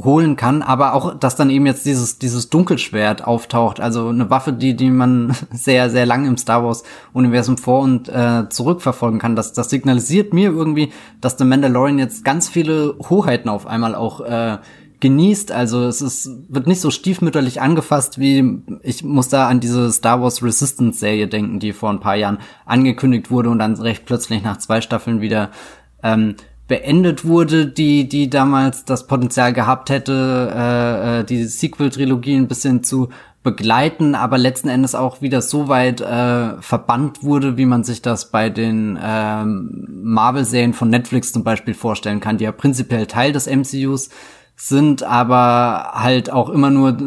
[0.01, 4.51] holen kann, aber auch, dass dann eben jetzt dieses, dieses Dunkelschwert auftaucht, also eine Waffe,
[4.51, 6.83] die, die man sehr, sehr lang im Star Wars
[7.13, 9.35] Universum vor und äh, zurückverfolgen kann.
[9.35, 10.91] Das, das signalisiert mir irgendwie,
[11.21, 14.57] dass der Mandalorian jetzt ganz viele Hoheiten auf einmal auch äh,
[14.99, 15.51] genießt.
[15.51, 20.21] Also es ist, wird nicht so stiefmütterlich angefasst, wie ich muss da an diese Star
[20.21, 24.43] Wars Resistance Serie denken, die vor ein paar Jahren angekündigt wurde und dann recht plötzlich
[24.43, 25.51] nach zwei Staffeln wieder
[26.01, 26.35] ähm,
[26.67, 32.83] beendet wurde, die, die damals das Potenzial gehabt hätte, äh, äh, die Sequel-Trilogie ein bisschen
[32.83, 33.09] zu
[33.43, 38.31] begleiten, aber letzten Endes auch wieder so weit äh, verbannt wurde, wie man sich das
[38.31, 43.47] bei den ähm, Marvel-Serien von Netflix zum Beispiel vorstellen kann, die ja prinzipiell Teil des
[43.47, 44.09] MCUs
[44.55, 46.97] sind, aber halt auch immer nur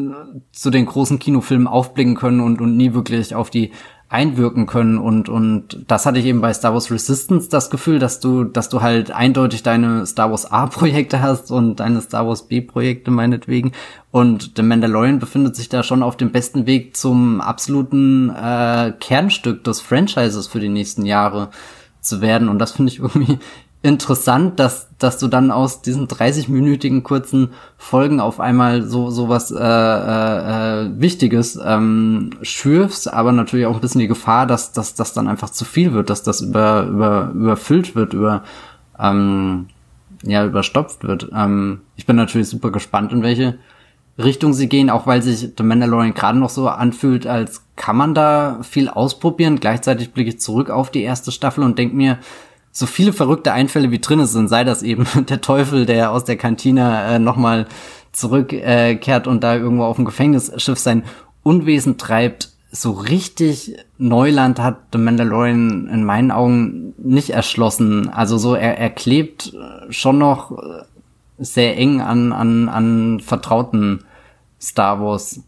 [0.52, 3.72] zu den großen Kinofilmen aufblicken können und, und nie wirklich auf die
[4.16, 8.18] einwirken können und und das hatte ich eben bei Star Wars Resistance das Gefühl, dass
[8.18, 12.48] du dass du halt eindeutig deine Star Wars A Projekte hast und deine Star Wars
[12.48, 13.72] B Projekte meinetwegen.
[14.10, 19.62] Und The Mandalorian befindet sich da schon auf dem besten Weg zum absoluten äh, Kernstück
[19.64, 21.50] des Franchises für die nächsten Jahre
[22.00, 22.48] zu werden.
[22.48, 23.38] Und das finde ich irgendwie
[23.86, 29.50] interessant, dass, dass du dann aus diesen 30-minütigen kurzen Folgen auf einmal so, so was
[29.50, 35.12] äh, äh, Wichtiges ähm, schürfst, aber natürlich auch ein bisschen die Gefahr, dass, dass das
[35.12, 38.42] dann einfach zu viel wird, dass das über, über, überfüllt wird, über
[38.98, 39.66] ähm,
[40.22, 41.30] ja, überstopft wird.
[41.34, 43.58] Ähm, ich bin natürlich super gespannt, in welche
[44.18, 48.14] Richtung sie gehen, auch weil sich The Mandalorian gerade noch so anfühlt, als kann man
[48.14, 49.60] da viel ausprobieren.
[49.60, 52.18] Gleichzeitig blicke ich zurück auf die erste Staffel und denke mir,
[52.76, 56.36] so viele verrückte Einfälle wie drin sind, sei das eben der Teufel, der aus der
[56.36, 57.66] Kantine äh, nochmal
[58.12, 61.04] zurückkehrt äh, und da irgendwo auf dem Gefängnisschiff sein
[61.42, 68.10] Unwesen treibt, so richtig Neuland hat The Mandalorian in meinen Augen nicht erschlossen.
[68.10, 69.56] Also so, er, er klebt
[69.88, 70.52] schon noch
[71.38, 74.04] sehr eng an, an, an vertrauten
[74.60, 75.40] Star Wars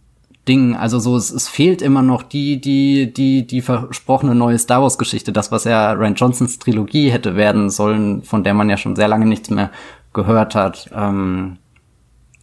[0.49, 0.75] Ding.
[0.75, 4.99] Also so, es, es fehlt immer noch die, die, die, die versprochene neue Star Wars
[4.99, 8.97] Geschichte, das, was ja Ryan Johnsons Trilogie hätte werden sollen, von der man ja schon
[8.97, 9.71] sehr lange nichts mehr
[10.13, 10.91] gehört hat.
[10.95, 11.59] Ähm,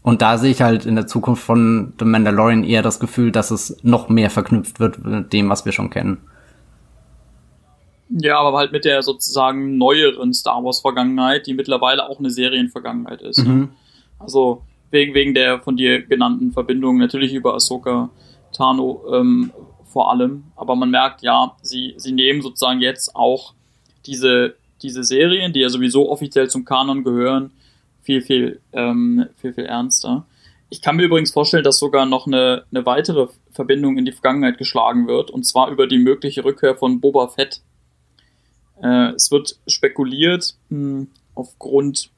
[0.04, 3.50] und da sehe ich halt in der Zukunft von The Mandalorian eher das Gefühl, dass
[3.50, 6.20] es noch mehr verknüpft wird mit dem, was wir schon kennen.
[8.10, 13.24] Ja, aber halt mit der sozusagen neueren Star Wars Vergangenheit, die mittlerweile auch eine Serienvergangenheit
[13.24, 13.40] ist.
[13.40, 13.70] Mhm.
[14.20, 14.62] Also
[14.92, 18.10] wegen, wegen der von dir genannten Verbindung, natürlich über Ahsoka
[18.54, 19.52] Tano ähm,
[19.86, 20.46] vor allem.
[20.56, 23.54] Aber man merkt, ja, sie, sie nehmen sozusagen jetzt auch
[24.06, 27.52] diese, diese Serien, die ja sowieso offiziell zum Kanon gehören,
[28.02, 30.26] viel, viel, ähm, viel, viel ernster.
[30.70, 34.58] Ich kann mir übrigens vorstellen, dass sogar noch eine, eine weitere Verbindung in die Vergangenheit
[34.58, 37.62] geschlagen wird, und zwar über die mögliche Rückkehr von Boba Fett.
[38.82, 42.10] Äh, es wird spekuliert, mh, hm, aufgrund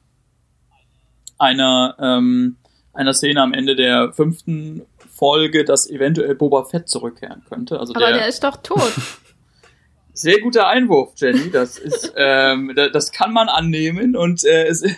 [1.38, 2.56] einer ähm,
[2.92, 7.78] einer Szene am Ende der fünften Folge, dass eventuell Boba Fett zurückkehren könnte.
[7.78, 8.92] Also Aber der, der ist doch tot.
[10.12, 11.48] Sehr guter Einwurf, Jenny.
[11.52, 14.94] Das ist, ähm, das kann man annehmen und äh, es, es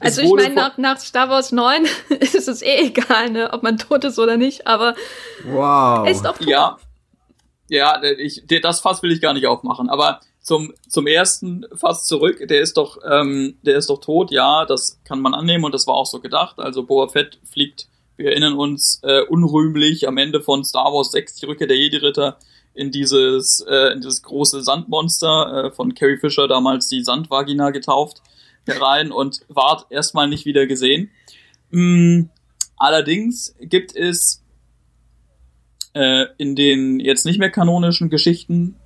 [0.00, 1.86] Also ich meine, nach, nach Star Wars 9
[2.20, 4.94] ist es eh egal, ne, ob man tot ist oder nicht, aber
[5.44, 6.06] wow.
[6.06, 6.46] er ist doch tot.
[6.46, 6.78] Ja,
[7.68, 9.90] ja, ich, das Fass will ich gar nicht aufmachen.
[9.90, 12.48] Aber zum, zum ersten fast zurück.
[12.48, 15.86] Der ist doch, ähm, der ist doch tot, ja, das kann man annehmen und das
[15.86, 16.58] war auch so gedacht.
[16.58, 21.34] Also Boba Fett fliegt, wir erinnern uns, äh, unrühmlich am Ende von Star Wars 6,
[21.36, 22.38] die Rückkehr der Jedi-Ritter,
[22.72, 28.22] in dieses, äh, in dieses große Sandmonster äh, von Carrie Fisher, damals die Sandvagina getauft,
[28.66, 31.10] herein und ward erstmal nicht wieder gesehen.
[31.70, 32.30] Mm,
[32.78, 34.42] allerdings gibt es
[35.92, 38.76] äh, in den jetzt nicht mehr kanonischen Geschichten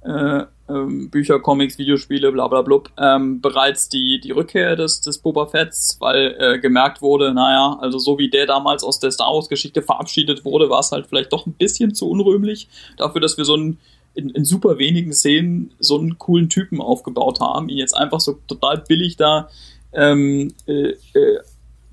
[0.00, 5.18] äh, ähm, Bücher, Comics, Videospiele, bla bla blub, ähm, bereits die, die Rückkehr des, des
[5.18, 9.32] Boba Fetts, weil äh, gemerkt wurde, naja, also so wie der damals aus der Star
[9.32, 13.44] Wars-Geschichte verabschiedet wurde, war es halt vielleicht doch ein bisschen zu unrühmlich dafür, dass wir
[13.44, 13.78] so einen
[14.14, 18.38] in, in super wenigen Szenen so einen coolen Typen aufgebaut haben, ihn jetzt einfach so
[18.46, 19.48] total billig da
[19.92, 21.40] ähm, äh, äh,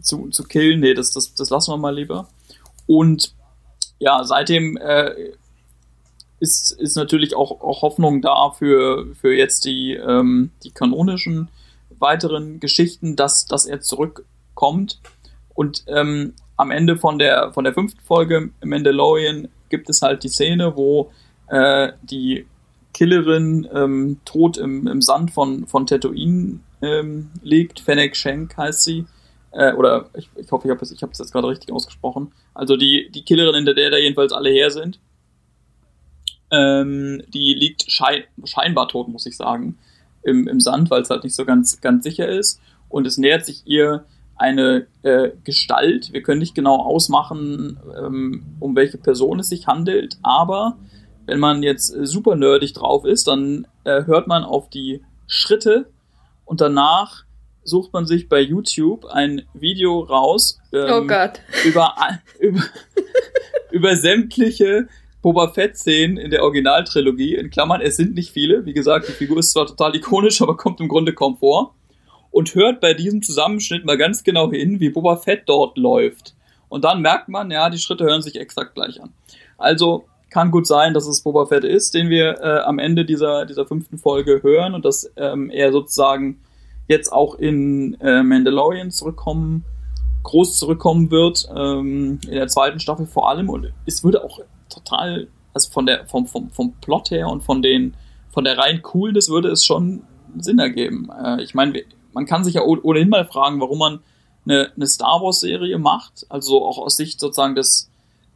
[0.02, 0.82] zu, zu killen.
[0.82, 2.28] Nee, das, das, das lassen wir mal lieber.
[2.88, 3.34] Und
[4.00, 5.14] ja, seitdem äh,
[6.40, 11.50] ist, ist natürlich auch, auch Hoffnung da für, für jetzt die, ähm, die kanonischen
[12.00, 15.00] weiteren Geschichten, dass, dass er zurückkommt.
[15.54, 20.30] Und ähm, am Ende von der, von der fünften Folge Mandalorian gibt es halt die
[20.30, 21.12] Szene, wo
[21.48, 22.46] äh, die
[22.94, 27.80] Killerin ähm, tot im, im Sand von, von Tatooine ähm, liegt.
[27.80, 29.06] Fennec Shank heißt sie.
[29.52, 32.32] Äh, oder ich, ich hoffe, ich habe es ich jetzt gerade richtig ausgesprochen.
[32.54, 35.00] Also die, die Killerin, hinter der da jedenfalls alle her sind.
[36.52, 39.78] Ähm, die liegt schein scheinbar tot, muss ich sagen,
[40.24, 42.60] im, im Sand, weil es halt nicht so ganz, ganz sicher ist.
[42.88, 44.06] Und es nähert sich ihr
[44.36, 46.14] eine äh, Gestalt.
[46.14, 50.78] Wir können nicht genau ausmachen, ähm, um welche Person es sich handelt, aber
[51.26, 55.88] wenn man jetzt super nerdig drauf ist, dann äh, hört man auf die Schritte
[56.46, 57.26] und danach
[57.64, 61.42] sucht man sich bei YouTube ein Video raus ähm, oh Gott.
[61.66, 61.94] über,
[62.40, 62.64] über,
[63.72, 64.88] über sämtliche
[65.22, 67.36] Boba Fett-Szenen in der Originaltrilogie.
[67.36, 68.66] In Klammern, es sind nicht viele.
[68.66, 71.76] Wie gesagt, die Figur ist zwar total ikonisch, aber kommt im Grunde kaum vor.
[72.32, 76.36] Und hört bei diesem Zusammenschnitt mal ganz genau hin, wie Boba Fett dort läuft.
[76.70, 79.12] Und dann merkt man, ja, die Schritte hören sich exakt gleich an.
[79.58, 83.46] Also kann gut sein, dass es Boba Fett ist, den wir äh, am Ende dieser,
[83.46, 86.40] dieser fünften Folge hören und dass ähm, er sozusagen
[86.88, 89.66] jetzt auch in äh, Mandalorian zurückkommen,
[90.24, 93.50] groß zurückkommen wird, ähm, in der zweiten Staffel vor allem.
[93.50, 94.40] Und es würde auch
[94.70, 97.96] total, also von der, vom, vom, vom Plot her und von den,
[98.32, 100.04] von der rein Coolness würde es schon
[100.38, 101.10] Sinn ergeben.
[101.24, 101.84] Äh, ich meine,
[102.14, 104.00] man kann sich ja ohnehin mal fragen, warum man
[104.46, 107.90] eine, eine Star Wars-Serie macht, also auch aus Sicht sozusagen des,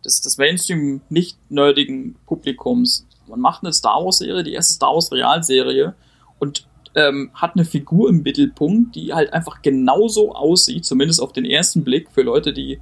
[0.06, 3.08] des, des Mainstream nicht nerdigen Publikums.
[3.28, 5.96] Man macht eine Star Wars-Serie, die erste Star Wars-Realserie
[6.40, 11.46] und ähm, hat eine Figur im Mittelpunkt, die halt einfach genauso aussieht, zumindest auf den
[11.46, 12.80] ersten Blick für Leute, die,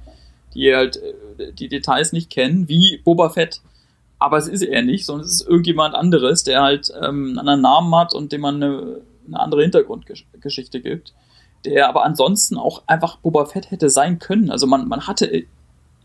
[0.54, 1.14] die halt äh,
[1.52, 3.60] die Details nicht kennen, wie Boba Fett.
[4.18, 7.60] Aber es ist er nicht, sondern es ist irgendjemand anderes, der halt ähm, einen anderen
[7.60, 11.12] Namen hat und dem man eine, eine andere Hintergrundgeschichte gibt.
[11.64, 14.50] Der aber ansonsten auch einfach Boba Fett hätte sein können.
[14.50, 15.44] Also man, man hatte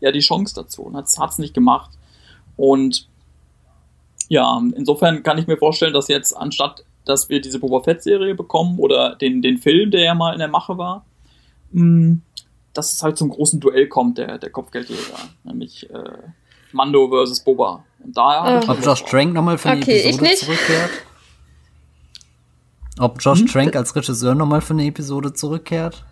[0.00, 1.90] ja die Chance dazu und hat es nicht gemacht.
[2.56, 3.06] Und
[4.28, 8.78] ja, insofern kann ich mir vorstellen, dass jetzt anstatt, dass wir diese Boba Fett-Serie bekommen
[8.78, 11.04] oder den, den Film, der ja mal in der Mache war,
[11.72, 12.22] mh, hm,
[12.74, 15.18] dass es halt zum großen Duell kommt, der, der Kopfgeldjäger.
[15.44, 16.02] Nämlich äh,
[16.72, 17.84] Mando versus Boba.
[18.04, 18.68] Und da äh.
[18.68, 20.90] Ob Josh Trank nochmal für eine okay, Episode zurückkehrt?
[23.00, 23.46] Ob Josh hm?
[23.46, 26.04] Trank als Regisseur nochmal für eine Episode zurückkehrt?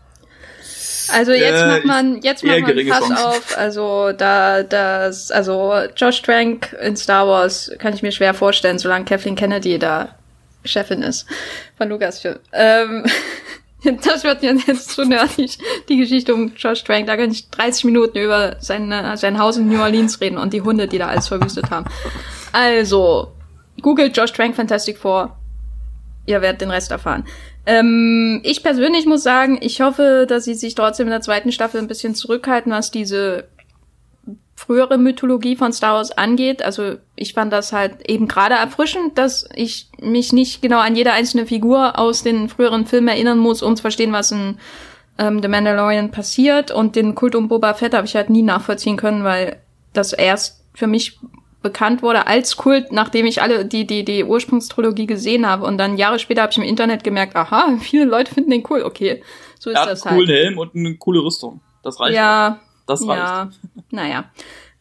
[1.12, 3.28] Also jetzt äh, macht man, jetzt macht man Chance.
[3.28, 3.56] auf.
[3.56, 9.04] Also da, das, also Josh Trank in Star Wars kann ich mir schwer vorstellen, solange
[9.04, 10.16] Kathleen Kennedy da
[10.64, 11.26] Chefin ist
[11.76, 12.38] von Lucasfilm.
[12.52, 13.04] Ähm,
[14.04, 15.58] das wird mir jetzt zu nerdig,
[15.88, 17.06] die Geschichte um Josh Trank.
[17.06, 20.62] Da kann ich 30 Minuten über sein, sein Haus in New Orleans reden und die
[20.62, 21.86] Hunde, die da alles verwüstet haben.
[22.52, 23.32] Also,
[23.82, 25.36] googelt Josh Trank Fantastic Four.
[26.26, 27.24] Ihr werdet den Rest erfahren.
[27.66, 31.80] Ähm, ich persönlich muss sagen, ich hoffe, dass sie sich trotzdem in der zweiten Staffel
[31.80, 33.48] ein bisschen zurückhalten, was diese
[34.56, 36.62] frühere Mythologie von Star Wars angeht.
[36.62, 41.12] Also ich fand das halt eben gerade erfrischend, dass ich mich nicht genau an jede
[41.12, 44.58] einzelne Figur aus den früheren Filmen erinnern muss, um zu verstehen, was in
[45.18, 46.70] ähm, The Mandalorian passiert.
[46.70, 49.60] Und den Kult um Boba Fett habe ich halt nie nachvollziehen können, weil
[49.92, 51.18] das erst für mich
[51.62, 55.66] bekannt wurde als Kult, nachdem ich alle die, die, die Ursprungstrilogie gesehen habe.
[55.66, 58.82] Und dann Jahre später habe ich im Internet gemerkt, aha, viele Leute finden den cool.
[58.82, 59.22] Okay,
[59.58, 60.12] so ist er das halt.
[60.12, 61.60] einen coolen Helm und eine coole Rüstung.
[61.82, 62.16] Das reicht.
[62.16, 63.18] Ja, das reicht.
[63.18, 63.50] Ja,
[63.96, 64.30] naja.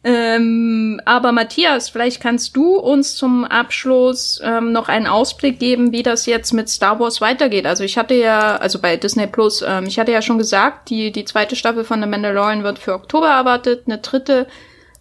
[0.08, 6.04] Ähm, aber Matthias, vielleicht kannst du uns zum Abschluss ähm, noch einen Ausblick geben, wie
[6.04, 7.66] das jetzt mit Star Wars weitergeht.
[7.66, 11.12] Also ich hatte ja, also bei Disney Plus, ähm, ich hatte ja schon gesagt, die,
[11.12, 14.46] die zweite Staffel von The Mandalorian wird für Oktober erwartet, eine dritte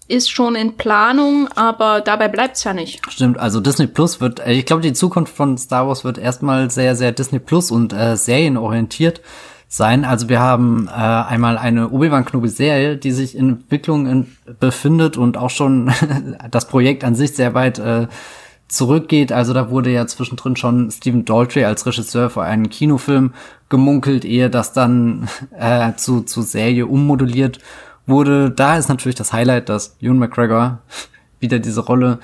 [0.09, 3.01] ist schon in Planung, aber dabei bleibt's ja nicht.
[3.11, 6.70] Stimmt, also Disney Plus wird, äh, ich glaube, die Zukunft von Star Wars wird erstmal
[6.70, 9.20] sehr, sehr Disney Plus und äh, serienorientiert
[9.76, 10.05] sein.
[10.05, 14.26] Also wir haben äh, einmal eine Obi-Wan Kenobi-Serie, die sich in Entwicklung in,
[14.60, 15.92] befindet und auch schon
[16.51, 18.06] das Projekt an sich sehr weit äh,
[18.68, 19.32] zurückgeht.
[19.32, 23.32] Also da wurde ja zwischendrin schon Stephen Daltrey als Regisseur für einen Kinofilm
[23.68, 25.28] gemunkelt, ehe das dann
[25.59, 27.59] äh, zu, zu Serie ummoduliert
[28.06, 30.78] wurde, da ist natürlich das Highlight, dass Ewan McGregor
[31.40, 32.18] wieder diese Rolle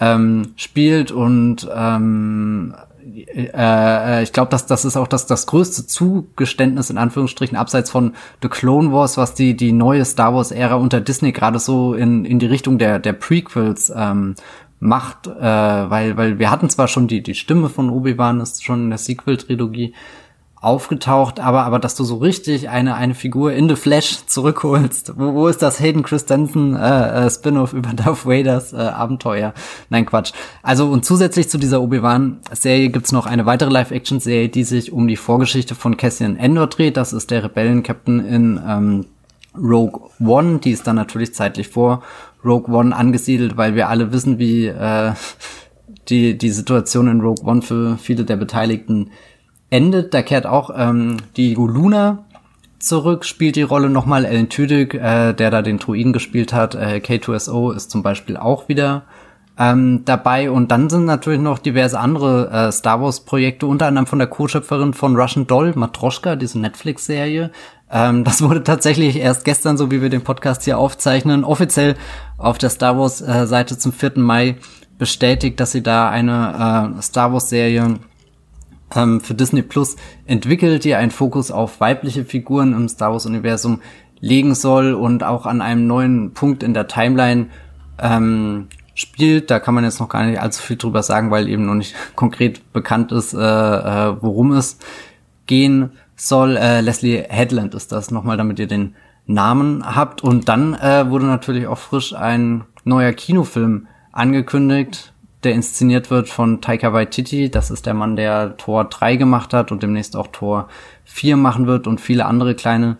[0.00, 5.86] ähm, spielt und ähm, äh, äh, ich glaube, dass das ist auch das, das größte
[5.86, 10.76] Zugeständnis in Anführungsstrichen abseits von The Clone Wars, was die die neue Star Wars Ära
[10.76, 14.34] unter Disney gerade so in in die Richtung der der Prequels ähm,
[14.80, 18.64] macht, äh, weil weil wir hatten zwar schon die die Stimme von Obi Wan ist
[18.64, 19.94] schon in der Sequel Trilogie,
[20.62, 25.14] aufgetaucht, aber aber dass du so richtig eine eine Figur in the Flash zurückholst.
[25.18, 29.54] Wo, wo ist das Hayden Christensen äh, äh, Spin-off über Darth Vaders äh, Abenteuer?
[29.90, 30.32] Nein, Quatsch.
[30.62, 34.92] Also und zusätzlich zu dieser Obi-Wan Serie gibt's noch eine weitere Live-Action Serie, die sich
[34.92, 36.96] um die Vorgeschichte von Cassian Endor dreht.
[36.96, 39.06] Das ist der Rebellen-Captain in ähm,
[39.58, 42.04] Rogue One, die ist dann natürlich zeitlich vor
[42.44, 45.12] Rogue One angesiedelt, weil wir alle wissen, wie äh,
[46.08, 49.10] die die Situation in Rogue One für viele der Beteiligten
[49.72, 50.14] endet.
[50.14, 52.24] Da kehrt auch ähm, die Luna
[52.78, 54.26] zurück, spielt die Rolle nochmal.
[54.26, 58.68] Alan Tudyk, äh, der da den Druiden gespielt hat, äh, K2SO ist zum Beispiel auch
[58.68, 59.02] wieder
[59.58, 60.50] ähm, dabei.
[60.50, 64.94] Und dann sind natürlich noch diverse andere äh, Star Wars-Projekte, unter anderem von der Co-Schöpferin
[64.94, 67.50] von Russian Doll, Matroschka, diese Netflix-Serie.
[67.90, 71.96] Ähm, das wurde tatsächlich erst gestern, so wie wir den Podcast hier aufzeichnen, offiziell
[72.36, 74.12] auf der Star Wars-Seite äh, zum 4.
[74.16, 74.56] Mai
[74.98, 77.98] bestätigt, dass sie da eine äh, Star Wars-Serie
[78.94, 79.96] ähm, für Disney Plus
[80.26, 83.80] entwickelt, die einen Fokus auf weibliche Figuren im Star Wars Universum
[84.20, 87.48] legen soll und auch an einem neuen Punkt in der Timeline
[87.98, 89.50] ähm, spielt.
[89.50, 91.94] Da kann man jetzt noch gar nicht allzu viel drüber sagen, weil eben noch nicht
[92.16, 94.78] konkret bekannt ist, äh, äh, worum es
[95.46, 96.56] gehen soll.
[96.56, 98.94] Äh, Leslie Headland ist das nochmal, damit ihr den
[99.26, 100.22] Namen habt.
[100.22, 105.11] Und dann äh, wurde natürlich auch frisch ein neuer Kinofilm angekündigt
[105.44, 107.50] der inszeniert wird von Taika Waititi.
[107.50, 110.68] Das ist der Mann, der Tor 3 gemacht hat und demnächst auch Tor
[111.04, 112.96] 4 machen wird und viele andere kleine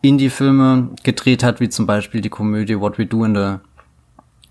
[0.00, 3.54] Indie-Filme gedreht hat, wie zum Beispiel die Komödie What We Do in the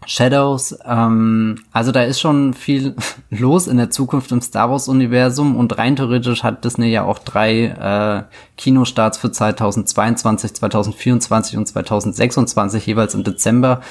[0.05, 0.77] Shadows.
[0.85, 2.95] Ähm, also da ist schon viel
[3.29, 7.65] los in der Zukunft im Star Wars-Universum und rein theoretisch hat Disney ja auch drei
[7.65, 8.23] äh,
[8.57, 13.81] Kinostarts für 2022, 2024 und 2026 jeweils im Dezember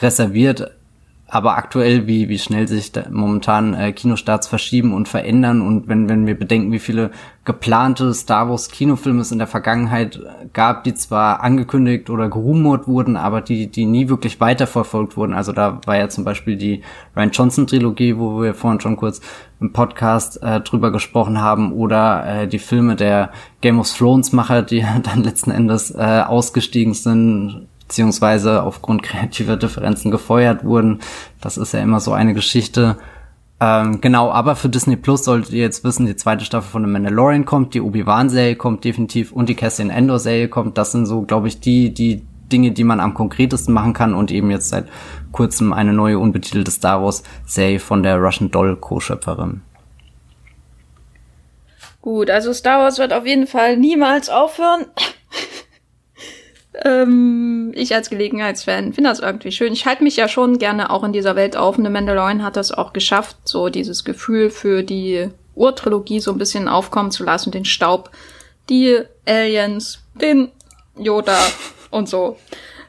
[0.00, 0.72] reserviert.
[1.32, 6.26] Aber aktuell, wie, wie schnell sich momentan äh, Kinostarts verschieben und verändern und wenn, wenn
[6.26, 7.10] wir bedenken, wie viele
[7.46, 10.20] geplante Star Wars Kinofilme es in der Vergangenheit
[10.52, 15.32] gab, die zwar angekündigt oder gerumort wurden, aber die, die nie wirklich weiterverfolgt wurden.
[15.32, 16.82] Also da war ja zum Beispiel die
[17.16, 19.22] Ryan Johnson Trilogie, wo wir vorhin schon kurz
[19.58, 23.30] im Podcast äh, drüber gesprochen haben, oder äh, die Filme der
[23.62, 30.10] Game of Thrones Macher, die dann letzten Endes äh, ausgestiegen sind, beziehungsweise aufgrund kreativer Differenzen
[30.10, 31.00] gefeuert wurden.
[31.42, 32.96] Das ist ja immer so eine Geschichte.
[33.60, 36.90] Ähm, genau, aber für Disney Plus solltet ihr jetzt wissen, die zweite Staffel von The
[36.90, 40.78] Mandalorian kommt, die Obi-Wan-Serie kommt definitiv und die Cassian Endor-Serie kommt.
[40.78, 44.30] Das sind so, glaube ich, die, die Dinge, die man am konkretesten machen kann und
[44.30, 44.86] eben jetzt seit
[45.30, 49.60] kurzem eine neue unbetitelte Star Wars-Serie von der Russian Doll Co-Schöpferin.
[52.00, 54.86] Gut, also Star Wars wird auf jeden Fall niemals aufhören.
[56.74, 59.72] Ähm, ich als Gelegenheitsfan finde das irgendwie schön.
[59.72, 61.76] Ich halte mich ja schon gerne auch in dieser Welt auf.
[61.76, 66.38] Und The Mandalorian hat das auch geschafft, so dieses Gefühl für die Urtrilogie so ein
[66.38, 68.10] bisschen aufkommen zu lassen, den Staub,
[68.70, 70.50] die Aliens, den
[70.96, 71.38] Yoda
[71.90, 72.38] und so.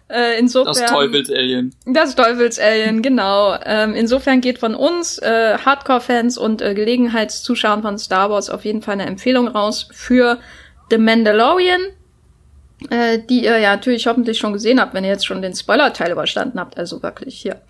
[0.10, 1.73] Äh, insofern, das Teufels-Alien.
[1.85, 3.57] Das Teufels-Alien, genau.
[3.65, 8.81] Ähm, insofern geht von uns, äh, Hardcore-Fans und äh, Gelegenheitszuschauern von Star Wars auf jeden
[8.81, 10.39] Fall eine Empfehlung raus für
[10.91, 11.81] The Mandalorian
[12.89, 16.11] äh, die ihr ja natürlich hoffentlich schon gesehen habt, wenn ihr jetzt schon den Spoiler-Teil
[16.11, 16.77] überstanden habt.
[16.77, 17.61] Also wirklich hier.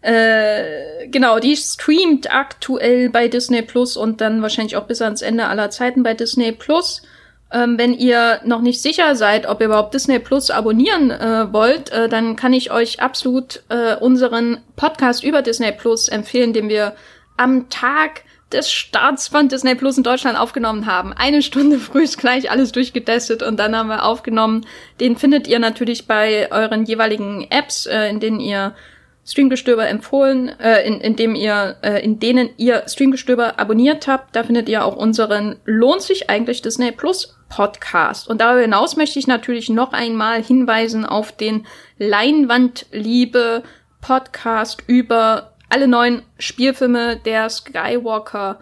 [0.00, 5.46] Äh, genau, die streamt aktuell bei Disney Plus und dann wahrscheinlich auch bis ans Ende
[5.46, 7.02] aller Zeiten bei Disney Plus.
[7.50, 11.90] Ähm, wenn ihr noch nicht sicher seid, ob ihr überhaupt Disney Plus abonnieren äh, wollt,
[11.90, 16.94] äh, dann kann ich euch absolut äh, unseren Podcast über Disney Plus empfehlen, den wir
[17.36, 21.12] am Tag des Starts Disney Plus in Deutschland aufgenommen haben.
[21.12, 24.66] Eine Stunde früh ist gleich alles durchgetestet und dann haben wir aufgenommen.
[25.00, 28.74] Den findet ihr natürlich bei euren jeweiligen Apps, äh, in denen ihr
[29.26, 34.36] Streamgestöber empfohlen, äh, in, in dem ihr, äh, in denen ihr Streamgestöber abonniert habt.
[34.36, 38.28] Da findet ihr auch unseren Lohnt sich eigentlich Disney Plus Podcast.
[38.28, 41.66] Und darüber hinaus möchte ich natürlich noch einmal hinweisen auf den
[41.98, 43.62] Leinwandliebe
[44.00, 48.60] Podcast über alle neuen Spielfilme der Skywalker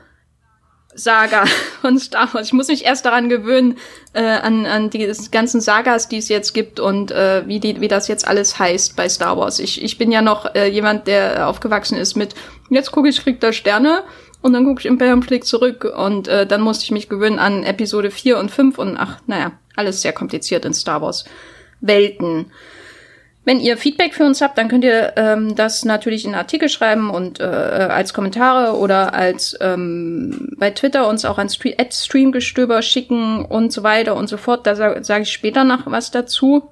[0.95, 1.45] Saga
[1.83, 2.47] von Star Wars.
[2.47, 3.77] Ich muss mich erst daran gewöhnen,
[4.15, 7.89] äh, an, an die ganzen Sagas, die es jetzt gibt und äh, wie, die, wie
[7.89, 9.59] das jetzt alles heißt bei Star Wars.
[9.59, 12.35] Ich, ich bin ja noch äh, jemand, der aufgewachsen ist mit,
[12.71, 14.05] jetzt gucke ich Krieg der Sterne
[14.41, 17.63] und dann gucke ich Imperium Flick zurück und äh, dann musste ich mich gewöhnen an
[17.63, 21.27] Episode 4 und 5 und ach, naja, alles sehr kompliziert in Star Wars
[21.83, 22.51] Welten.
[23.45, 27.11] Wenn ihr Feedback für uns habt, dann könnt ihr ähm, das natürlich in Artikel schreiben
[27.11, 33.45] und äh, als Kommentare oder als ähm, bei Twitter uns auch an Stream Streamgestöber schicken
[33.45, 34.65] und so weiter und so fort.
[34.67, 36.71] Da sage sag ich später noch was dazu.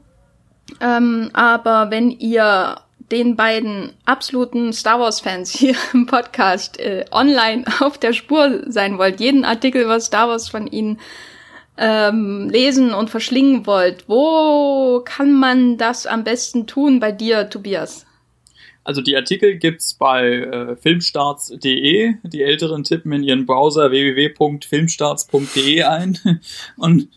[0.81, 2.77] Ähm, aber wenn ihr
[3.11, 9.19] den beiden absoluten Star Wars-Fans hier im Podcast äh, online auf der Spur sein wollt,
[9.19, 11.01] jeden Artikel, was Star Wars von ihnen
[11.81, 18.05] ähm, lesen und verschlingen wollt, wo kann man das am besten tun bei dir, Tobias?
[18.85, 22.15] Also die Artikel gibt's bei äh, filmstarts.de.
[22.23, 26.19] Die Älteren tippen in ihren Browser www.filmstarts.de ein
[26.77, 27.09] und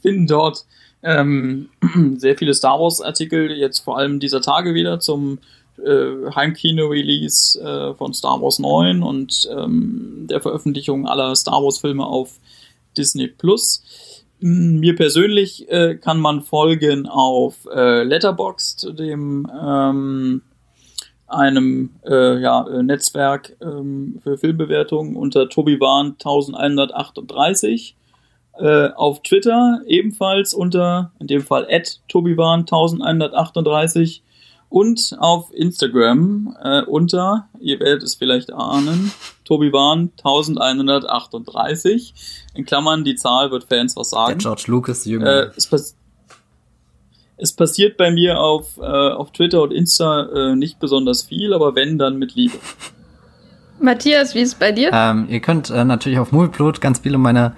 [0.00, 0.64] finden dort
[1.02, 1.68] ähm,
[2.16, 5.38] sehr viele Star Wars Artikel, jetzt vor allem dieser Tage wieder zum
[5.84, 12.06] äh, Heimkino-Release äh, von Star Wars 9 und ähm, der Veröffentlichung aller Star Wars Filme
[12.06, 12.38] auf
[12.96, 13.82] Disney Plus.
[14.40, 20.42] Mir persönlich äh, kann man folgen auf äh, Letterboxd, dem ähm,
[21.26, 27.96] einem äh, ja, äh, Netzwerk ähm, für Filmbewertungen unter Tobiwan 1138.
[28.58, 34.22] Äh, auf Twitter ebenfalls unter, in dem Fall at Tobiwan 1138
[34.70, 39.12] und auf Instagram äh, unter, ihr werdet es vielleicht ahnen,
[39.44, 42.14] Tobi Bahn 1138.
[42.54, 44.38] In Klammern, die Zahl wird Fans was sagen.
[44.38, 45.26] Der George Lucas Jünger.
[45.26, 45.96] Äh, es, pass
[47.36, 51.74] es, passiert bei mir auf, äh, auf Twitter und Insta äh, nicht besonders viel, aber
[51.74, 52.58] wenn, dann mit Liebe.
[53.80, 54.90] Matthias, wie ist es bei dir?
[54.92, 57.56] Ähm, ihr könnt äh, natürlich auf Movieplot ganz viele meiner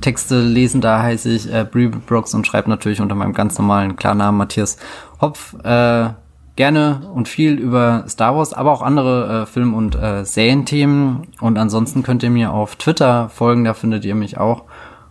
[0.00, 0.80] Texte lesen.
[0.80, 4.78] Da heiße ich äh, Brie Brooks und schreibe natürlich unter meinem ganz normalen Klarnamen Matthias
[5.20, 5.54] Hopf.
[5.62, 6.10] Äh,
[6.56, 11.28] gerne und viel über Star Wars, aber auch andere äh, Film- und äh, Serienthemen.
[11.40, 14.64] Und ansonsten könnt ihr mir auf Twitter folgen, da findet ihr mich auch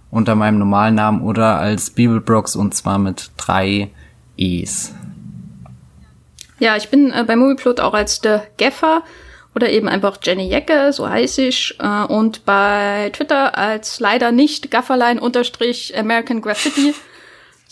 [0.09, 3.89] unter meinem normalen Namen oder als Bibelbrox und zwar mit drei
[4.37, 4.93] E's.
[6.59, 9.03] Ja, ich bin äh, bei Movieplot auch als der Geffer
[9.55, 11.75] oder eben einfach Jenny Jecke, so heiße ich.
[11.79, 16.93] Äh, und bei Twitter als leider nicht Gafferlein unterstrich American Graffiti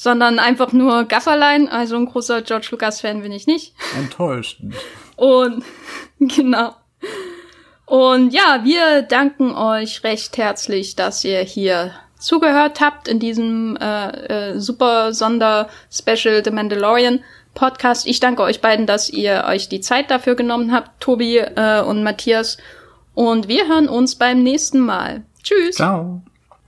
[0.01, 1.69] sondern einfach nur Gafferlein.
[1.69, 3.75] Also ein großer George Lucas-Fan bin ich nicht.
[3.95, 4.73] Enttäuschend.
[5.15, 5.63] Und
[6.19, 6.73] genau.
[7.85, 14.53] Und ja, wir danken euch recht herzlich, dass ihr hier zugehört habt in diesem äh,
[14.53, 17.19] äh, super Sonder-Special The Mandalorian
[17.53, 18.07] Podcast.
[18.07, 22.01] Ich danke euch beiden, dass ihr euch die Zeit dafür genommen habt, Tobi äh, und
[22.01, 22.57] Matthias.
[23.13, 25.25] Und wir hören uns beim nächsten Mal.
[25.43, 25.75] Tschüss.
[25.75, 26.23] Ciao.